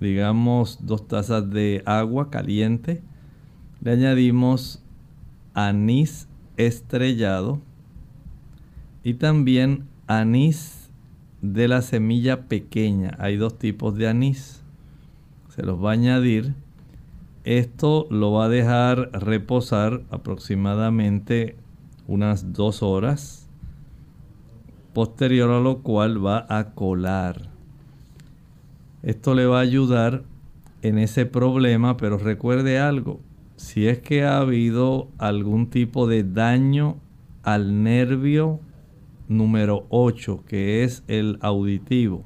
digamos 0.00 0.86
dos 0.86 1.06
tazas 1.06 1.50
de 1.50 1.82
agua 1.84 2.30
caliente. 2.30 3.02
Le 3.82 3.92
añadimos 3.92 4.82
anís 5.52 6.28
estrellado 6.56 7.60
y 9.04 9.14
también 9.14 9.84
anís 10.06 10.81
de 11.42 11.68
la 11.68 11.82
semilla 11.82 12.48
pequeña. 12.48 13.16
Hay 13.18 13.36
dos 13.36 13.58
tipos 13.58 13.96
de 13.96 14.08
anís. 14.08 14.62
Se 15.50 15.62
los 15.62 15.84
va 15.84 15.90
a 15.90 15.94
añadir. 15.94 16.54
Esto 17.44 18.06
lo 18.08 18.32
va 18.32 18.46
a 18.46 18.48
dejar 18.48 19.10
reposar 19.12 20.02
aproximadamente 20.10 21.56
unas 22.06 22.52
dos 22.52 22.82
horas. 22.82 23.50
Posterior 24.94 25.50
a 25.50 25.60
lo 25.60 25.82
cual 25.82 26.24
va 26.24 26.46
a 26.48 26.70
colar. 26.70 27.50
Esto 29.02 29.34
le 29.34 29.46
va 29.46 29.58
a 29.58 29.62
ayudar 29.62 30.22
en 30.82 30.98
ese 30.98 31.26
problema, 31.26 31.96
pero 31.96 32.18
recuerde 32.18 32.78
algo. 32.78 33.20
Si 33.56 33.88
es 33.88 33.98
que 33.98 34.24
ha 34.24 34.38
habido 34.38 35.08
algún 35.18 35.70
tipo 35.70 36.06
de 36.06 36.22
daño 36.22 36.96
al 37.42 37.82
nervio 37.82 38.60
número 39.36 39.86
8, 39.88 40.44
que 40.46 40.84
es 40.84 41.02
el 41.08 41.38
auditivo. 41.40 42.24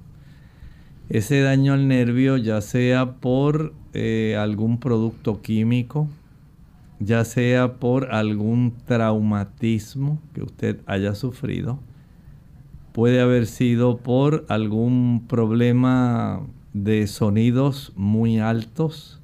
Ese 1.09 1.41
daño 1.41 1.73
al 1.73 1.89
nervio, 1.89 2.37
ya 2.37 2.61
sea 2.61 3.13
por 3.15 3.73
eh, 3.93 4.37
algún 4.39 4.79
producto 4.79 5.41
químico, 5.41 6.09
ya 6.99 7.25
sea 7.25 7.75
por 7.75 8.13
algún 8.13 8.75
traumatismo 8.87 10.19
que 10.35 10.43
usted 10.43 10.81
haya 10.87 11.15
sufrido, 11.15 11.79
puede 12.93 13.21
haber 13.21 13.47
sido 13.47 13.99
por 13.99 14.47
algún 14.49 15.25
problema 15.29 16.41
de 16.73 17.07
sonidos 17.07 17.93
muy 17.95 18.39
altos, 18.39 19.21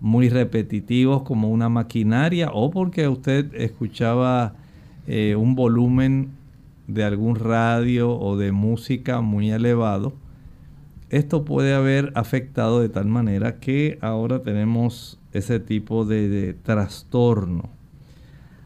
muy 0.00 0.28
repetitivos 0.28 1.22
como 1.22 1.48
una 1.50 1.68
maquinaria 1.68 2.50
o 2.52 2.70
porque 2.70 3.08
usted 3.08 3.54
escuchaba 3.54 4.54
eh, 5.06 5.36
un 5.36 5.54
volumen 5.54 6.30
de 6.86 7.04
algún 7.04 7.36
radio 7.36 8.18
o 8.18 8.36
de 8.36 8.52
música 8.52 9.20
muy 9.20 9.50
elevado, 9.50 10.14
esto 11.10 11.44
puede 11.44 11.74
haber 11.74 12.12
afectado 12.14 12.80
de 12.80 12.88
tal 12.88 13.06
manera 13.06 13.60
que 13.60 13.98
ahora 14.00 14.42
tenemos 14.42 15.20
ese 15.32 15.60
tipo 15.60 16.04
de, 16.04 16.54
trastorno. 16.62 17.68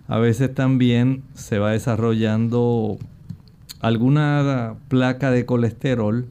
A 0.07 0.19
veces 0.19 0.55
también 0.55 1.23
se 1.35 1.59
va 1.59 1.73
desarrollando 1.73 2.97
alguna 3.81 4.77
placa 4.89 5.31
de 5.31 5.45
colesterol 5.45 6.27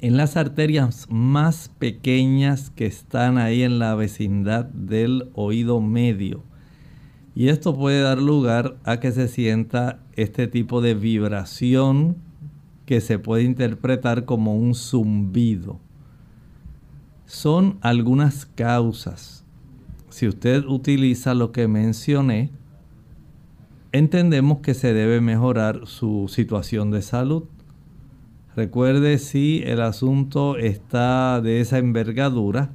en 0.00 0.16
las 0.16 0.36
arterias 0.36 1.06
más 1.10 1.70
pequeñas 1.78 2.70
que 2.70 2.86
están 2.86 3.36
ahí 3.36 3.62
en 3.62 3.78
la 3.78 3.94
vecindad 3.94 4.66
del 4.66 5.30
oído 5.34 5.80
medio. 5.80 6.42
Y 7.40 7.48
esto 7.48 7.74
puede 7.74 8.02
dar 8.02 8.18
lugar 8.18 8.76
a 8.84 9.00
que 9.00 9.12
se 9.12 9.26
sienta 9.26 10.00
este 10.14 10.46
tipo 10.46 10.82
de 10.82 10.92
vibración 10.92 12.18
que 12.84 13.00
se 13.00 13.18
puede 13.18 13.44
interpretar 13.44 14.26
como 14.26 14.54
un 14.54 14.74
zumbido. 14.74 15.80
Son 17.24 17.78
algunas 17.80 18.44
causas. 18.44 19.46
Si 20.10 20.28
usted 20.28 20.66
utiliza 20.66 21.32
lo 21.32 21.50
que 21.50 21.66
mencioné, 21.66 22.50
entendemos 23.92 24.58
que 24.58 24.74
se 24.74 24.92
debe 24.92 25.22
mejorar 25.22 25.86
su 25.86 26.26
situación 26.28 26.90
de 26.90 27.00
salud. 27.00 27.44
Recuerde 28.54 29.16
si 29.16 29.62
el 29.64 29.80
asunto 29.80 30.58
está 30.58 31.40
de 31.40 31.62
esa 31.62 31.78
envergadura, 31.78 32.72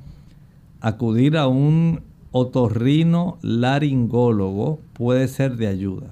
acudir 0.82 1.38
a 1.38 1.46
un 1.46 2.15
otorrino 2.38 3.38
laringólogo 3.42 4.82
puede 4.92 5.30
ser 5.30 5.56
de 5.56 5.68
ayuda. 5.68 6.08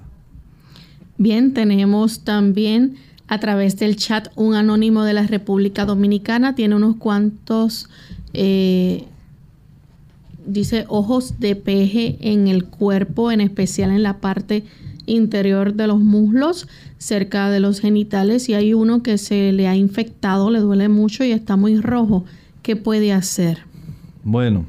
Bien, 1.18 1.52
tenemos 1.52 2.20
también 2.20 2.94
a 3.28 3.38
través 3.40 3.76
del 3.76 3.96
chat 3.96 4.28
un 4.34 4.54
anónimo 4.54 5.04
de 5.04 5.12
la 5.12 5.26
República 5.26 5.84
Dominicana, 5.84 6.54
tiene 6.54 6.76
unos 6.76 6.96
cuantos, 6.96 7.90
eh, 8.32 9.04
dice, 10.46 10.86
ojos 10.88 11.40
de 11.40 11.56
peje 11.56 12.16
en 12.22 12.48
el 12.48 12.64
cuerpo, 12.64 13.30
en 13.30 13.42
especial 13.42 13.90
en 13.90 14.02
la 14.02 14.20
parte 14.20 14.64
interior 15.04 15.74
de 15.74 15.88
los 15.88 16.00
muslos, 16.00 16.68
cerca 16.96 17.50
de 17.50 17.60
los 17.60 17.80
genitales, 17.80 18.48
y 18.48 18.54
hay 18.54 18.72
uno 18.72 19.02
que 19.02 19.18
se 19.18 19.52
le 19.52 19.68
ha 19.68 19.76
infectado, 19.76 20.50
le 20.50 20.60
duele 20.60 20.88
mucho 20.88 21.22
y 21.22 21.32
está 21.32 21.56
muy 21.56 21.78
rojo. 21.82 22.24
¿Qué 22.62 22.76
puede 22.76 23.12
hacer? 23.12 23.58
Bueno, 24.22 24.64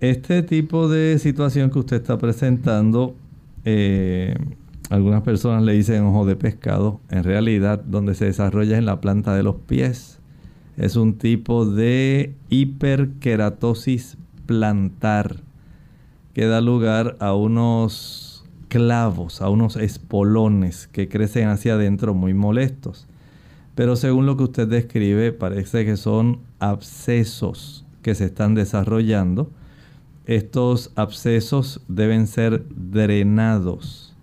este 0.00 0.42
tipo 0.42 0.88
de 0.88 1.18
situación 1.18 1.70
que 1.70 1.78
usted 1.80 1.96
está 1.96 2.18
presentando, 2.18 3.14
eh, 3.64 4.34
algunas 4.90 5.22
personas 5.22 5.62
le 5.62 5.72
dicen 5.72 6.04
ojo 6.04 6.24
de 6.24 6.36
pescado. 6.36 7.00
En 7.10 7.24
realidad, 7.24 7.82
donde 7.84 8.14
se 8.14 8.26
desarrolla 8.26 8.74
es 8.74 8.78
en 8.78 8.86
la 8.86 9.00
planta 9.00 9.34
de 9.34 9.42
los 9.42 9.56
pies. 9.56 10.20
Es 10.76 10.96
un 10.96 11.18
tipo 11.18 11.66
de 11.66 12.34
hiperkeratosis 12.48 14.16
plantar 14.46 15.36
que 16.32 16.46
da 16.46 16.60
lugar 16.60 17.16
a 17.18 17.34
unos 17.34 18.44
clavos, 18.68 19.42
a 19.42 19.48
unos 19.48 19.76
espolones 19.76 20.86
que 20.86 21.08
crecen 21.08 21.48
hacia 21.48 21.74
adentro 21.74 22.14
muy 22.14 22.32
molestos. 22.32 23.06
Pero 23.74 23.96
según 23.96 24.26
lo 24.26 24.36
que 24.36 24.44
usted 24.44 24.68
describe, 24.68 25.32
parece 25.32 25.84
que 25.84 25.96
son 25.96 26.40
abscesos 26.58 27.84
que 28.02 28.14
se 28.14 28.26
están 28.26 28.54
desarrollando. 28.54 29.50
Estos 30.28 30.92
abscesos 30.94 31.80
deben 31.88 32.26
ser 32.26 32.64
drenados 32.68 34.14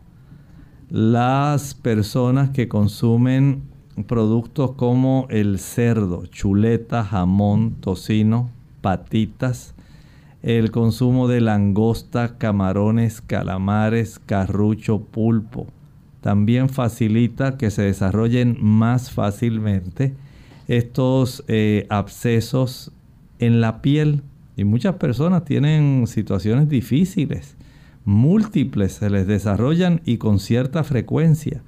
las 0.90 1.74
personas 1.74 2.52
que 2.52 2.68
consumen 2.68 3.64
productos 4.08 4.74
como 4.74 5.26
el 5.32 5.58
cerdo, 5.58 6.28
chuleta, 6.28 7.04
jamón, 7.04 7.78
tocino, 7.80 8.52
patitas, 8.82 9.74
el 10.44 10.70
consumo 10.70 11.28
de 11.28 11.42
langosta, 11.42 12.38
camarones, 12.38 13.22
calamares, 13.22 14.20
carrucho, 14.20 15.00
pulpo. 15.00 15.66
También 16.22 16.70
facilita 16.70 17.58
que 17.58 17.72
se 17.72 17.82
desarrollen 17.82 18.58
más 18.62 19.10
fácilmente 19.10 20.14
estos 20.68 21.44
eh, 21.48 21.88
abscesos 21.90 22.92
en 23.40 23.60
la 23.60 23.82
piel. 23.82 24.22
Y 24.58 24.64
muchas 24.64 24.96
personas 24.96 25.46
tienen 25.46 26.08
situaciones 26.08 26.70
difíciles 26.70 27.56
múltiples 28.06 28.94
se 28.94 29.10
les 29.10 29.28
desarrollan 29.28 30.02
y 30.06 30.18
con 30.18 30.40
cierta 30.40 30.84
frecuencia. 30.84 31.64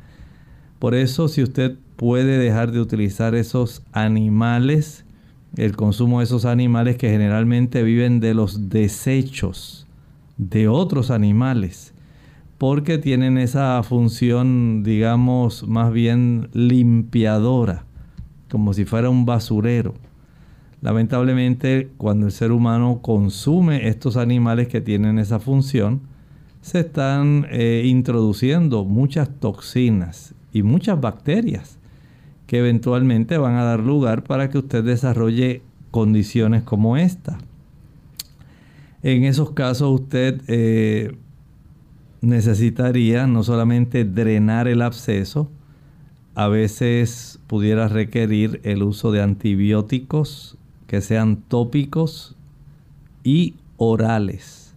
Por 0.79 0.93
eso 0.93 1.27
si 1.27 1.41
usted 1.41 1.75
puede 1.95 2.37
dejar 2.37 2.71
de 2.71 2.79
utilizar 2.79 3.33
esos 3.33 3.81
animales, 3.91 5.03
el 5.55 5.75
consumo 5.75 6.19
de 6.19 6.25
esos 6.25 6.45
animales 6.45 6.95
que 6.97 7.09
generalmente 7.09 7.81
viven 7.81 8.19
de 8.19 8.35
los 8.35 8.69
desechos 8.69 9.87
de 10.37 10.67
otros 10.67 11.09
animales, 11.09 11.93
porque 12.59 12.99
tienen 12.99 13.39
esa 13.39 13.81
función, 13.81 14.83
digamos, 14.83 15.67
más 15.67 15.91
bien 15.91 16.49
limpiadora, 16.53 17.85
como 18.51 18.73
si 18.73 18.85
fuera 18.85 19.09
un 19.09 19.25
basurero. 19.25 19.95
Lamentablemente, 20.81 21.89
cuando 21.97 22.27
el 22.27 22.31
ser 22.31 22.51
humano 22.51 22.99
consume 23.01 23.87
estos 23.87 24.15
animales 24.15 24.67
que 24.67 24.81
tienen 24.81 25.17
esa 25.17 25.39
función, 25.39 26.01
se 26.61 26.81
están 26.81 27.47
eh, 27.49 27.83
introduciendo 27.85 28.85
muchas 28.85 29.29
toxinas 29.39 30.35
y 30.53 30.63
muchas 30.63 30.99
bacterias 30.99 31.79
que 32.45 32.59
eventualmente 32.59 33.37
van 33.37 33.55
a 33.55 33.63
dar 33.63 33.79
lugar 33.79 34.23
para 34.23 34.49
que 34.49 34.59
usted 34.59 34.83
desarrolle 34.83 35.61
condiciones 35.91 36.63
como 36.63 36.97
esta. 36.97 37.37
En 39.01 39.23
esos 39.23 39.51
casos 39.51 39.99
usted 39.99 40.41
eh, 40.47 41.17
necesitaría 42.21 43.27
no 43.27 43.43
solamente 43.43 44.05
drenar 44.05 44.67
el 44.67 44.81
absceso, 44.81 45.49
a 46.35 46.47
veces 46.47 47.39
pudiera 47.47 47.87
requerir 47.87 48.61
el 48.63 48.83
uso 48.83 49.11
de 49.11 49.21
antibióticos 49.21 50.57
que 50.87 51.01
sean 51.01 51.37
tópicos 51.47 52.35
y 53.23 53.55
orales 53.77 54.67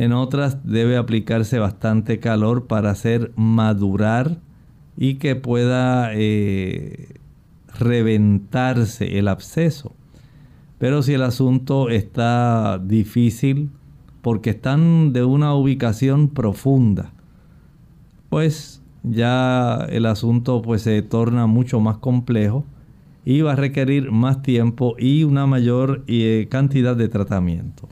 en 0.00 0.14
otras 0.14 0.64
debe 0.64 0.96
aplicarse 0.96 1.58
bastante 1.58 2.20
calor 2.20 2.66
para 2.66 2.88
hacer 2.88 3.32
madurar 3.36 4.38
y 4.96 5.16
que 5.16 5.36
pueda 5.36 6.14
eh, 6.14 7.16
reventarse 7.78 9.18
el 9.18 9.28
absceso. 9.28 9.92
Pero 10.78 11.02
si 11.02 11.12
el 11.12 11.22
asunto 11.22 11.90
está 11.90 12.80
difícil 12.82 13.72
porque 14.22 14.48
están 14.48 15.12
de 15.12 15.22
una 15.22 15.52
ubicación 15.52 16.28
profunda, 16.30 17.12
pues 18.30 18.80
ya 19.02 19.86
el 19.90 20.06
asunto 20.06 20.62
pues 20.62 20.80
se 20.80 21.02
torna 21.02 21.46
mucho 21.46 21.78
más 21.78 21.98
complejo 21.98 22.64
y 23.24 23.40
va 23.42 23.52
a 23.52 23.56
requerir 23.56 24.10
más 24.10 24.42
tiempo 24.42 24.94
y 24.98 25.24
una 25.24 25.46
mayor 25.46 26.04
eh, 26.06 26.46
cantidad 26.50 26.96
de 26.96 27.08
tratamiento. 27.08 27.88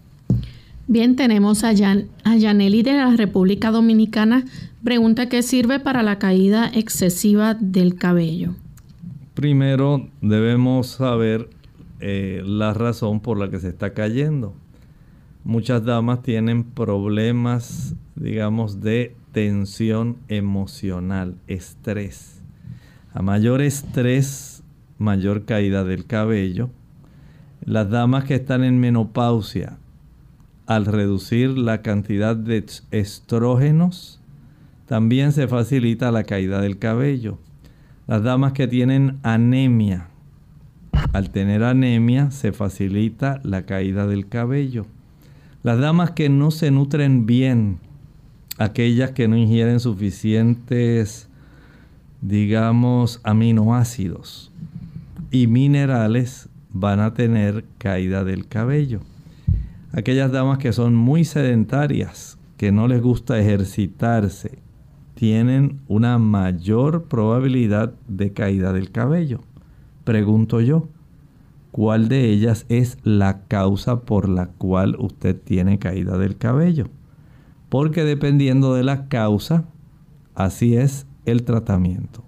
Bien, 0.87 1.17
tenemos 1.17 1.65
a, 1.65 1.77
Jan, 1.77 2.07
a 2.25 2.37
Yaneli 2.37 2.83
de 2.83 2.95
la 2.95 3.15
República 3.15 3.71
Dominicana. 3.71 4.45
Pregunta 4.83 5.29
qué 5.29 5.43
sirve 5.43 5.81
para 5.81 6.03
la 6.03 6.19
caída 6.19 6.71
excesiva 6.73 7.55
del 7.55 7.95
cabello. 7.97 8.55
Primero 9.35 10.09
debemos 10.23 10.87
saber 10.87 11.51
eh, 12.01 12.43
la 12.45 12.73
razón 12.73 13.21
por 13.21 13.39
la 13.39 13.51
que 13.51 13.61
se 13.61 13.69
está 13.69 13.93
cayendo. 13.93 14.55
Muchas 15.45 15.85
damas 15.85 16.23
tienen 16.23 16.65
problemas, 16.65 17.95
digamos, 18.17 18.81
de 18.81 19.15
tensión 19.33 20.17
emocional, 20.29 21.37
estrés. 21.47 22.41
A 23.13 23.23
mayor 23.23 23.63
estrés, 23.63 24.58
mayor 24.99 25.45
caída 25.45 25.85
del 25.85 26.05
cabello. 26.05 26.71
Las 27.65 27.91
damas 27.91 28.25
que 28.25 28.35
están 28.35 28.65
en 28.65 28.79
menopausia, 28.79 29.79
al 30.67 30.85
reducir 30.87 31.57
la 31.57 31.83
cantidad 31.83 32.37
de 32.37 32.65
estrógenos, 32.91 34.21
también 34.87 35.33
se 35.33 35.49
facilita 35.49 36.13
la 36.13 36.25
caída 36.25 36.61
del 36.61 36.79
cabello. 36.79 37.39
Las 38.07 38.23
damas 38.23 38.53
que 38.53 38.69
tienen 38.69 39.19
anemia, 39.23 40.09
al 41.13 41.31
tener 41.31 41.63
anemia 41.63 42.31
se 42.31 42.53
facilita 42.53 43.41
la 43.45 43.63
caída 43.63 44.07
del 44.07 44.29
cabello. 44.29 44.87
Las 45.63 45.79
damas 45.79 46.13
que 46.13 46.29
no 46.29 46.51
se 46.51 46.71
nutren 46.71 47.27
bien, 47.27 47.79
aquellas 48.57 49.11
que 49.13 49.29
no 49.29 49.37
ingieren 49.37 49.81
suficientes, 49.81 51.29
digamos, 52.21 53.21
aminoácidos 53.25 54.49
y 55.31 55.47
minerales, 55.47 56.49
van 56.71 57.01
a 57.01 57.15
tener 57.15 57.65
caída 57.79 58.25
del 58.25 58.47
cabello 58.47 59.01
aquellas 59.93 60.31
damas 60.33 60.59
que 60.59 60.73
son 60.73 60.95
muy 60.95 61.25
sedentarias, 61.25 62.39
que 62.57 62.73
no 62.73 62.89
les 62.89 63.03
gusta 63.03 63.39
ejercitarse, 63.39 64.59
tienen 65.15 65.81
una 65.89 66.19
mayor 66.19 67.05
probabilidad 67.05 67.93
de 68.07 68.33
caída 68.33 68.73
del 68.73 68.91
cabello. 68.91 69.41
Pregunto 70.05 70.61
yo, 70.61 70.89
¿cuál 71.73 72.09
de 72.09 72.31
ellas 72.31 72.67
es 72.69 72.99
la 73.03 73.43
causa 73.47 74.01
por 74.01 74.29
la 74.29 74.47
cual 74.47 74.97
usted 74.99 75.37
tiene 75.41 75.79
caída 75.79 76.19
del 76.19 76.37
cabello? 76.37 76.87
Porque 77.69 78.05
dependiendo 78.05 78.75
de 78.75 78.85
la 78.85 79.09
causa, 79.09 79.65
así 80.35 80.77
es 80.77 81.07
el 81.25 81.43
tratamiento. 81.43 82.28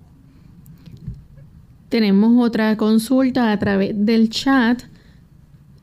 Tenemos 1.90 2.42
otra 2.42 2.78
consulta 2.78 3.52
a 3.52 3.58
través 3.58 3.92
del 3.94 4.30
chat 4.30 4.82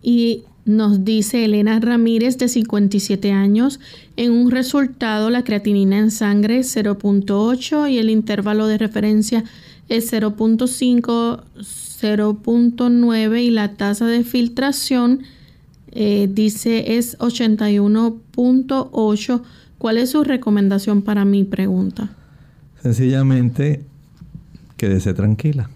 y 0.02 0.44
nos 0.66 1.06
dice 1.06 1.46
Elena 1.46 1.80
Ramírez 1.80 2.38
de 2.38 2.48
57 2.48 3.32
años, 3.32 3.80
en 4.16 4.32
un 4.32 4.52
resultado 4.52 5.30
la 5.30 5.44
creatinina 5.44 6.00
en 6.00 6.12
sangre 6.12 6.60
0.8 6.60 7.92
y 7.92 8.00
el 8.00 8.10
intervalo 8.10 8.68
de 8.68 8.78
referencia 8.78 9.44
es 9.90 10.12
0.5, 10.12 11.44
0.9 11.58 13.42
y 13.42 13.52
la 13.52 13.76
tasa 13.76 14.08
de 14.08 14.24
filtración 14.24 15.24
eh, 15.92 16.30
dice 16.32 16.98
es 16.98 17.18
81.8. 17.20 19.42
¿Cuál 19.78 19.98
es 19.98 20.12
su 20.12 20.24
recomendación 20.24 21.02
para 21.02 21.26
mi 21.26 21.44
pregunta? 21.44 22.10
Sencillamente, 22.82 23.84
quédese 24.76 25.14
tranquila. 25.14 25.70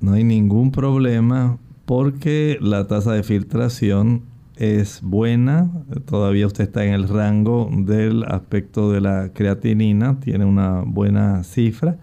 No 0.00 0.12
hay 0.12 0.24
ningún 0.24 0.70
problema 0.70 1.58
porque 1.84 2.58
la 2.60 2.86
tasa 2.86 3.12
de 3.12 3.22
filtración 3.22 4.22
es 4.56 5.00
buena, 5.02 5.70
todavía 6.04 6.46
usted 6.46 6.64
está 6.64 6.84
en 6.84 6.92
el 6.92 7.08
rango 7.08 7.70
del 7.72 8.24
aspecto 8.24 8.90
de 8.90 9.00
la 9.00 9.30
creatinina, 9.32 10.18
tiene 10.20 10.44
una 10.44 10.82
buena 10.84 11.44
cifra. 11.44 11.96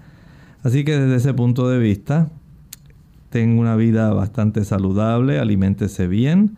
Así 0.63 0.83
que 0.85 0.97
desde 0.97 1.15
ese 1.17 1.33
punto 1.33 1.69
de 1.69 1.79
vista, 1.79 2.29
tenga 3.29 3.59
una 3.59 3.75
vida 3.75 4.13
bastante 4.13 4.63
saludable, 4.63 5.37
aliméntese 5.39 6.07
bien, 6.07 6.57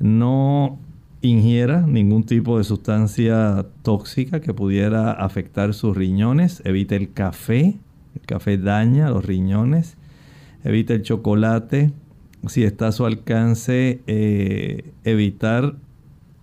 no 0.00 0.78
ingiera 1.22 1.86
ningún 1.86 2.24
tipo 2.24 2.58
de 2.58 2.64
sustancia 2.64 3.66
tóxica 3.82 4.40
que 4.40 4.54
pudiera 4.54 5.12
afectar 5.12 5.74
sus 5.74 5.96
riñones, 5.96 6.62
evite 6.64 6.96
el 6.96 7.12
café, 7.12 7.76
el 8.14 8.20
café 8.26 8.58
daña 8.58 9.10
los 9.10 9.24
riñones, 9.24 9.96
evite 10.68 10.94
el 10.94 11.02
chocolate, 11.02 11.92
si 12.46 12.62
está 12.62 12.88
a 12.88 12.92
su 12.92 13.06
alcance, 13.06 14.02
eh, 14.06 14.92
evitar 15.02 15.76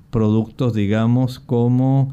productos, 0.10 0.74
digamos, 0.74 1.40
como 1.40 2.12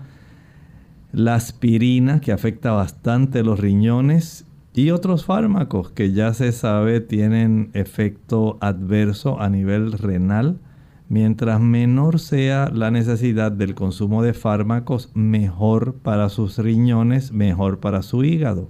la 1.10 1.36
aspirina, 1.36 2.20
que 2.20 2.32
afecta 2.32 2.72
bastante 2.72 3.42
los 3.42 3.58
riñones, 3.58 4.44
y 4.74 4.90
otros 4.90 5.24
fármacos 5.24 5.90
que 5.90 6.12
ya 6.12 6.34
se 6.34 6.52
sabe 6.52 7.00
tienen 7.00 7.70
efecto 7.72 8.58
adverso 8.60 9.40
a 9.40 9.48
nivel 9.48 9.92
renal. 9.92 10.58
Mientras 11.08 11.60
menor 11.60 12.18
sea 12.18 12.70
la 12.72 12.90
necesidad 12.90 13.52
del 13.52 13.74
consumo 13.74 14.22
de 14.22 14.34
fármacos, 14.34 15.10
mejor 15.14 15.94
para 15.94 16.28
sus 16.28 16.58
riñones, 16.58 17.32
mejor 17.32 17.80
para 17.80 18.02
su 18.02 18.22
hígado. 18.22 18.68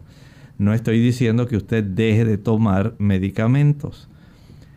No 0.59 0.75
estoy 0.75 1.01
diciendo 1.01 1.47
que 1.47 1.57
usted 1.57 1.83
deje 1.83 2.25
de 2.25 2.39
tomar 2.39 2.95
medicamentos. 2.99 4.09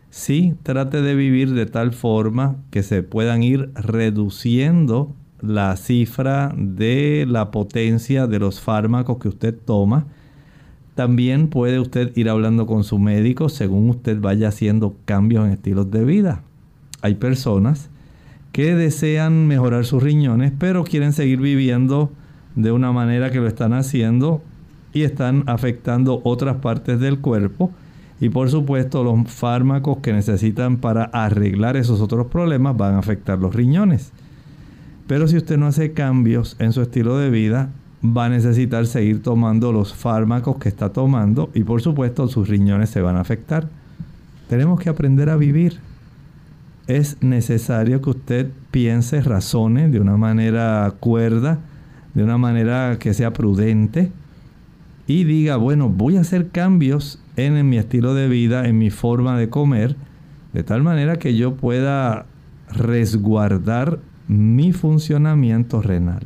Sí, 0.10 0.56
trate 0.64 1.02
de 1.02 1.14
vivir 1.14 1.54
de 1.54 1.66
tal 1.66 1.92
forma 1.92 2.56
que 2.72 2.84
se 2.84 3.04
puedan 3.04 3.44
ir 3.44 3.70
reduciendo 3.76 5.14
la 5.42 5.76
cifra 5.76 6.54
de 6.58 7.26
la 7.28 7.52
potencia 7.52 8.26
de 8.26 8.40
los 8.40 8.62
fármacos 8.62 9.18
que 9.18 9.28
usted 9.28 9.54
toma. 9.54 10.08
También 10.96 11.50
puede 11.50 11.80
usted 11.80 12.16
ir 12.16 12.30
hablando 12.30 12.66
con 12.66 12.86
su 12.86 12.98
médico 12.98 13.50
según 13.50 13.90
usted 13.90 14.20
vaya 14.22 14.48
haciendo 14.48 14.96
cambios 15.04 15.46
en 15.46 15.52
estilos 15.52 15.92
de 15.92 16.06
vida. 16.06 16.44
Hay 17.02 17.16
personas 17.16 17.90
que 18.54 18.74
desean 18.74 19.48
mejorar 19.48 19.86
sus 19.86 20.02
riñones, 20.02 20.54
pero 20.58 20.86
quieren 20.86 21.12
seguir 21.12 21.42
viviendo 21.42 22.10
de 22.56 22.72
una 22.72 22.94
manera 22.94 23.30
que 23.30 23.40
lo 23.40 23.48
están 23.48 23.74
haciendo 23.74 24.42
y 24.96 25.04
están 25.04 25.43
afectando 25.46 26.22
otras 26.24 26.56
partes 26.56 27.02
del 27.02 27.20
cuerpo 27.20 27.70
y 28.22 28.30
por 28.30 28.50
supuesto 28.50 29.04
los 29.04 29.30
fármacos 29.30 29.98
que 29.98 30.14
necesitan 30.14 30.78
para 30.78 31.04
arreglar 31.04 31.76
esos 31.76 32.00
otros 32.00 32.28
problemas 32.28 32.78
van 32.78 32.96
a 32.96 33.00
afectar 33.00 33.38
los 33.38 33.54
riñones. 33.54 34.14
Pero 35.06 35.28
si 35.28 35.36
usted 35.36 35.58
no 35.58 35.68
hace 35.68 35.91
cambios 35.91 36.56
en 36.60 36.72
su 36.72 36.82
estilo 36.82 37.18
de 37.18 37.30
vida, 37.30 37.72
va 38.06 38.26
a 38.26 38.30
necesitar 38.30 38.88
seguir 38.88 39.22
tomando 39.22 39.74
los 39.74 39.93
fármacos 39.93 40.60
que 40.60 40.70
está 40.70 40.93
tomando 40.93 41.50
y 41.54 41.64
por 41.64 41.82
supuesto 41.82 42.30
sus 42.30 42.48
riñones 42.48 42.89
se 42.89 43.02
van 43.02 43.18
a 43.18 43.22
afectar. 43.22 43.68
Tenemos 44.48 44.80
que 44.80 44.88
aprender 44.88 45.30
a 45.30 45.36
vivir. 45.36 45.80
Es 46.88 47.22
necesario 47.22 48.02
que 48.02 48.12
usted 48.12 48.50
piense, 48.72 49.20
razone 49.20 49.89
de 49.89 50.00
una 50.00 50.16
manera 50.16 50.93
cuerda, 51.02 51.60
de 52.14 52.24
una 52.24 52.38
manera 52.38 52.96
que 52.98 53.14
sea 53.14 53.34
prudente 53.34 54.14
y 55.08 55.24
diga, 55.24 55.58
bueno, 55.58 55.89
voy 55.89 56.18
a 56.18 56.22
hacer 56.22 56.49
cambios 56.49 57.20
en, 57.36 57.70
mi 57.70 57.78
estilo 57.78 58.14
de 58.14 58.28
vida, 58.28 58.68
en 58.68 58.78
mi 58.78 58.89
forma 58.89 59.38
de 59.38 59.49
comer, 59.49 59.95
de 60.53 60.64
tal 60.64 60.84
manera 60.84 61.18
que 61.18 61.36
yo 61.36 61.56
pueda 61.56 62.26
resguardar 62.72 63.99
mi 64.28 64.72
funcionamiento 64.72 65.82
renal. 65.82 66.24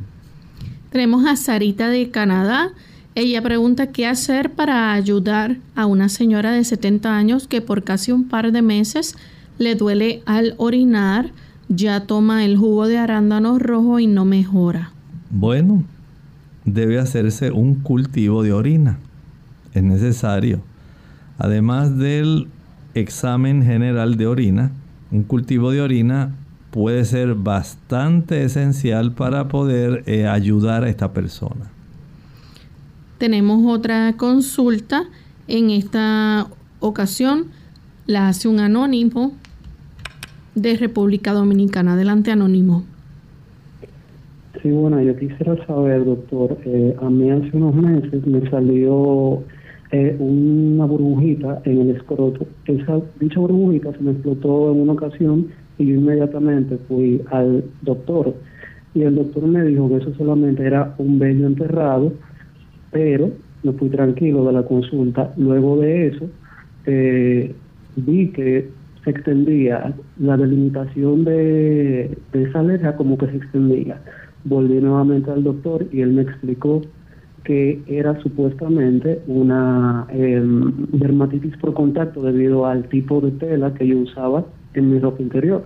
Tenemos 0.90 1.26
a 1.26 1.36
Sarita 1.36 1.88
de 1.88 2.10
Canadá. 2.10 2.70
Ella 3.14 3.42
pregunta 3.42 3.88
qué 3.88 4.06
hacer 4.06 4.52
para 4.52 4.92
ayudar 4.92 5.58
a 5.74 5.86
una 5.86 6.08
señora 6.08 6.52
de 6.52 6.64
70 6.64 7.14
años 7.14 7.46
que 7.48 7.60
por 7.60 7.84
casi 7.84 8.12
un 8.12 8.28
par 8.28 8.50
de 8.50 8.62
meses 8.62 9.16
le 9.58 9.74
duele 9.74 10.22
al 10.24 10.54
orinar, 10.56 11.32
ya 11.68 12.06
toma 12.06 12.44
el 12.44 12.56
jugo 12.56 12.86
de 12.88 12.98
arándano 12.98 13.58
rojo 13.58 13.98
y 13.98 14.06
no 14.06 14.24
mejora. 14.24 14.92
Bueno, 15.28 15.84
debe 16.74 16.98
hacerse 16.98 17.50
un 17.50 17.76
cultivo 17.76 18.42
de 18.42 18.52
orina. 18.52 18.98
Es 19.72 19.82
necesario. 19.82 20.60
Además 21.38 21.96
del 21.96 22.48
examen 22.94 23.62
general 23.62 24.16
de 24.16 24.26
orina, 24.26 24.72
un 25.10 25.22
cultivo 25.22 25.70
de 25.70 25.80
orina 25.80 26.34
puede 26.70 27.04
ser 27.04 27.34
bastante 27.34 28.44
esencial 28.44 29.12
para 29.12 29.48
poder 29.48 30.04
eh, 30.06 30.26
ayudar 30.26 30.84
a 30.84 30.88
esta 30.88 31.12
persona. 31.12 31.70
Tenemos 33.18 33.64
otra 33.66 34.14
consulta. 34.16 35.04
En 35.48 35.70
esta 35.70 36.46
ocasión 36.78 37.46
la 38.06 38.28
hace 38.28 38.48
un 38.48 38.60
anónimo 38.60 39.32
de 40.54 40.76
República 40.76 41.32
Dominicana. 41.32 41.94
Adelante, 41.94 42.30
anónimo. 42.30 42.84
Sí, 44.60 44.70
bueno, 44.70 45.00
yo 45.00 45.16
quisiera 45.16 45.56
saber, 45.66 46.04
doctor, 46.04 46.58
eh, 46.64 46.96
a 47.00 47.08
mí 47.08 47.30
hace 47.30 47.56
unos 47.56 47.74
meses 47.74 48.26
me 48.26 48.48
salió 48.50 49.42
eh, 49.92 50.16
una 50.18 50.84
burbujita 50.86 51.62
en 51.64 51.80
el 51.82 51.90
escroto. 51.96 52.46
Esa, 52.66 53.00
dicha 53.20 53.38
burbujita 53.38 53.92
se 53.92 54.00
me 54.00 54.10
explotó 54.10 54.72
en 54.72 54.80
una 54.80 54.92
ocasión 54.92 55.46
y 55.78 55.86
yo 55.86 55.94
inmediatamente 55.94 56.78
fui 56.88 57.22
al 57.30 57.64
doctor. 57.82 58.34
Y 58.94 59.02
el 59.02 59.14
doctor 59.14 59.46
me 59.46 59.62
dijo 59.64 59.88
que 59.88 59.96
eso 59.96 60.12
solamente 60.14 60.66
era 60.66 60.94
un 60.98 61.18
vello 61.18 61.46
enterrado, 61.46 62.12
pero 62.90 63.30
me 63.62 63.72
fui 63.72 63.88
tranquilo 63.88 64.44
de 64.46 64.52
la 64.52 64.64
consulta. 64.64 65.32
Luego 65.36 65.80
de 65.80 66.08
eso, 66.08 66.28
eh, 66.86 67.54
vi 67.96 68.28
que 68.28 68.68
se 69.04 69.10
extendía, 69.10 69.94
la 70.18 70.36
delimitación 70.36 71.24
de, 71.24 72.18
esa 72.32 72.60
alergia 72.60 72.96
como 72.96 73.16
que 73.16 73.26
se 73.26 73.36
extendía. 73.36 74.00
Volví 74.44 74.80
nuevamente 74.80 75.30
al 75.30 75.44
doctor 75.44 75.86
y 75.92 76.00
él 76.00 76.12
me 76.12 76.22
explicó 76.22 76.82
que 77.44 77.82
era 77.86 78.20
supuestamente 78.22 79.20
una 79.26 80.06
em, 80.10 80.72
dermatitis 80.92 81.56
por 81.56 81.74
contacto 81.74 82.22
debido 82.22 82.66
al 82.66 82.88
tipo 82.88 83.20
de 83.20 83.30
tela 83.32 83.72
que 83.74 83.86
yo 83.86 83.98
usaba 83.98 84.44
en 84.74 84.90
mi 84.90 84.98
ropa 84.98 85.22
interior. 85.22 85.64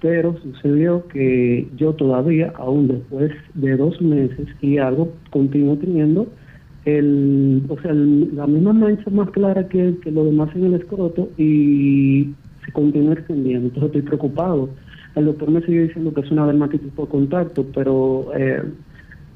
Pero 0.00 0.36
sucedió 0.42 1.06
que 1.08 1.68
yo 1.76 1.94
todavía, 1.94 2.52
aún 2.56 2.88
después 2.88 3.32
de 3.54 3.76
dos 3.76 4.00
meses 4.02 4.48
y 4.60 4.78
algo, 4.78 5.12
continúo 5.30 5.76
teniendo 5.76 6.26
el, 6.84 7.62
o 7.68 7.80
sea, 7.80 7.94
la 7.94 8.46
misma 8.46 8.72
mancha 8.74 9.10
más 9.10 9.30
clara 9.30 9.66
que, 9.68 9.96
que 10.02 10.10
lo 10.10 10.24
demás 10.24 10.54
en 10.54 10.64
el 10.64 10.74
escroto 10.74 11.30
y 11.38 12.34
se 12.64 12.72
continúa 12.72 13.14
extendiendo. 13.14 13.68
Entonces 13.68 13.86
estoy 13.86 14.02
preocupado. 14.02 14.68
El 15.14 15.26
doctor 15.26 15.50
me 15.50 15.60
sigue 15.62 15.82
diciendo 15.82 16.12
que 16.12 16.22
es 16.22 16.30
una 16.30 16.46
dermatitis 16.46 16.92
por 16.92 17.08
contacto, 17.08 17.64
pero 17.74 18.32
eh, 18.36 18.62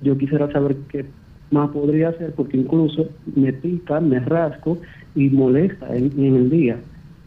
yo 0.03 0.19
quisiera 0.19 0.51
saber 0.51 0.77
qué 0.89 1.05
más 1.51 1.71
podría 1.71 2.13
ser 2.19 2.35
porque 2.35 2.57
incluso 2.57 3.09
me 3.35 3.53
pica, 3.53 4.01
me 4.01 4.21
rasco 4.21 4.79
y 5.15 5.29
molesta 5.31 5.95
en, 5.95 6.13
el 6.19 6.51
día. 6.51 6.79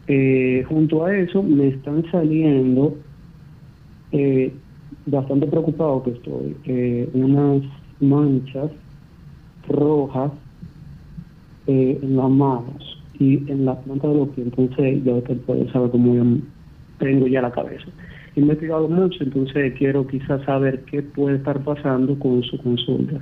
Eh, 0.06 0.64
junto 0.68 1.04
a 1.04 1.16
eso 1.16 1.42
me 1.42 1.68
están 1.68 2.04
saliendo, 2.10 2.96
eh, 4.12 4.52
bastante 5.06 5.46
preocupado 5.46 6.02
que 6.02 6.10
estoy, 6.10 6.56
eh, 6.64 7.08
unas 7.14 7.62
manchas 8.00 8.70
rojas 9.68 10.32
en 11.66 12.16
las 12.16 12.28
manos 12.28 12.98
y 13.18 13.50
en 13.50 13.64
la 13.64 13.78
planta 13.80 14.08
de 14.08 14.14
los 14.14 14.28
pies. 14.30 14.48
Entonces 14.48 15.04
ya 15.04 15.14
usted 15.14 15.36
puede 15.38 15.70
saber 15.72 15.90
cómo 15.90 16.14
yo 16.14 16.24
tengo 16.98 17.26
ya 17.26 17.40
la 17.42 17.52
cabeza. 17.52 17.86
Investigado 18.34 18.88
mucho, 18.88 19.22
entonces 19.22 19.74
quiero 19.76 20.06
quizás 20.06 20.42
saber 20.44 20.84
qué 20.84 21.02
puede 21.02 21.36
estar 21.36 21.60
pasando 21.60 22.18
con 22.18 22.42
su 22.42 22.56
consulta. 22.58 23.20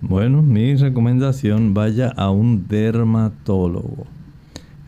Bueno, 0.00 0.42
mi 0.42 0.74
recomendación, 0.76 1.74
vaya 1.74 2.12
a 2.16 2.30
un 2.30 2.66
dermatólogo. 2.68 4.06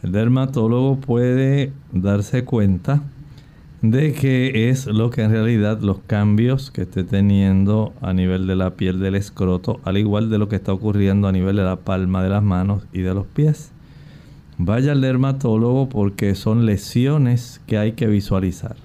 El 0.02 0.12
dermatólogo 0.12 0.96
puede 0.96 1.72
darse 1.92 2.44
cuenta 2.44 3.02
de 3.82 4.12
qué 4.12 4.70
es 4.70 4.86
lo 4.86 5.10
que 5.10 5.22
en 5.22 5.30
realidad 5.30 5.80
los 5.82 5.98
cambios 6.00 6.70
que 6.70 6.82
esté 6.82 7.04
teniendo 7.04 7.92
a 8.00 8.12
nivel 8.12 8.46
de 8.46 8.56
la 8.56 8.74
piel 8.74 8.98
del 8.98 9.14
escroto, 9.14 9.80
al 9.84 9.98
igual 9.98 10.30
de 10.30 10.38
lo 10.38 10.48
que 10.48 10.56
está 10.56 10.72
ocurriendo 10.72 11.28
a 11.28 11.32
nivel 11.32 11.56
de 11.56 11.64
la 11.64 11.76
palma 11.76 12.22
de 12.22 12.30
las 12.30 12.42
manos 12.42 12.86
y 12.92 13.00
de 13.00 13.14
los 13.14 13.26
pies. 13.26 13.72
Vaya 14.56 14.92
al 14.92 15.00
dermatólogo 15.00 15.88
porque 15.88 16.34
son 16.34 16.66
lesiones 16.66 17.60
que 17.66 17.78
hay 17.78 17.92
que 17.92 18.08
visualizar. 18.08 18.76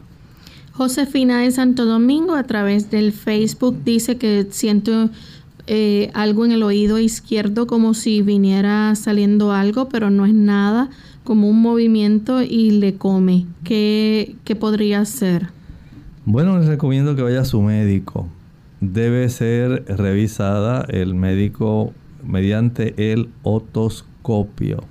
Josefina 0.73 1.41
de 1.41 1.51
Santo 1.51 1.85
Domingo 1.85 2.33
a 2.33 2.43
través 2.43 2.89
del 2.89 3.11
Facebook 3.11 3.77
dice 3.85 4.17
que 4.17 4.47
siente 4.49 5.09
eh, 5.67 6.09
algo 6.15 6.45
en 6.45 6.51
el 6.51 6.63
oído 6.63 6.97
izquierdo 6.97 7.67
como 7.67 7.93
si 7.93 8.23
viniera 8.23 8.95
saliendo 8.95 9.51
algo, 9.51 9.87
pero 9.87 10.09
no 10.09 10.25
es 10.25 10.33
nada, 10.33 10.89
como 11.23 11.47
un 11.47 11.61
movimiento 11.61 12.41
y 12.41 12.71
le 12.71 12.95
come. 12.95 13.45
¿Qué, 13.63 14.35
qué 14.45 14.55
podría 14.55 15.05
ser? 15.05 15.49
Bueno, 16.25 16.57
les 16.57 16.67
recomiendo 16.67 17.15
que 17.15 17.21
vaya 17.21 17.41
a 17.41 17.45
su 17.45 17.61
médico. 17.61 18.27
Debe 18.81 19.29
ser 19.29 19.85
revisada 19.85 20.85
el 20.89 21.13
médico 21.13 21.93
mediante 22.25 23.11
el 23.11 23.29
otoscopio. 23.43 24.83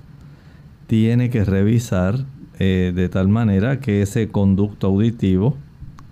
Tiene 0.87 1.29
que 1.29 1.43
revisar 1.43 2.25
eh, 2.59 2.93
de 2.95 3.09
tal 3.09 3.27
manera 3.27 3.81
que 3.81 4.01
ese 4.01 4.29
conducto 4.29 4.87
auditivo 4.87 5.57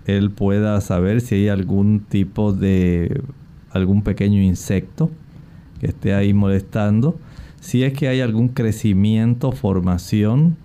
él 0.06 0.30
pueda 0.30 0.80
saber 0.80 1.20
si 1.20 1.36
hay 1.36 1.48
algún 1.48 2.00
tipo 2.00 2.52
de 2.52 3.22
algún 3.70 4.02
pequeño 4.02 4.40
insecto 4.42 5.10
que 5.80 5.86
esté 5.86 6.14
ahí 6.14 6.34
molestando, 6.34 7.18
si 7.60 7.84
es 7.84 7.92
que 7.92 8.08
hay 8.08 8.20
algún 8.20 8.48
crecimiento, 8.48 9.52
formación, 9.52 10.56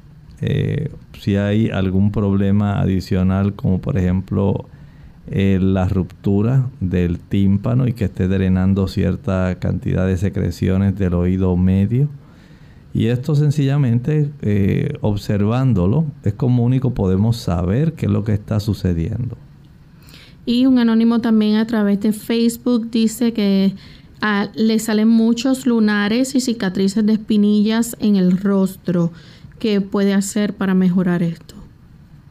eh, 0.42 0.92
si 1.20 1.36
hay 1.36 1.70
algún 1.70 2.12
problema 2.12 2.80
adicional 2.80 3.54
como 3.54 3.80
por 3.80 3.98
ejemplo 3.98 4.66
eh, 5.30 5.60
la 5.62 5.88
ruptura 5.88 6.70
del 6.80 7.20
tímpano 7.20 7.88
y 7.88 7.94
que 7.94 8.06
esté 8.06 8.28
drenando 8.28 8.88
cierta 8.88 9.58
cantidad 9.60 10.08
de 10.08 10.18
secreciones 10.18 10.98
del 10.98 11.16
oído 11.16 11.58
medio. 11.58 12.08
Y 12.98 13.10
esto 13.10 13.36
sencillamente 13.36 14.32
eh, 14.41 14.98
observándolo 15.02 16.06
es 16.24 16.34
como 16.34 16.64
único 16.64 16.95
podemos 16.95 17.38
saber 17.38 17.93
qué 17.93 18.08
es 18.08 18.12
lo 18.12 18.24
que 18.24 18.34
está 18.34 18.60
sucediendo. 18.60 19.38
Y 20.48 20.66
un 20.66 20.80
anónimo 20.80 21.22
también 21.22 21.58
a 21.58 21.68
través 21.68 22.00
de 22.00 22.12
Facebook 22.12 22.89
dice 22.89 23.34
que 23.34 23.76
ah, 24.22 24.48
le 24.56 24.80
salen 24.80 25.10
muchos 25.10 25.68
lunares 25.68 26.34
y 26.34 26.39
cicatrices 26.39 27.06
de 27.06 27.14
espinillas 27.14 27.95
en 28.00 28.16
el 28.16 28.36
rostro. 28.36 29.12
¿Qué 29.60 29.80
puede 29.80 30.16
hacer 30.16 30.56
para 30.56 30.74
mejorar 30.74 31.22
esto? 31.22 31.54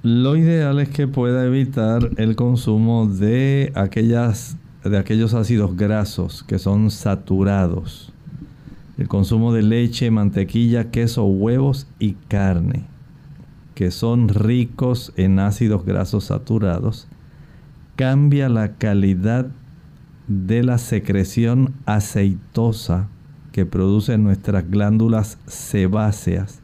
Lo 0.02 0.34
ideal 0.34 0.80
es 0.80 0.88
que 0.88 1.06
pueda 1.06 1.46
evitar 1.46 2.10
el 2.16 2.34
consumo 2.34 3.06
de 3.06 3.70
aquellas 3.76 4.56
de 4.82 4.98
aquellos 4.98 5.32
ácidos 5.32 5.76
grasos 5.76 6.42
que 6.42 6.58
son 6.58 6.90
saturados. 6.90 8.12
El 8.98 9.08
consumo 9.08 9.52
de 9.52 9.62
leche, 9.62 10.10
mantequilla, 10.10 10.90
queso, 10.90 11.24
huevos 11.24 11.86
y 11.98 12.12
carne, 12.28 12.84
que 13.74 13.90
son 13.90 14.28
ricos 14.28 15.12
en 15.16 15.38
ácidos 15.38 15.84
grasos 15.84 16.24
saturados 16.24 17.08
cambia 17.96 18.50
la 18.50 18.74
calidad 18.74 19.48
de 20.28 20.62
la 20.62 20.78
secreción 20.78 21.74
aceitosa 21.86 23.08
que 23.52 23.64
producen 23.64 24.22
nuestras 24.22 24.70
glándulas 24.70 25.38
sebáceas. 25.46 26.60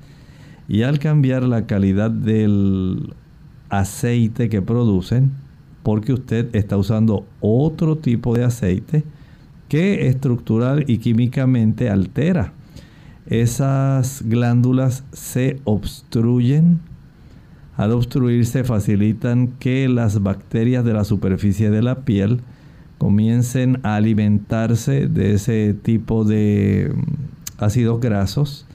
Y 0.69 0.83
al 0.83 0.99
cambiar 0.99 1.43
la 1.43 1.67
calidad 1.67 2.11
del 2.11 3.15
aceite 3.71 4.49
que 4.49 4.61
producen, 4.61 5.33
porque 5.83 6.13
usted 6.13 6.55
está 6.55 6.77
usando 6.77 7.27
otro 7.41 7.97
tipo 7.97 8.35
de 8.35 8.45
aceite 8.45 9.05
que 9.73 10.07
estructural 10.09 10.85
y 10.87 10.99
químicamente 10.99 11.89
altera. 11.89 12.53
Esas 13.25 14.21
glándulas 14.21 15.03
se 15.13 15.61
obstruyen 15.65 16.81
al 17.79 17.93
obstruirse 17.93 18.65
facilitan 18.65 19.49
que 19.49 19.89
las 19.89 20.23
bacterias 20.23 20.85
de 20.85 20.93
la 20.93 21.05
superficie 21.05 21.71
de 21.71 21.81
la 21.81 22.01
piel 22.05 22.43
comiencen 22.99 23.81
a 23.83 23.97
alimentarse 23.97 25.07
de 25.07 25.33
ese 25.33 25.73
tipo 25.73 26.25
de 26.25 26.93
mm, 26.95 27.65
ácidos 27.65 27.99
grasos. 27.99 28.67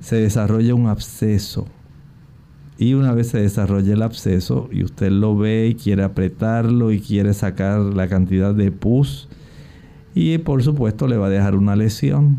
Se 0.00 0.16
desarrolla 0.16 0.74
un 0.74 0.86
absceso. 0.86 1.66
Y 2.78 2.94
una 2.94 3.12
vez 3.12 3.28
se 3.28 3.42
desarrolla 3.42 3.92
el 3.92 4.00
absceso 4.00 4.70
y 4.72 4.82
usted 4.82 5.10
lo 5.10 5.36
ve 5.36 5.66
y 5.66 5.74
quiere 5.74 6.04
apretarlo 6.04 6.90
y 6.90 7.00
quiere 7.00 7.34
sacar 7.34 7.80
la 7.80 8.08
cantidad 8.08 8.54
de 8.54 8.72
pus, 8.72 9.28
y 10.14 10.38
por 10.38 10.62
supuesto 10.62 11.06
le 11.06 11.16
va 11.16 11.26
a 11.26 11.30
dejar 11.30 11.54
una 11.54 11.76
lesión. 11.76 12.38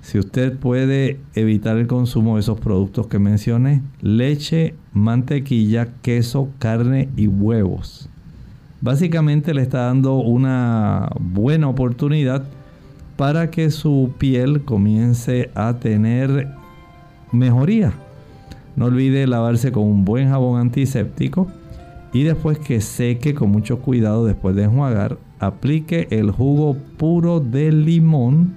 Si 0.00 0.18
usted 0.18 0.56
puede 0.56 1.20
evitar 1.34 1.76
el 1.76 1.86
consumo 1.86 2.36
de 2.36 2.40
esos 2.40 2.58
productos 2.60 3.08
que 3.08 3.18
mencioné, 3.18 3.82
leche, 4.00 4.74
mantequilla, 4.92 5.88
queso, 6.02 6.48
carne 6.58 7.08
y 7.16 7.26
huevos. 7.26 8.08
Básicamente 8.80 9.54
le 9.54 9.62
está 9.62 9.86
dando 9.86 10.14
una 10.14 11.10
buena 11.20 11.68
oportunidad 11.68 12.44
para 13.16 13.50
que 13.50 13.70
su 13.70 14.12
piel 14.18 14.64
comience 14.64 15.50
a 15.54 15.74
tener 15.74 16.48
mejoría. 17.32 17.92
No 18.76 18.86
olvide 18.86 19.26
lavarse 19.26 19.72
con 19.72 19.82
un 19.82 20.04
buen 20.04 20.28
jabón 20.28 20.60
antiséptico 20.60 21.48
y 22.12 22.22
después 22.22 22.58
que 22.60 22.80
seque 22.80 23.34
con 23.34 23.50
mucho 23.50 23.80
cuidado 23.80 24.24
después 24.24 24.54
de 24.54 24.64
enjuagar, 24.64 25.18
aplique 25.38 26.08
el 26.10 26.30
jugo 26.30 26.76
puro 26.96 27.40
de 27.40 27.72
limón 27.72 28.54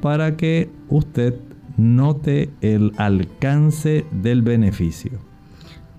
para 0.00 0.36
que 0.36 0.70
usted 0.88 1.34
note 1.76 2.50
el 2.60 2.92
alcance 2.96 4.04
del 4.10 4.42
beneficio. 4.42 5.12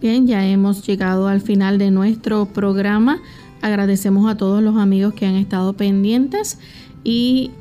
Bien, 0.01 0.27
ya 0.27 0.45
hemos 0.45 0.85
llegado 0.85 1.27
al 1.27 1.41
final 1.41 1.77
de 1.77 1.89
nuestro 1.89 2.45
programa. 2.45 3.19
Agradecemos 3.61 4.29
a 4.29 4.35
todos 4.35 4.61
los 4.61 4.77
amigos 4.77 5.13
que 5.13 5.25
han 5.25 5.35
estado 5.35 5.73
pendientes 5.73 6.59
y 7.03 7.51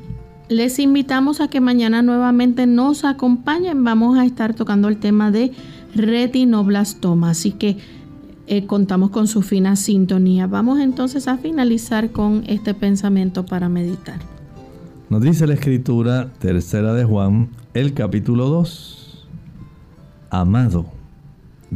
les 0.49 0.77
invitamos 0.79 1.39
a 1.39 1.47
que 1.47 1.61
mañana 1.61 2.01
nuevamente 2.01 2.67
nos 2.67 3.05
acompañen. 3.05 3.83
Vamos 3.83 4.17
a 4.17 4.25
estar 4.25 4.53
tocando 4.53 4.89
el 4.89 4.97
tema 4.97 5.31
de 5.31 5.53
retinoblastoma, 5.95 7.29
así 7.29 7.51
que 7.51 7.77
eh, 8.47 8.65
contamos 8.65 9.09
con 9.09 9.27
su 9.27 9.41
fina 9.41 9.75
sintonía. 9.75 10.47
Vamos 10.47 10.79
entonces 10.79 11.27
a 11.27 11.37
finalizar 11.37 12.11
con 12.11 12.43
este 12.47 12.73
pensamiento 12.73 13.45
para 13.45 13.69
meditar. 13.69 14.19
Nos 15.09 15.21
dice 15.21 15.47
la 15.47 15.53
escritura 15.53 16.31
tercera 16.39 16.93
de 16.93 17.05
Juan, 17.05 17.49
el 17.73 17.93
capítulo 17.93 18.49
2. 18.49 19.27
Amado, 20.29 20.85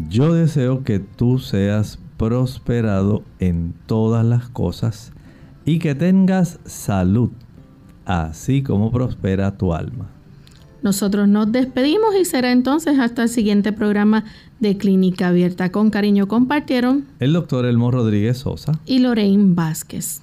yo 0.10 0.34
deseo 0.34 0.84
que 0.84 1.00
tú 1.00 1.40
seas 1.40 2.00
prosperado 2.18 3.24
en 3.40 3.74
todas 3.86 4.26
las 4.26 4.50
cosas 4.50 5.14
y 5.66 5.80
que 5.80 5.96
tengas 5.96 6.60
salud, 6.66 7.30
así 8.06 8.64
como 8.64 8.92
prospera 8.92 9.58
tu 9.58 9.74
alma. 9.74 10.17
Nosotros 10.82 11.28
nos 11.28 11.52
despedimos 11.52 12.16
y 12.20 12.26
será 12.26 12.52
entonces 12.52 13.00
hasta 13.00 13.24
el 13.24 13.30
siguiente 13.30 13.72
programa 13.72 14.24
de 14.60 14.78
Clínica 14.78 15.30
Abierta. 15.30 15.72
Con 15.72 15.90
cariño 15.90 16.28
compartieron 16.28 17.06
el 17.20 17.34
doctor 17.34 17.66
Elmo 17.66 17.92
Rodríguez 17.92 18.38
Sosa 18.40 18.80
y 18.86 19.00
Lorraine 19.00 19.54
Vázquez. 19.56 20.22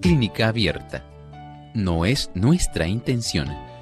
Clínica 0.00 0.48
abierta. 0.48 1.04
No 1.74 2.04
es 2.04 2.30
nuestra 2.34 2.86
intención 2.86 3.48